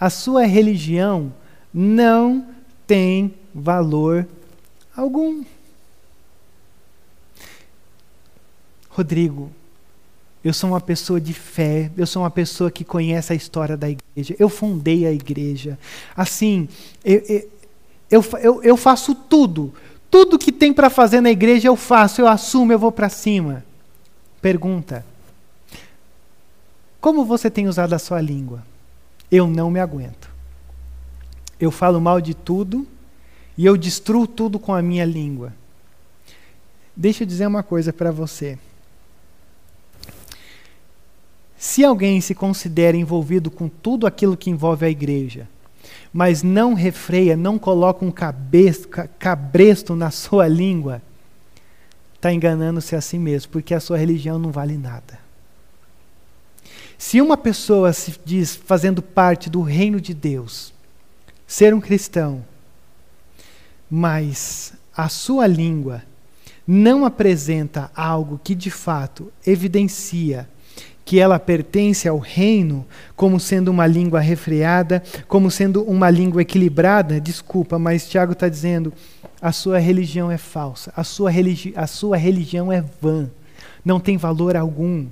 A 0.00 0.08
sua 0.08 0.46
religião 0.46 1.30
não 1.72 2.46
tem 2.86 3.34
valor 3.54 4.26
algum. 4.96 5.44
Rodrigo, 8.88 9.50
eu 10.42 10.54
sou 10.54 10.70
uma 10.70 10.80
pessoa 10.80 11.20
de 11.20 11.34
fé, 11.34 11.90
eu 11.96 12.06
sou 12.06 12.22
uma 12.22 12.30
pessoa 12.30 12.70
que 12.70 12.82
conhece 12.82 13.32
a 13.32 13.36
história 13.36 13.76
da 13.76 13.90
igreja, 13.90 14.34
eu 14.38 14.48
fundei 14.48 15.06
a 15.06 15.12
igreja. 15.12 15.78
Assim, 16.16 16.66
eu, 17.04 17.46
eu, 18.10 18.24
eu, 18.40 18.62
eu 18.62 18.76
faço 18.76 19.14
tudo, 19.14 19.72
tudo 20.10 20.38
que 20.38 20.50
tem 20.50 20.72
para 20.72 20.88
fazer 20.88 21.20
na 21.20 21.30
igreja 21.30 21.68
eu 21.68 21.76
faço, 21.76 22.22
eu 22.22 22.26
assumo, 22.26 22.72
eu 22.72 22.78
vou 22.78 22.90
para 22.90 23.10
cima. 23.10 23.64
Pergunta: 24.40 25.04
Como 27.00 27.24
você 27.24 27.50
tem 27.50 27.68
usado 27.68 27.92
a 27.92 27.98
sua 27.98 28.20
língua? 28.20 28.69
Eu 29.30 29.46
não 29.46 29.70
me 29.70 29.80
aguento. 29.80 30.30
Eu 31.58 31.70
falo 31.70 32.00
mal 32.00 32.20
de 32.20 32.34
tudo 32.34 32.86
e 33.56 33.66
eu 33.66 33.76
destruo 33.76 34.26
tudo 34.26 34.58
com 34.58 34.74
a 34.74 34.82
minha 34.82 35.04
língua. 35.04 35.52
Deixa 36.96 37.22
eu 37.22 37.26
dizer 37.26 37.46
uma 37.46 37.62
coisa 37.62 37.92
para 37.92 38.10
você. 38.10 38.58
Se 41.56 41.84
alguém 41.84 42.20
se 42.20 42.34
considera 42.34 42.96
envolvido 42.96 43.50
com 43.50 43.68
tudo 43.68 44.06
aquilo 44.06 44.36
que 44.36 44.48
envolve 44.48 44.86
a 44.86 44.90
igreja, 44.90 45.46
mas 46.12 46.42
não 46.42 46.74
refreia, 46.74 47.36
não 47.36 47.58
coloca 47.58 48.04
um 48.04 48.12
cabresto 49.18 49.94
na 49.94 50.10
sua 50.10 50.48
língua, 50.48 51.02
está 52.14 52.32
enganando-se 52.32 52.96
a 52.96 53.00
si 53.00 53.18
mesmo, 53.18 53.52
porque 53.52 53.74
a 53.74 53.80
sua 53.80 53.98
religião 53.98 54.38
não 54.38 54.50
vale 54.50 54.76
nada. 54.76 55.18
Se 57.00 57.18
uma 57.18 57.34
pessoa 57.34 57.94
se 57.94 58.14
diz 58.26 58.54
fazendo 58.54 59.00
parte 59.00 59.48
do 59.48 59.62
reino 59.62 59.98
de 59.98 60.12
Deus, 60.12 60.70
ser 61.46 61.72
um 61.72 61.80
cristão, 61.80 62.44
mas 63.90 64.74
a 64.94 65.08
sua 65.08 65.46
língua 65.46 66.02
não 66.66 67.06
apresenta 67.06 67.90
algo 67.96 68.38
que 68.44 68.54
de 68.54 68.70
fato 68.70 69.32
evidencia 69.46 70.46
que 71.02 71.18
ela 71.18 71.38
pertence 71.38 72.06
ao 72.06 72.18
reino 72.18 72.86
como 73.16 73.40
sendo 73.40 73.70
uma 73.70 73.86
língua 73.86 74.20
refreada, 74.20 75.02
como 75.26 75.50
sendo 75.50 75.82
uma 75.84 76.10
língua 76.10 76.42
equilibrada, 76.42 77.18
desculpa, 77.18 77.78
mas 77.78 78.10
Tiago 78.10 78.32
está 78.32 78.46
dizendo: 78.46 78.92
a 79.40 79.52
sua 79.52 79.78
religião 79.78 80.30
é 80.30 80.36
falsa, 80.36 80.92
a 80.94 81.02
sua, 81.02 81.30
religi 81.30 81.72
a 81.74 81.86
sua 81.86 82.18
religião 82.18 82.70
é 82.70 82.84
vã, 83.00 83.30
não 83.82 83.98
tem 83.98 84.18
valor 84.18 84.54
algum. 84.54 85.06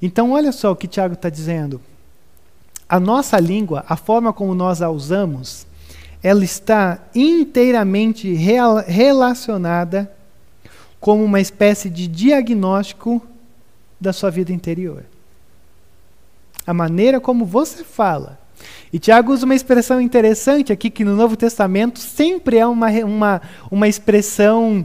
Então, 0.00 0.32
olha 0.32 0.52
só 0.52 0.72
o 0.72 0.76
que 0.76 0.86
Tiago 0.86 1.14
está 1.14 1.28
dizendo. 1.28 1.80
A 2.88 2.98
nossa 2.98 3.38
língua, 3.38 3.84
a 3.88 3.96
forma 3.96 4.32
como 4.32 4.54
nós 4.54 4.80
a 4.80 4.90
usamos, 4.90 5.66
ela 6.22 6.44
está 6.44 6.98
inteiramente 7.14 8.32
relacionada 8.32 10.10
como 11.00 11.22
uma 11.22 11.40
espécie 11.40 11.88
de 11.90 12.08
diagnóstico 12.08 13.22
da 14.00 14.12
sua 14.12 14.30
vida 14.30 14.52
interior. 14.52 15.04
A 16.66 16.74
maneira 16.74 17.20
como 17.20 17.44
você 17.44 17.84
fala. 17.84 18.38
E 18.92 18.98
Tiago 18.98 19.32
usa 19.32 19.44
uma 19.44 19.54
expressão 19.54 20.00
interessante 20.00 20.72
aqui, 20.72 20.90
que 20.90 21.04
no 21.04 21.14
Novo 21.14 21.36
Testamento 21.36 21.98
sempre 21.98 22.58
é 22.58 22.66
uma, 22.66 22.90
uma, 22.90 23.42
uma 23.70 23.88
expressão 23.88 24.84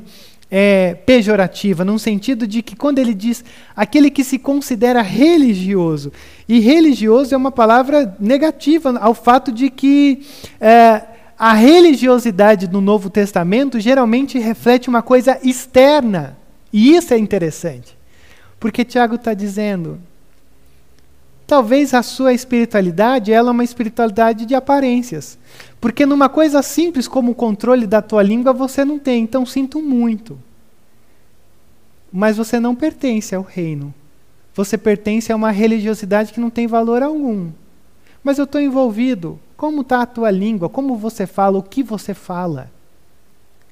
é, 0.55 0.93
pejorativa, 0.93 1.83
num 1.83 1.97
sentido 1.97 2.45
de 2.45 2.61
que 2.61 2.75
quando 2.75 2.99
ele 2.99 3.15
diz 3.15 3.43
aquele 3.75 4.11
que 4.11 4.23
se 4.23 4.37
considera 4.37 5.01
religioso, 5.01 6.13
e 6.47 6.59
religioso 6.59 7.33
é 7.33 7.37
uma 7.37 7.51
palavra 7.51 8.15
negativa 8.19 8.95
ao 8.99 9.15
fato 9.15 9.51
de 9.51 9.71
que 9.71 10.21
é, 10.61 11.01
a 11.39 11.53
religiosidade 11.53 12.67
do 12.67 12.79
Novo 12.79 13.09
Testamento 13.09 13.79
geralmente 13.79 14.37
reflete 14.37 14.87
uma 14.87 15.01
coisa 15.01 15.39
externa. 15.41 16.37
E 16.71 16.95
isso 16.95 17.15
é 17.15 17.17
interessante. 17.17 17.97
Porque 18.59 18.85
Tiago 18.85 19.15
está 19.15 19.33
dizendo, 19.33 19.99
talvez 21.47 21.95
a 21.95 22.03
sua 22.03 22.31
espiritualidade 22.31 23.33
ela 23.33 23.49
é 23.49 23.51
uma 23.51 23.63
espiritualidade 23.63 24.45
de 24.45 24.53
aparências. 24.53 25.35
Porque 25.83 26.05
numa 26.05 26.29
coisa 26.29 26.61
simples 26.61 27.09
como 27.09 27.33
o 27.33 27.35
controle 27.35 27.85
da 27.85 28.01
tua 28.01 28.23
língua 28.23 28.53
você 28.53 28.85
não 28.85 28.97
tem, 28.97 29.21
então 29.21 29.45
sinto 29.45 29.81
muito. 29.81 30.39
Mas 32.09 32.37
você 32.37 32.57
não 32.57 32.73
pertence 32.73 33.35
ao 33.35 33.41
reino. 33.41 33.93
Você 34.55 34.77
pertence 34.77 35.29
a 35.29 35.35
uma 35.35 35.51
religiosidade 35.51 36.31
que 36.31 36.39
não 36.39 36.49
tem 36.49 36.67
valor 36.67 37.03
algum. 37.03 37.51
Mas 38.23 38.37
eu 38.37 38.45
estou 38.45 38.61
envolvido. 38.61 39.37
Como 39.57 39.81
está 39.81 40.01
a 40.01 40.05
tua 40.05 40.31
língua? 40.31 40.69
Como 40.69 40.95
você 40.95 41.27
fala? 41.27 41.59
O 41.59 41.63
que 41.63 41.83
você 41.83 42.13
fala? 42.13 42.71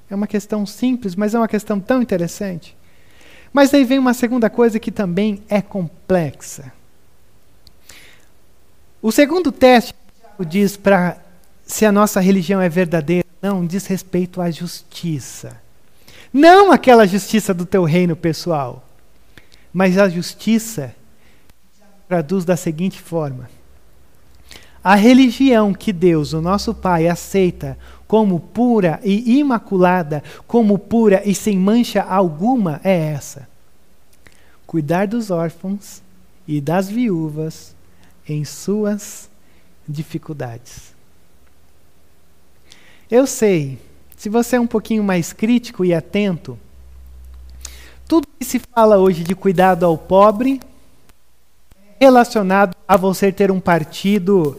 É 0.10 0.14
uma 0.14 0.28
questão 0.28 0.66
simples, 0.66 1.16
mas 1.16 1.34
é 1.34 1.38
uma 1.38 1.48
questão 1.48 1.80
tão 1.80 2.02
interessante. 2.02 2.76
Mas 3.54 3.74
aí 3.74 3.86
vem 3.86 3.98
uma 3.98 4.14
segunda 4.14 4.50
coisa 4.50 4.82
que 4.82 4.92
também 4.92 5.42
é 5.48 5.62
complexa. 5.62 6.74
O 9.02 9.14
segundo 9.14 9.50
teste 9.50 9.96
que 10.38 10.44
diz 10.44 10.76
para 10.76 11.31
se 11.66 11.86
a 11.86 11.92
nossa 11.92 12.20
religião 12.20 12.62
é 12.62 12.70
verdadeira, 12.70 13.26
não 13.42 13.66
diz 13.66 13.86
respeito 13.88 14.42
à 14.42 14.52
justiça. 14.52 15.58
Não 16.34 16.72
aquela 16.72 17.08
justiça 17.08 17.54
do 17.54 17.66
teu 17.66 17.84
reino 17.84 18.16
pessoal, 18.16 18.88
mas 19.74 19.98
a 19.98 20.08
justiça 20.08 20.96
traduz 22.08 22.46
da 22.46 22.56
seguinte 22.56 23.02
forma: 23.02 23.50
a 24.84 24.96
religião 24.96 25.74
que 25.74 25.94
Deus, 25.94 26.34
o 26.34 26.42
nosso 26.42 26.74
Pai, 26.74 27.08
aceita 27.08 27.78
como 28.08 28.40
pura 28.40 29.00
e 29.04 29.40
imaculada, 29.40 30.24
como 30.46 30.78
pura 30.78 31.22
e 31.26 31.34
sem 31.34 31.58
mancha 31.58 32.02
alguma, 32.02 32.82
é 32.84 33.14
essa: 33.14 33.48
cuidar 34.68 35.08
dos 35.08 35.32
órfãos 35.32 36.02
e 36.48 36.60
das 36.60 36.90
viúvas 36.90 37.76
em 38.28 38.44
suas 38.44 39.30
dificuldades. 39.88 40.91
Eu 43.12 43.28
sei, 43.28 43.78
se 44.16 44.30
você 44.30 44.56
é 44.56 44.60
um 44.60 44.66
pouquinho 44.66 45.04
mais 45.04 45.34
crítico 45.34 45.84
e 45.84 45.94
atento, 45.94 46.58
tudo 48.08 48.26
que 48.40 48.46
se 48.46 48.58
fala 48.58 48.98
hoje 48.98 49.22
de 49.22 49.36
cuidado 49.36 49.86
ao 49.86 49.98
pobre 49.98 50.62
relacionado 52.00 52.74
a 52.88 52.96
você 52.96 53.30
ter 53.30 53.52
um 53.52 53.60
partido 53.60 54.58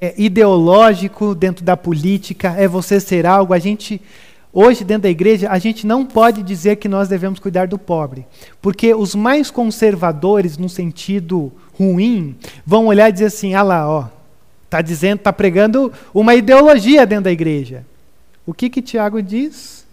é, 0.00 0.14
ideológico 0.16 1.34
dentro 1.34 1.64
da 1.64 1.76
política, 1.76 2.54
é 2.56 2.68
você 2.68 3.00
ser 3.00 3.26
algo. 3.26 3.52
A 3.52 3.58
gente, 3.58 4.00
hoje, 4.52 4.84
dentro 4.84 5.02
da 5.02 5.10
igreja, 5.10 5.50
a 5.50 5.58
gente 5.58 5.84
não 5.84 6.06
pode 6.06 6.40
dizer 6.44 6.76
que 6.76 6.88
nós 6.88 7.08
devemos 7.08 7.40
cuidar 7.40 7.66
do 7.66 7.80
pobre. 7.80 8.24
Porque 8.62 8.94
os 8.94 9.16
mais 9.16 9.50
conservadores, 9.50 10.56
no 10.56 10.68
sentido 10.68 11.50
ruim, 11.76 12.36
vão 12.64 12.86
olhar 12.86 13.08
e 13.08 13.12
dizer 13.12 13.26
assim: 13.26 13.54
ah 13.54 13.62
lá, 13.62 13.90
ó, 13.90 14.17
está 14.68 14.82
dizendo, 14.82 15.20
está 15.20 15.32
pregando 15.32 15.90
uma 16.12 16.34
ideologia 16.34 17.06
dentro 17.06 17.24
da 17.24 17.32
igreja. 17.32 17.86
O 18.46 18.52
que 18.52 18.68
que 18.68 18.82
Tiago 18.82 19.22
diz? 19.22 19.86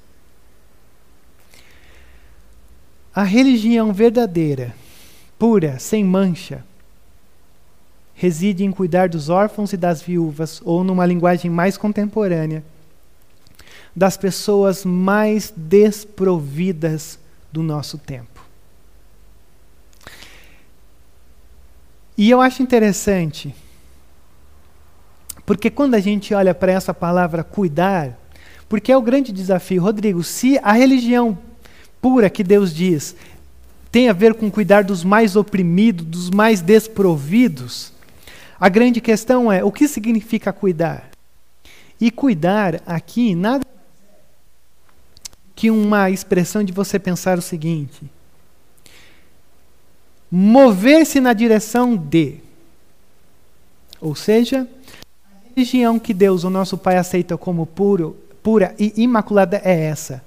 A 3.13 3.23
religião 3.23 3.93
verdadeira, 3.93 4.75
pura, 5.39 5.79
sem 5.79 6.03
mancha, 6.03 6.63
reside 8.13 8.65
em 8.65 8.71
cuidar 8.71 9.07
dos 9.07 9.29
órfãos 9.29 9.71
e 9.71 9.77
das 9.77 10.01
viúvas, 10.01 10.61
ou 10.65 10.83
numa 10.83 11.05
linguagem 11.05 11.49
mais 11.49 11.77
contemporânea, 11.77 12.63
das 13.95 14.17
pessoas 14.17 14.83
mais 14.83 15.53
desprovidas 15.55 17.17
do 17.49 17.63
nosso 17.63 17.97
tempo. 17.97 18.43
E 22.17 22.29
eu 22.29 22.41
acho 22.41 22.61
interessante, 22.61 23.55
porque 25.45 25.69
quando 25.69 25.95
a 25.95 25.99
gente 25.99 26.33
olha 26.33 26.53
para 26.53 26.71
essa 26.71 26.93
palavra 26.93 27.43
cuidar, 27.43 28.17
porque 28.67 28.91
é 28.91 28.97
o 28.97 29.01
grande 29.01 29.31
desafio, 29.31 29.81
Rodrigo, 29.81 30.23
se 30.23 30.59
a 30.63 30.71
religião 30.71 31.37
pura 32.01 32.29
que 32.29 32.43
Deus 32.43 32.73
diz 32.73 33.15
tem 33.91 34.09
a 34.09 34.13
ver 34.13 34.33
com 34.33 34.51
cuidar 34.51 34.83
dos 34.83 35.03
mais 35.03 35.35
oprimidos, 35.35 36.05
dos 36.05 36.29
mais 36.29 36.61
desprovidos, 36.61 37.93
a 38.59 38.67
grande 38.67 38.99
questão 38.99 39.51
é 39.51 39.63
o 39.63 39.71
que 39.71 39.87
significa 39.87 40.51
cuidar? 40.51 41.09
E 42.01 42.11
cuidar 42.11 42.81
aqui 42.85 43.33
nada 43.35 43.65
que 45.55 45.71
uma 45.71 46.09
expressão 46.09 46.63
de 46.63 46.73
você 46.73 46.99
pensar 46.99 47.37
o 47.37 47.41
seguinte: 47.41 48.03
mover-se 50.29 51.19
na 51.21 51.31
direção 51.31 51.95
de. 51.95 52.37
Ou 54.01 54.13
seja, 54.13 54.67
religião 55.55 55.97
que 55.97 56.13
Deus, 56.13 56.43
o 56.43 56.49
nosso 56.49 56.77
Pai, 56.77 56.97
aceita 56.97 57.37
como 57.37 57.65
puro, 57.65 58.17
pura 58.43 58.75
e 58.77 58.93
imaculada 58.97 59.61
é 59.63 59.85
essa. 59.85 60.23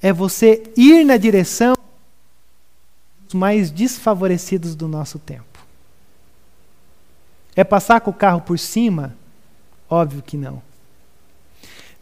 É 0.00 0.12
você 0.12 0.62
ir 0.76 1.04
na 1.04 1.16
direção 1.16 1.74
dos 3.24 3.34
mais 3.34 3.70
desfavorecidos 3.70 4.76
do 4.76 4.86
nosso 4.86 5.18
tempo. 5.18 5.44
É 7.56 7.64
passar 7.64 8.00
com 8.00 8.10
o 8.10 8.14
carro 8.14 8.40
por 8.40 8.58
cima? 8.58 9.16
Óbvio 9.90 10.22
que 10.22 10.36
não. 10.36 10.62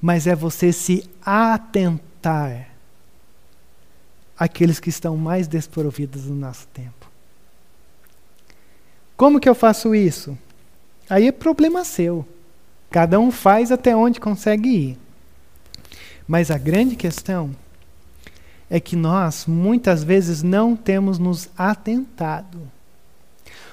Mas 0.03 0.27
é 0.27 0.35
você 0.35 0.73
se 0.73 1.09
atentar 1.25 2.69
àqueles 4.37 4.79
que 4.79 4.91
estão 4.91 5.17
mais 5.17 5.47
desprovidos 5.49 6.27
no 6.27 6.35
nosso 6.35 6.67
tempo. 6.69 7.11
Como 9.17 9.41
que 9.41 9.49
eu 9.49 9.55
faço 9.55 9.95
isso? 9.95 10.37
Aí 11.09 11.29
é 11.29 11.33
problema 11.33 11.85
seu. 11.85 12.27
Cada 12.95 13.19
um 13.19 13.33
faz 13.33 13.73
até 13.73 13.97
onde 13.97 14.21
consegue 14.21 14.69
ir. 14.69 14.99
Mas 16.29 16.49
a 16.49 16.57
grande 16.57 16.95
questão 16.95 17.51
é 18.71 18.79
que 18.79 18.95
nós 18.95 19.47
muitas 19.49 20.05
vezes 20.05 20.45
não 20.45 20.77
temos 20.77 21.19
nos 21.19 21.51
atentado. 21.59 22.71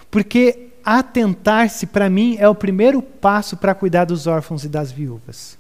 Porque 0.10 0.70
atentar-se, 0.84 1.86
para 1.86 2.10
mim, 2.10 2.36
é 2.40 2.50
o 2.50 2.56
primeiro 2.56 3.00
passo 3.00 3.56
para 3.56 3.76
cuidar 3.76 4.06
dos 4.06 4.26
órfãos 4.26 4.64
e 4.64 4.68
das 4.68 4.92
viúvas. 4.92 5.56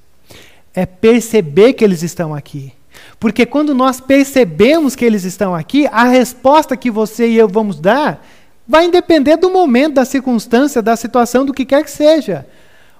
É 0.74 0.88
perceber 0.88 1.74
que 1.74 1.84
eles 1.84 2.02
estão 2.02 2.34
aqui. 2.34 2.74
Porque 3.20 3.46
quando 3.46 3.76
nós 3.76 4.02
percebemos 4.02 4.96
que 4.96 5.06
eles 5.06 5.24
estão 5.24 5.54
aqui, 5.54 5.86
a 5.92 6.06
resposta 6.06 6.76
que 6.76 6.90
você 6.90 7.30
e 7.30 7.38
eu 7.38 7.48
vamos 7.48 7.80
dar 7.80 8.26
vai 8.68 8.90
depender 8.90 9.38
do 9.38 9.52
momento, 9.52 9.94
da 9.94 10.04
circunstância, 10.04 10.82
da 10.82 10.96
situação, 10.96 11.46
do 11.46 11.54
que 11.54 11.64
quer 11.64 11.84
que 11.84 11.92
seja. 11.92 12.48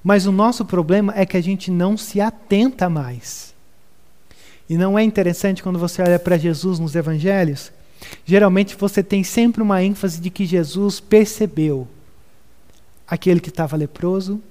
Mas 0.04 0.26
o 0.26 0.32
nosso 0.32 0.66
problema 0.66 1.14
é 1.16 1.26
que 1.26 1.38
a 1.38 1.42
gente 1.42 1.70
não 1.70 1.96
se 1.96 2.20
atenta 2.20 2.90
mais. 2.90 3.54
E 4.70 4.78
não 4.78 4.98
é 4.98 5.04
interessante 5.04 5.62
quando 5.62 5.78
você 5.78 6.02
olha 6.02 6.18
para 6.18 6.38
Jesus 6.38 6.80
nos 6.80 6.96
evangelhos? 6.96 7.72
Geralmente 8.26 8.76
você 8.76 9.04
tem 9.04 9.24
sempre 9.24 9.62
uma 9.62 9.84
ênfase 9.84 10.20
de 10.20 10.30
que 10.30 10.46
Jesus 10.46 11.00
percebeu 11.00 11.88
aquele 13.08 13.42
que 13.42 13.50
estava 13.50 13.76
leproso. 13.76 14.42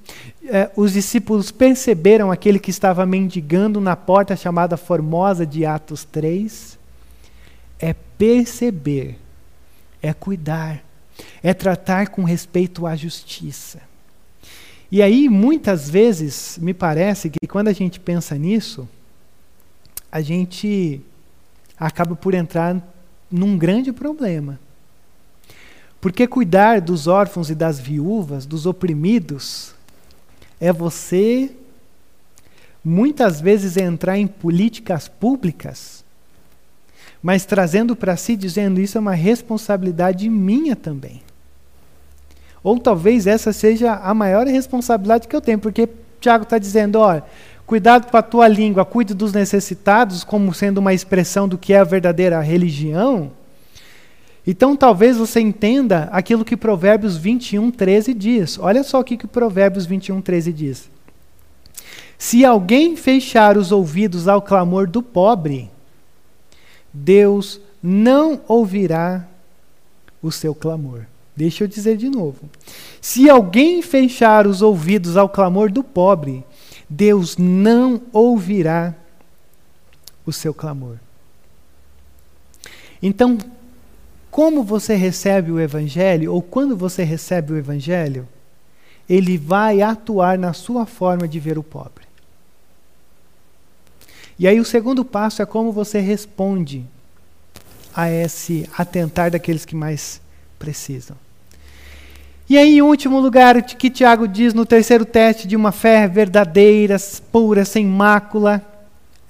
É, 0.46 0.70
os 0.76 0.92
discípulos 0.92 1.50
perceberam 1.50 2.30
aquele 2.30 2.58
que 2.58 2.70
estava 2.70 3.06
mendigando 3.06 3.80
na 3.80 3.96
porta 3.96 4.36
chamada 4.36 4.76
Formosa 4.76 5.46
de 5.46 5.64
Atos 5.64 6.04
3. 6.04 6.78
É 7.78 7.94
perceber, 7.94 9.18
é 10.02 10.12
cuidar, 10.12 10.84
é 11.42 11.54
tratar 11.54 12.08
com 12.08 12.22
respeito 12.22 12.86
à 12.86 12.94
justiça. 12.94 13.89
E 14.92 15.02
aí, 15.02 15.28
muitas 15.28 15.88
vezes, 15.88 16.58
me 16.60 16.74
parece 16.74 17.30
que 17.30 17.46
quando 17.46 17.68
a 17.68 17.72
gente 17.72 18.00
pensa 18.00 18.36
nisso, 18.36 18.88
a 20.10 20.20
gente 20.20 21.00
acaba 21.78 22.16
por 22.16 22.34
entrar 22.34 22.76
num 23.30 23.56
grande 23.56 23.92
problema. 23.92 24.58
Porque 26.00 26.26
cuidar 26.26 26.80
dos 26.80 27.06
órfãos 27.06 27.50
e 27.50 27.54
das 27.54 27.78
viúvas, 27.78 28.46
dos 28.46 28.66
oprimidos, 28.66 29.74
é 30.58 30.72
você 30.72 31.52
muitas 32.84 33.40
vezes 33.40 33.76
entrar 33.76 34.18
em 34.18 34.26
políticas 34.26 35.06
públicas, 35.06 36.02
mas 37.22 37.44
trazendo 37.44 37.94
para 37.94 38.16
si, 38.16 38.34
dizendo 38.34 38.80
isso 38.80 38.96
é 38.96 39.00
uma 39.00 39.14
responsabilidade 39.14 40.28
minha 40.28 40.74
também. 40.74 41.22
Ou 42.62 42.78
talvez 42.78 43.26
essa 43.26 43.52
seja 43.52 43.94
a 43.94 44.12
maior 44.12 44.46
responsabilidade 44.46 45.26
que 45.26 45.34
eu 45.34 45.40
tenho, 45.40 45.58
porque 45.58 45.88
Tiago 46.20 46.44
está 46.44 46.58
dizendo: 46.58 46.98
olha, 46.98 47.24
cuidado 47.66 48.10
com 48.10 48.16
a 48.16 48.22
tua 48.22 48.46
língua, 48.46 48.84
cuide 48.84 49.14
dos 49.14 49.32
necessitados, 49.32 50.22
como 50.22 50.52
sendo 50.52 50.78
uma 50.78 50.92
expressão 50.92 51.48
do 51.48 51.56
que 51.56 51.72
é 51.72 51.78
a 51.78 51.84
verdadeira 51.84 52.40
religião. 52.40 53.32
Então 54.46 54.74
talvez 54.76 55.16
você 55.16 55.40
entenda 55.40 56.08
aquilo 56.12 56.44
que 56.44 56.56
Provérbios 56.56 57.16
21, 57.16 57.70
13 57.70 58.14
diz. 58.14 58.58
Olha 58.58 58.82
só 58.82 59.00
o 59.00 59.04
que, 59.04 59.16
que 59.16 59.26
Provérbios 59.26 59.86
21, 59.86 60.20
13 60.20 60.52
diz. 60.52 60.90
Se 62.18 62.44
alguém 62.44 62.96
fechar 62.96 63.56
os 63.56 63.72
ouvidos 63.72 64.28
ao 64.28 64.42
clamor 64.42 64.86
do 64.86 65.02
pobre, 65.02 65.70
Deus 66.92 67.60
não 67.82 68.40
ouvirá 68.46 69.26
o 70.22 70.30
seu 70.30 70.54
clamor. 70.54 71.06
Deixa 71.40 71.64
eu 71.64 71.68
dizer 71.68 71.96
de 71.96 72.10
novo. 72.10 72.50
Se 73.00 73.30
alguém 73.30 73.80
fechar 73.80 74.46
os 74.46 74.60
ouvidos 74.60 75.16
ao 75.16 75.26
clamor 75.26 75.72
do 75.72 75.82
pobre, 75.82 76.44
Deus 76.86 77.38
não 77.38 78.02
ouvirá 78.12 78.94
o 80.26 80.34
seu 80.34 80.52
clamor. 80.52 80.98
Então, 83.02 83.38
como 84.30 84.62
você 84.62 84.94
recebe 84.94 85.50
o 85.50 85.58
Evangelho, 85.58 86.30
ou 86.30 86.42
quando 86.42 86.76
você 86.76 87.04
recebe 87.04 87.54
o 87.54 87.56
Evangelho, 87.56 88.28
ele 89.08 89.38
vai 89.38 89.80
atuar 89.80 90.36
na 90.36 90.52
sua 90.52 90.84
forma 90.84 91.26
de 91.26 91.40
ver 91.40 91.56
o 91.56 91.62
pobre. 91.62 92.04
E 94.38 94.46
aí, 94.46 94.60
o 94.60 94.64
segundo 94.66 95.06
passo 95.06 95.40
é 95.40 95.46
como 95.46 95.72
você 95.72 96.00
responde 96.00 96.84
a 97.94 98.10
esse 98.10 98.68
atentar 98.76 99.30
daqueles 99.30 99.64
que 99.64 99.74
mais 99.74 100.20
precisam. 100.58 101.16
E 102.50 102.58
aí, 102.58 102.78
em 102.78 102.82
último 102.82 103.20
lugar, 103.20 103.62
que 103.62 103.88
Tiago 103.88 104.26
diz 104.26 104.52
no 104.52 104.66
terceiro 104.66 105.04
teste 105.04 105.46
de 105.46 105.54
uma 105.54 105.70
fé 105.70 106.08
verdadeira, 106.08 106.96
pura, 107.30 107.64
sem 107.64 107.86
mácula, 107.86 108.60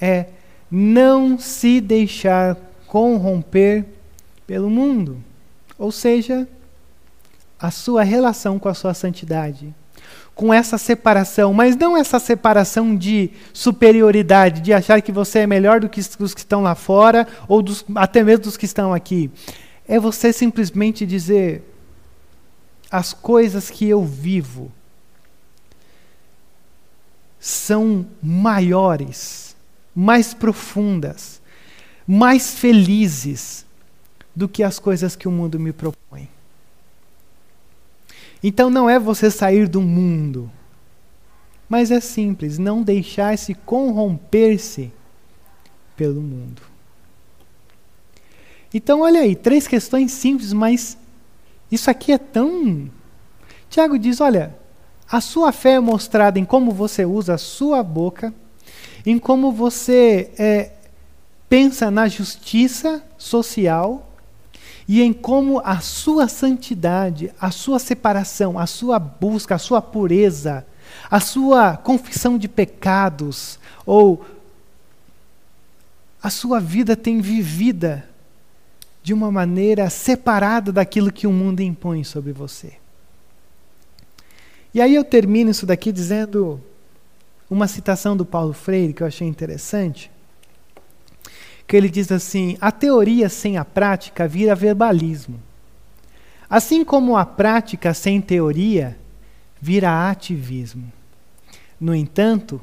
é 0.01 0.25
não 0.71 1.39
se 1.39 1.83
deixar 1.83 2.57
corromper 2.87 3.85
pelo 4.47 4.71
mundo. 4.71 5.19
Ou 5.79 5.93
seja, 5.93 6.49
a 7.61 7.71
sua 7.71 8.03
relação 8.03 8.59
com 8.59 8.71
a 8.71 8.75
sua 8.75 8.95
santidade. 8.95 9.75
Com 10.35 10.55
essa 10.55 10.79
separação, 10.79 11.53
mas 11.53 11.77
não 11.77 11.95
essa 11.95 12.19
separação 12.19 12.97
de 12.97 13.29
superioridade, 13.53 14.63
de 14.63 14.73
achar 14.73 15.03
que 15.03 15.13
você 15.13 15.41
é 15.41 15.47
melhor 15.47 15.79
do 15.79 15.91
que 15.91 16.01
os 16.01 16.33
que 16.33 16.41
estão 16.41 16.63
lá 16.63 16.75
fora, 16.75 17.29
ou 17.47 17.61
dos, 17.61 17.85
até 17.97 18.25
mesmo 18.25 18.45
dos 18.45 18.57
que 18.57 18.65
estão 18.65 18.95
aqui. 18.95 19.31
É 19.87 20.01
você 20.01 20.33
simplesmente 20.33 21.05
dizer: 21.05 21.65
as 22.91 23.13
coisas 23.13 23.71
que 23.71 23.89
eu 23.89 24.05
vivo 24.05 24.73
são 27.39 28.07
maiores, 28.23 29.57
mais 29.95 30.35
profundas, 30.35 31.41
mais 32.07 32.55
felizes 32.55 33.65
do 34.35 34.49
que 34.49 34.63
as 34.63 34.79
coisas 34.79 35.15
que 35.15 35.29
o 35.29 35.31
mundo 35.31 35.59
me 35.59 35.73
propõe. 35.73 36.29
Então 38.43 38.69
não 38.71 38.89
é 38.89 38.99
você 38.99 39.31
sair 39.31 39.69
do 39.69 39.81
mundo, 39.81 40.51
mas 41.69 41.91
é 41.91 42.01
simples, 42.01 42.59
não 42.59 42.83
deixar-se 42.83 43.55
corromper-se 43.55 44.91
pelo 45.97 46.21
mundo. 46.21 46.63
Então 48.73 49.01
olha 49.01 49.21
aí, 49.21 49.37
três 49.37 49.67
questões 49.67 50.13
simples, 50.13 50.53
mas 50.53 50.97
isso 51.71 51.91
aqui 51.91 52.13
é 52.13 52.19
tão. 52.19 52.91
Tiago 53.69 53.99
diz: 53.99 54.21
olha, 54.21 54.57
a 55.11 55.21
sua 55.21 55.53
fé 55.53 55.73
é 55.73 55.81
mostrada 55.81 56.39
em 56.39 56.45
como 56.45 56.73
você 56.73 57.05
usa 57.05 57.35
a 57.35 57.39
sua 57.39 57.83
boca, 57.83 58.35
em 59.07 59.19
como 59.19 59.53
você 59.53 60.31
é, 60.39 60.73
pensa 61.49 61.91
na 61.91 62.09
justiça 62.09 63.03
social 63.17 64.09
e 64.89 65.01
em 65.03 65.13
como 65.13 65.61
a 65.65 65.79
sua 65.81 66.27
santidade, 66.27 67.33
a 67.41 67.51
sua 67.53 67.79
separação, 67.79 68.59
a 68.59 68.67
sua 68.67 68.99
busca, 68.99 69.55
a 69.55 69.59
sua 69.59 69.81
pureza, 69.81 70.67
a 71.09 71.21
sua 71.21 71.77
confissão 71.77 72.37
de 72.37 72.49
pecados 72.49 73.59
ou 73.87 74.25
a 76.23 76.29
sua 76.29 76.61
vida 76.61 76.97
tem 76.97 77.21
vivida 77.21 78.10
de 79.03 79.15
uma 79.15 79.31
maneira 79.31 79.89
separada 79.89 80.71
daquilo 80.73 81.13
que 81.13 81.27
o 81.27 81.33
mundo 81.33 81.61
impõe 81.61 82.05
sobre 82.05 82.33
você. 82.33 82.75
E 84.73 84.81
aí 84.81 84.95
eu 84.95 85.05
termino 85.05 85.51
isso 85.51 85.67
daqui 85.67 85.91
dizendo 85.91 86.61
uma 87.49 87.67
citação 87.67 88.17
do 88.17 88.25
Paulo 88.25 88.53
Freire 88.53 88.93
que 88.93 89.03
eu 89.03 89.07
achei 89.07 89.27
interessante 89.27 90.11
que 91.71 91.77
ele 91.77 91.89
diz 91.89 92.11
assim: 92.11 92.59
a 92.61 92.73
teoria 92.73 93.29
sem 93.29 93.57
a 93.57 93.65
prática 93.65 94.27
vira 94.27 94.57
verbalismo. 94.57 95.41
Assim 96.49 96.85
como 96.85 97.17
a 97.17 97.25
prática 97.25 97.95
sem 97.95 98.21
teoria 98.21 98.99
vira 99.61 100.11
ativismo. 100.11 100.93
No 101.79 101.95
entanto, 101.95 102.61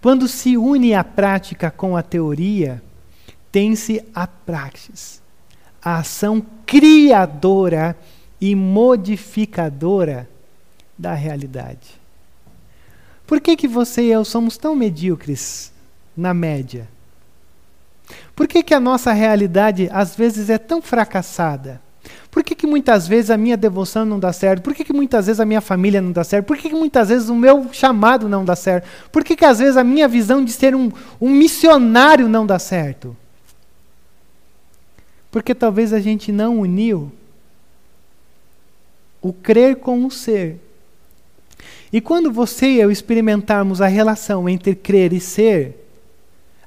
quando 0.00 0.28
se 0.28 0.56
une 0.56 0.94
a 0.94 1.02
prática 1.02 1.68
com 1.68 1.96
a 1.96 2.02
teoria, 2.02 2.80
tem-se 3.50 4.04
a 4.14 4.24
praxis, 4.24 5.20
a 5.84 5.98
ação 5.98 6.44
criadora 6.64 7.96
e 8.40 8.54
modificadora 8.54 10.28
da 10.96 11.12
realidade. 11.12 12.00
Por 13.26 13.40
que, 13.40 13.56
que 13.56 13.68
você 13.68 14.02
e 14.02 14.10
eu 14.10 14.24
somos 14.24 14.56
tão 14.56 14.74
medíocres 14.74 15.72
na 16.16 16.32
média? 16.32 16.88
Por 18.34 18.46
que, 18.46 18.62
que 18.62 18.74
a 18.74 18.80
nossa 18.80 19.12
realidade 19.12 19.88
às 19.92 20.14
vezes 20.14 20.50
é 20.50 20.58
tão 20.58 20.80
fracassada? 20.82 21.80
Por 22.30 22.42
que, 22.42 22.54
que 22.54 22.66
muitas 22.66 23.06
vezes 23.06 23.30
a 23.30 23.36
minha 23.36 23.56
devoção 23.56 24.04
não 24.04 24.18
dá 24.18 24.32
certo? 24.32 24.62
Por 24.62 24.74
que, 24.74 24.84
que 24.84 24.92
muitas 24.92 25.26
vezes 25.26 25.40
a 25.40 25.46
minha 25.46 25.60
família 25.60 26.02
não 26.02 26.12
dá 26.12 26.24
certo? 26.24 26.46
Por 26.46 26.56
que, 26.56 26.68
que 26.68 26.74
muitas 26.74 27.08
vezes 27.08 27.28
o 27.28 27.34
meu 27.34 27.72
chamado 27.72 28.28
não 28.28 28.44
dá 28.44 28.56
certo? 28.56 28.88
Por 29.10 29.22
que, 29.22 29.36
que 29.36 29.44
às 29.44 29.60
vezes 29.60 29.76
a 29.76 29.84
minha 29.84 30.08
visão 30.08 30.44
de 30.44 30.50
ser 30.50 30.74
um, 30.74 30.90
um 31.20 31.30
missionário 31.30 32.28
não 32.28 32.44
dá 32.44 32.58
certo? 32.58 33.16
Porque 35.34 35.52
talvez 35.52 35.92
a 35.92 35.98
gente 35.98 36.30
não 36.30 36.60
uniu 36.60 37.10
o 39.20 39.32
crer 39.32 39.74
com 39.74 40.06
o 40.06 40.08
ser. 40.08 40.60
E 41.92 42.00
quando 42.00 42.30
você 42.30 42.66
e 42.68 42.80
eu 42.80 42.88
experimentarmos 42.88 43.80
a 43.80 43.88
relação 43.88 44.48
entre 44.48 44.76
crer 44.76 45.12
e 45.12 45.18
ser, 45.18 45.88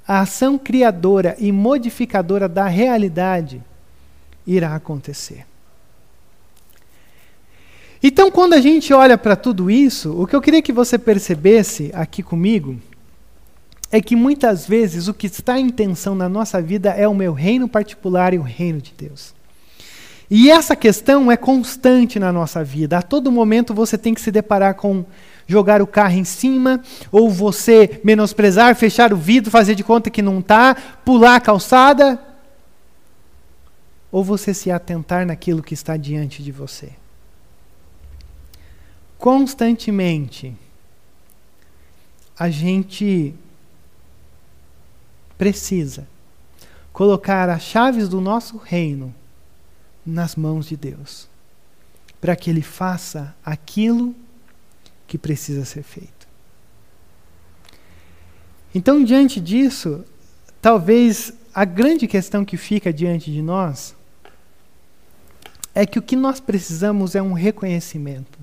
a 0.06 0.20
ação 0.20 0.58
criadora 0.58 1.34
e 1.40 1.50
modificadora 1.50 2.50
da 2.50 2.68
realidade 2.68 3.64
irá 4.46 4.76
acontecer. 4.76 5.46
Então, 8.04 8.30
quando 8.30 8.52
a 8.52 8.60
gente 8.60 8.92
olha 8.92 9.18
para 9.18 9.38
tudo 9.38 9.72
isso, 9.72 10.12
o 10.22 10.28
que 10.28 10.36
eu 10.36 10.42
queria 10.42 10.62
que 10.62 10.74
você 10.74 10.98
percebesse 10.98 11.90
aqui 11.94 12.22
comigo 12.22 12.78
é 13.92 14.02
que 14.02 14.16
muitas 14.16 14.68
vezes 14.68 15.08
o 15.08 15.14
que 15.14 15.28
está 15.28 15.60
em 15.60 15.70
tensão 15.70 16.14
na 16.14 16.28
nossa 16.28 16.62
vida 16.62 16.90
é 16.90 17.08
o 17.08 17.16
meu 17.16 17.34
reino 17.34 17.68
particular 17.68 18.34
e 18.34 18.40
o 18.40 18.44
reino 18.44 18.82
de 18.82 18.94
Deus. 18.98 19.34
E 20.30 20.52
essa 20.52 20.76
questão 20.76 21.32
é 21.32 21.38
constante 21.38 22.20
na 22.20 22.34
nossa 22.34 22.64
vida. 22.64 22.98
A 22.98 23.02
todo 23.02 23.32
momento 23.32 23.74
você 23.74 23.98
tem 23.98 24.14
que 24.14 24.20
se 24.20 24.30
deparar 24.30 24.76
com 24.76 25.06
jogar 25.48 25.82
o 25.82 25.88
carro 25.88 26.16
em 26.16 26.26
cima, 26.26 26.82
ou 27.10 27.30
você 27.30 28.02
menosprezar, 28.04 28.76
fechar 28.76 29.14
o 29.14 29.18
vidro, 29.18 29.50
fazer 29.50 29.76
de 29.76 29.84
conta 29.84 30.10
que 30.10 30.22
não 30.22 30.40
está, 30.40 30.76
pular 31.06 31.38
a 31.38 31.40
calçada, 31.40 32.20
ou 34.12 34.22
você 34.22 34.54
se 34.54 34.70
atentar 34.70 35.26
naquilo 35.26 35.64
que 35.64 35.74
está 35.74 35.96
diante 35.96 36.44
de 36.44 36.52
você. 36.52 36.90
Constantemente, 39.18 40.54
a 42.38 42.50
gente 42.50 43.34
precisa 45.38 46.08
colocar 46.92 47.50
as 47.50 47.62
chaves 47.62 48.10
do 48.10 48.20
nosso 48.20 48.58
reino 48.58 49.14
nas 50.06 50.36
mãos 50.36 50.68
de 50.68 50.76
Deus, 50.76 51.28
para 52.20 52.36
que 52.36 52.50
Ele 52.50 52.62
faça 52.62 53.36
aquilo 53.46 54.16
que 55.06 55.18
precisa 55.18 55.64
ser 55.64 55.84
feito. 55.84 56.28
Então, 58.74 59.04
diante 59.04 59.40
disso, 59.40 60.04
talvez 60.62 61.34
a 61.54 61.66
grande 61.66 62.08
questão 62.08 62.44
que 62.44 62.58
fica 62.58 62.92
diante 62.92 63.32
de 63.32 63.42
nós 63.42 63.96
é 65.74 65.86
que 65.86 66.00
o 66.00 66.02
que 66.02 66.16
nós 66.16 66.40
precisamos 66.40 67.16
é 67.16 67.22
um 67.22 67.34
reconhecimento. 67.34 68.40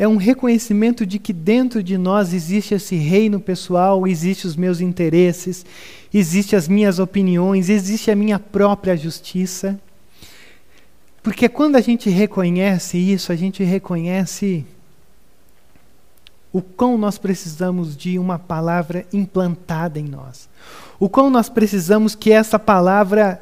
É 0.00 0.08
um 0.08 0.16
reconhecimento 0.16 1.04
de 1.04 1.18
que 1.18 1.30
dentro 1.30 1.82
de 1.82 1.98
nós 1.98 2.32
existe 2.32 2.72
esse 2.72 2.96
reino 2.96 3.38
pessoal, 3.38 4.06
existe 4.06 4.46
os 4.46 4.56
meus 4.56 4.80
interesses, 4.80 5.62
existe 6.10 6.56
as 6.56 6.66
minhas 6.66 6.98
opiniões, 6.98 7.68
existe 7.68 8.10
a 8.10 8.16
minha 8.16 8.38
própria 8.38 8.96
justiça. 8.96 9.78
Porque 11.22 11.50
quando 11.50 11.76
a 11.76 11.82
gente 11.82 12.08
reconhece 12.08 12.96
isso, 12.96 13.30
a 13.30 13.36
gente 13.36 13.62
reconhece 13.62 14.64
o 16.50 16.62
quão 16.62 16.96
nós 16.96 17.18
precisamos 17.18 17.94
de 17.94 18.18
uma 18.18 18.38
palavra 18.38 19.04
implantada 19.12 20.00
em 20.00 20.04
nós. 20.04 20.48
O 20.98 21.10
quão 21.10 21.28
nós 21.28 21.50
precisamos 21.50 22.14
que 22.14 22.32
essa 22.32 22.58
palavra 22.58 23.38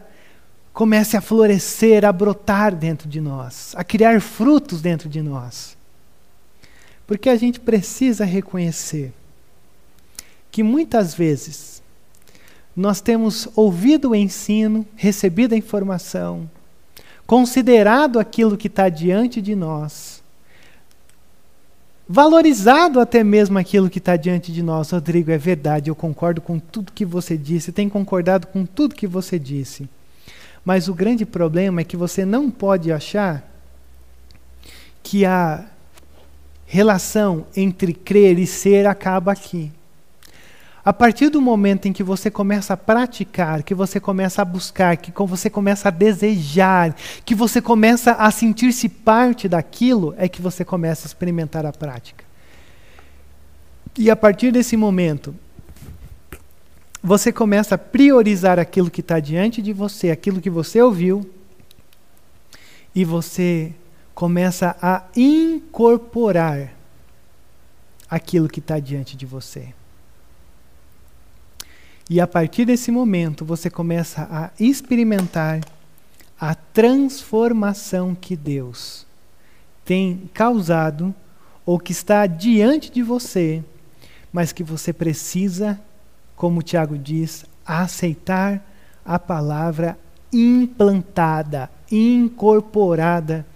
comece 0.72 1.16
a 1.16 1.20
florescer, 1.20 2.04
a 2.04 2.10
brotar 2.10 2.74
dentro 2.74 3.08
de 3.08 3.20
nós, 3.20 3.74
a 3.76 3.84
criar 3.84 4.20
frutos 4.20 4.82
dentro 4.82 5.08
de 5.08 5.22
nós. 5.22 5.77
Porque 7.08 7.30
a 7.30 7.36
gente 7.36 7.58
precisa 7.58 8.26
reconhecer 8.26 9.14
que 10.50 10.62
muitas 10.62 11.14
vezes 11.14 11.82
nós 12.76 13.00
temos 13.00 13.48
ouvido 13.56 14.10
o 14.10 14.14
ensino, 14.14 14.86
recebido 14.94 15.54
a 15.54 15.56
informação, 15.56 16.48
considerado 17.26 18.20
aquilo 18.20 18.58
que 18.58 18.66
está 18.66 18.90
diante 18.90 19.40
de 19.40 19.56
nós, 19.56 20.22
valorizado 22.06 23.00
até 23.00 23.24
mesmo 23.24 23.58
aquilo 23.58 23.88
que 23.88 23.98
está 23.98 24.14
diante 24.14 24.52
de 24.52 24.62
nós. 24.62 24.90
Rodrigo, 24.90 25.30
é 25.30 25.38
verdade, 25.38 25.88
eu 25.88 25.94
concordo 25.94 26.42
com 26.42 26.58
tudo 26.58 26.92
que 26.92 27.06
você 27.06 27.38
disse, 27.38 27.72
tenho 27.72 27.88
concordado 27.90 28.48
com 28.48 28.66
tudo 28.66 28.94
que 28.94 29.06
você 29.06 29.38
disse. 29.38 29.88
Mas 30.62 30.88
o 30.88 30.94
grande 30.94 31.24
problema 31.24 31.80
é 31.80 31.84
que 31.84 31.96
você 31.96 32.26
não 32.26 32.50
pode 32.50 32.92
achar 32.92 33.50
que 35.02 35.24
a 35.24 35.64
relação 36.70 37.46
entre 37.56 37.94
crer 37.94 38.38
e 38.38 38.46
ser 38.46 38.86
acaba 38.86 39.32
aqui. 39.32 39.72
A 40.84 40.92
partir 40.92 41.30
do 41.30 41.40
momento 41.40 41.88
em 41.88 41.92
que 41.92 42.02
você 42.02 42.30
começa 42.30 42.74
a 42.74 42.76
praticar, 42.76 43.62
que 43.62 43.74
você 43.74 43.98
começa 43.98 44.42
a 44.42 44.44
buscar, 44.44 44.96
que 44.96 45.10
você 45.12 45.50
começa 45.50 45.88
a 45.88 45.90
desejar, 45.90 46.94
que 47.24 47.34
você 47.34 47.60
começa 47.60 48.12
a 48.12 48.30
sentir-se 48.30 48.88
parte 48.88 49.48
daquilo, 49.48 50.14
é 50.18 50.28
que 50.28 50.42
você 50.42 50.64
começa 50.64 51.06
a 51.06 51.08
experimentar 51.08 51.64
a 51.66 51.72
prática. 51.72 52.24
E 53.96 54.10
a 54.10 54.16
partir 54.16 54.52
desse 54.52 54.76
momento, 54.76 55.34
você 57.02 57.32
começa 57.32 57.74
a 57.74 57.78
priorizar 57.78 58.58
aquilo 58.58 58.90
que 58.90 59.00
está 59.00 59.18
diante 59.20 59.60
de 59.62 59.72
você, 59.72 60.10
aquilo 60.10 60.40
que 60.40 60.50
você 60.50 60.80
ouviu, 60.80 61.28
e 62.94 63.04
você 63.04 63.72
começa 64.18 64.76
a 64.82 65.04
incorporar 65.14 66.74
aquilo 68.10 68.48
que 68.48 68.58
está 68.58 68.80
diante 68.80 69.16
de 69.16 69.24
você. 69.24 69.72
E 72.10 72.20
a 72.20 72.26
partir 72.26 72.64
desse 72.64 72.90
momento 72.90 73.44
você 73.44 73.70
começa 73.70 74.26
a 74.28 74.50
experimentar 74.58 75.60
a 76.40 76.52
transformação 76.52 78.12
que 78.12 78.34
Deus 78.34 79.06
tem 79.84 80.28
causado 80.34 81.14
ou 81.64 81.78
que 81.78 81.92
está 81.92 82.26
diante 82.26 82.90
de 82.90 83.04
você, 83.04 83.62
mas 84.32 84.50
que 84.50 84.64
você 84.64 84.92
precisa, 84.92 85.80
como 86.34 86.60
Tiago 86.60 86.98
diz, 86.98 87.44
aceitar 87.64 88.68
a 89.04 89.16
palavra 89.16 89.96
implantada, 90.32 91.70
incorporada 91.88 93.46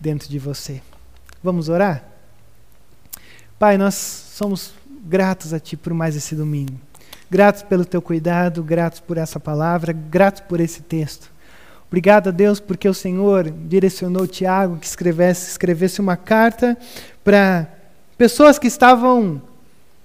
dentro 0.00 0.28
de 0.28 0.38
você. 0.38 0.80
Vamos 1.42 1.68
orar? 1.68 2.04
Pai, 3.58 3.76
nós 3.76 3.94
somos 3.94 4.72
gratos 5.04 5.52
a 5.52 5.60
Ti 5.60 5.76
por 5.76 5.92
mais 5.92 6.14
esse 6.16 6.34
domingo. 6.34 6.78
Gratos 7.30 7.62
pelo 7.62 7.84
teu 7.84 8.00
cuidado, 8.00 8.62
gratos 8.62 9.00
por 9.00 9.18
essa 9.18 9.38
palavra, 9.38 9.92
gratos 9.92 10.40
por 10.42 10.60
esse 10.60 10.82
texto. 10.82 11.30
Obrigado 11.88 12.28
a 12.28 12.30
Deus 12.30 12.60
porque 12.60 12.88
o 12.88 12.94
Senhor 12.94 13.50
direcionou 13.50 14.26
Tiago 14.26 14.76
que 14.76 14.86
escrevesse, 14.86 15.50
escrevesse 15.50 16.00
uma 16.00 16.16
carta 16.16 16.76
para 17.24 17.66
pessoas 18.16 18.58
que 18.58 18.66
estavam 18.66 19.40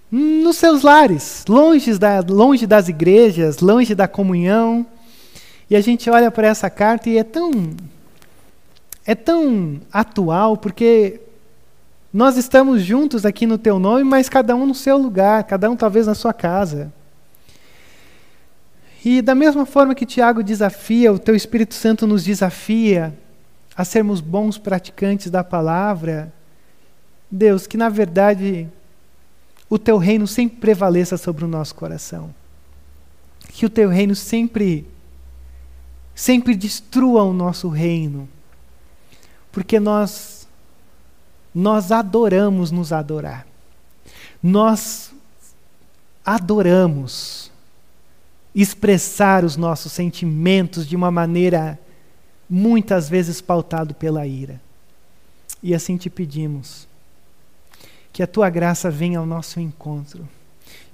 nos 0.09 0.57
seus 0.57 0.83
lares, 0.83 1.43
longe, 1.47 1.97
da, 1.97 2.19
longe 2.21 2.67
das 2.67 2.87
igrejas, 2.87 3.59
longe 3.59 3.95
da 3.95 4.07
comunhão. 4.07 4.85
E 5.69 5.75
a 5.75 5.81
gente 5.81 6.09
olha 6.09 6.29
para 6.29 6.47
essa 6.47 6.69
carta 6.69 7.09
e 7.09 7.17
é 7.17 7.23
tão 7.23 7.51
é 9.05 9.15
tão 9.15 9.81
atual 9.91 10.57
porque 10.57 11.19
nós 12.13 12.37
estamos 12.37 12.83
juntos 12.83 13.25
aqui 13.25 13.45
no 13.45 13.57
teu 13.57 13.79
nome, 13.79 14.03
mas 14.03 14.29
cada 14.29 14.55
um 14.55 14.65
no 14.65 14.75
seu 14.75 14.97
lugar, 14.97 15.43
cada 15.45 15.69
um 15.69 15.75
talvez 15.75 16.07
na 16.07 16.13
sua 16.13 16.33
casa. 16.33 16.93
E 19.03 19.21
da 19.21 19.35
mesma 19.35 19.65
forma 19.65 19.95
que 19.95 20.05
Tiago 20.05 20.43
desafia, 20.43 21.11
o 21.11 21.19
teu 21.19 21.35
Espírito 21.35 21.73
Santo 21.73 22.07
nos 22.07 22.23
desafia 22.23 23.13
a 23.75 23.83
sermos 23.83 24.21
bons 24.21 24.57
praticantes 24.57 25.29
da 25.29 25.43
palavra, 25.43 26.31
Deus, 27.29 27.65
que 27.65 27.75
na 27.75 27.89
verdade 27.89 28.69
o 29.69 29.79
teu 29.79 29.97
reino 29.97 30.27
sempre 30.27 30.59
prevaleça 30.59 31.17
sobre 31.17 31.43
o 31.43 31.47
nosso 31.47 31.73
coração. 31.73 32.33
Que 33.49 33.65
o 33.65 33.69
teu 33.69 33.89
reino 33.89 34.15
sempre 34.15 34.87
sempre 36.15 36.55
destrua 36.55 37.23
o 37.23 37.33
nosso 37.33 37.67
reino. 37.69 38.29
Porque 39.53 39.79
nós 39.79 40.43
nós 41.55 41.91
adoramos 41.91 42.71
nos 42.71 42.91
adorar. 42.91 43.45
Nós 44.41 45.13
adoramos 46.25 47.51
expressar 48.55 49.43
os 49.45 49.55
nossos 49.55 49.91
sentimentos 49.91 50.87
de 50.87 50.95
uma 50.95 51.11
maneira 51.11 51.79
muitas 52.49 53.07
vezes 53.07 53.39
pautado 53.39 53.93
pela 53.93 54.25
ira. 54.25 54.59
E 55.61 55.73
assim 55.73 55.95
te 55.95 56.09
pedimos 56.09 56.87
que 58.11 58.21
a 58.21 58.27
tua 58.27 58.49
graça 58.49 58.91
venha 58.91 59.19
ao 59.19 59.25
nosso 59.25 59.59
encontro 59.59 60.27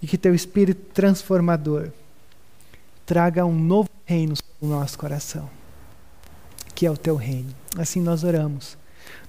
e 0.02 0.08
que 0.08 0.18
teu 0.18 0.36
espírito 0.36 0.92
transformador 0.94 1.90
traga 3.06 3.46
um 3.46 3.58
novo 3.58 3.90
reino 4.06 4.36
no 4.62 4.70
nosso 4.70 4.98
coração, 4.98 5.50
que 6.76 6.86
é 6.86 6.92
o 6.92 6.98
teu 6.98 7.16
reino. 7.16 7.59
Assim 7.78 8.02
nós 8.02 8.24
oramos. 8.24 8.78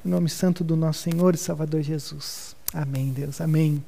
No 0.04 0.12
nome 0.12 0.28
santo 0.28 0.64
do 0.64 0.76
nosso 0.76 1.02
Senhor 1.02 1.34
e 1.34 1.38
Salvador 1.38 1.82
Jesus. 1.82 2.56
Amém, 2.72 3.12
Deus. 3.12 3.40
Amém. 3.40 3.82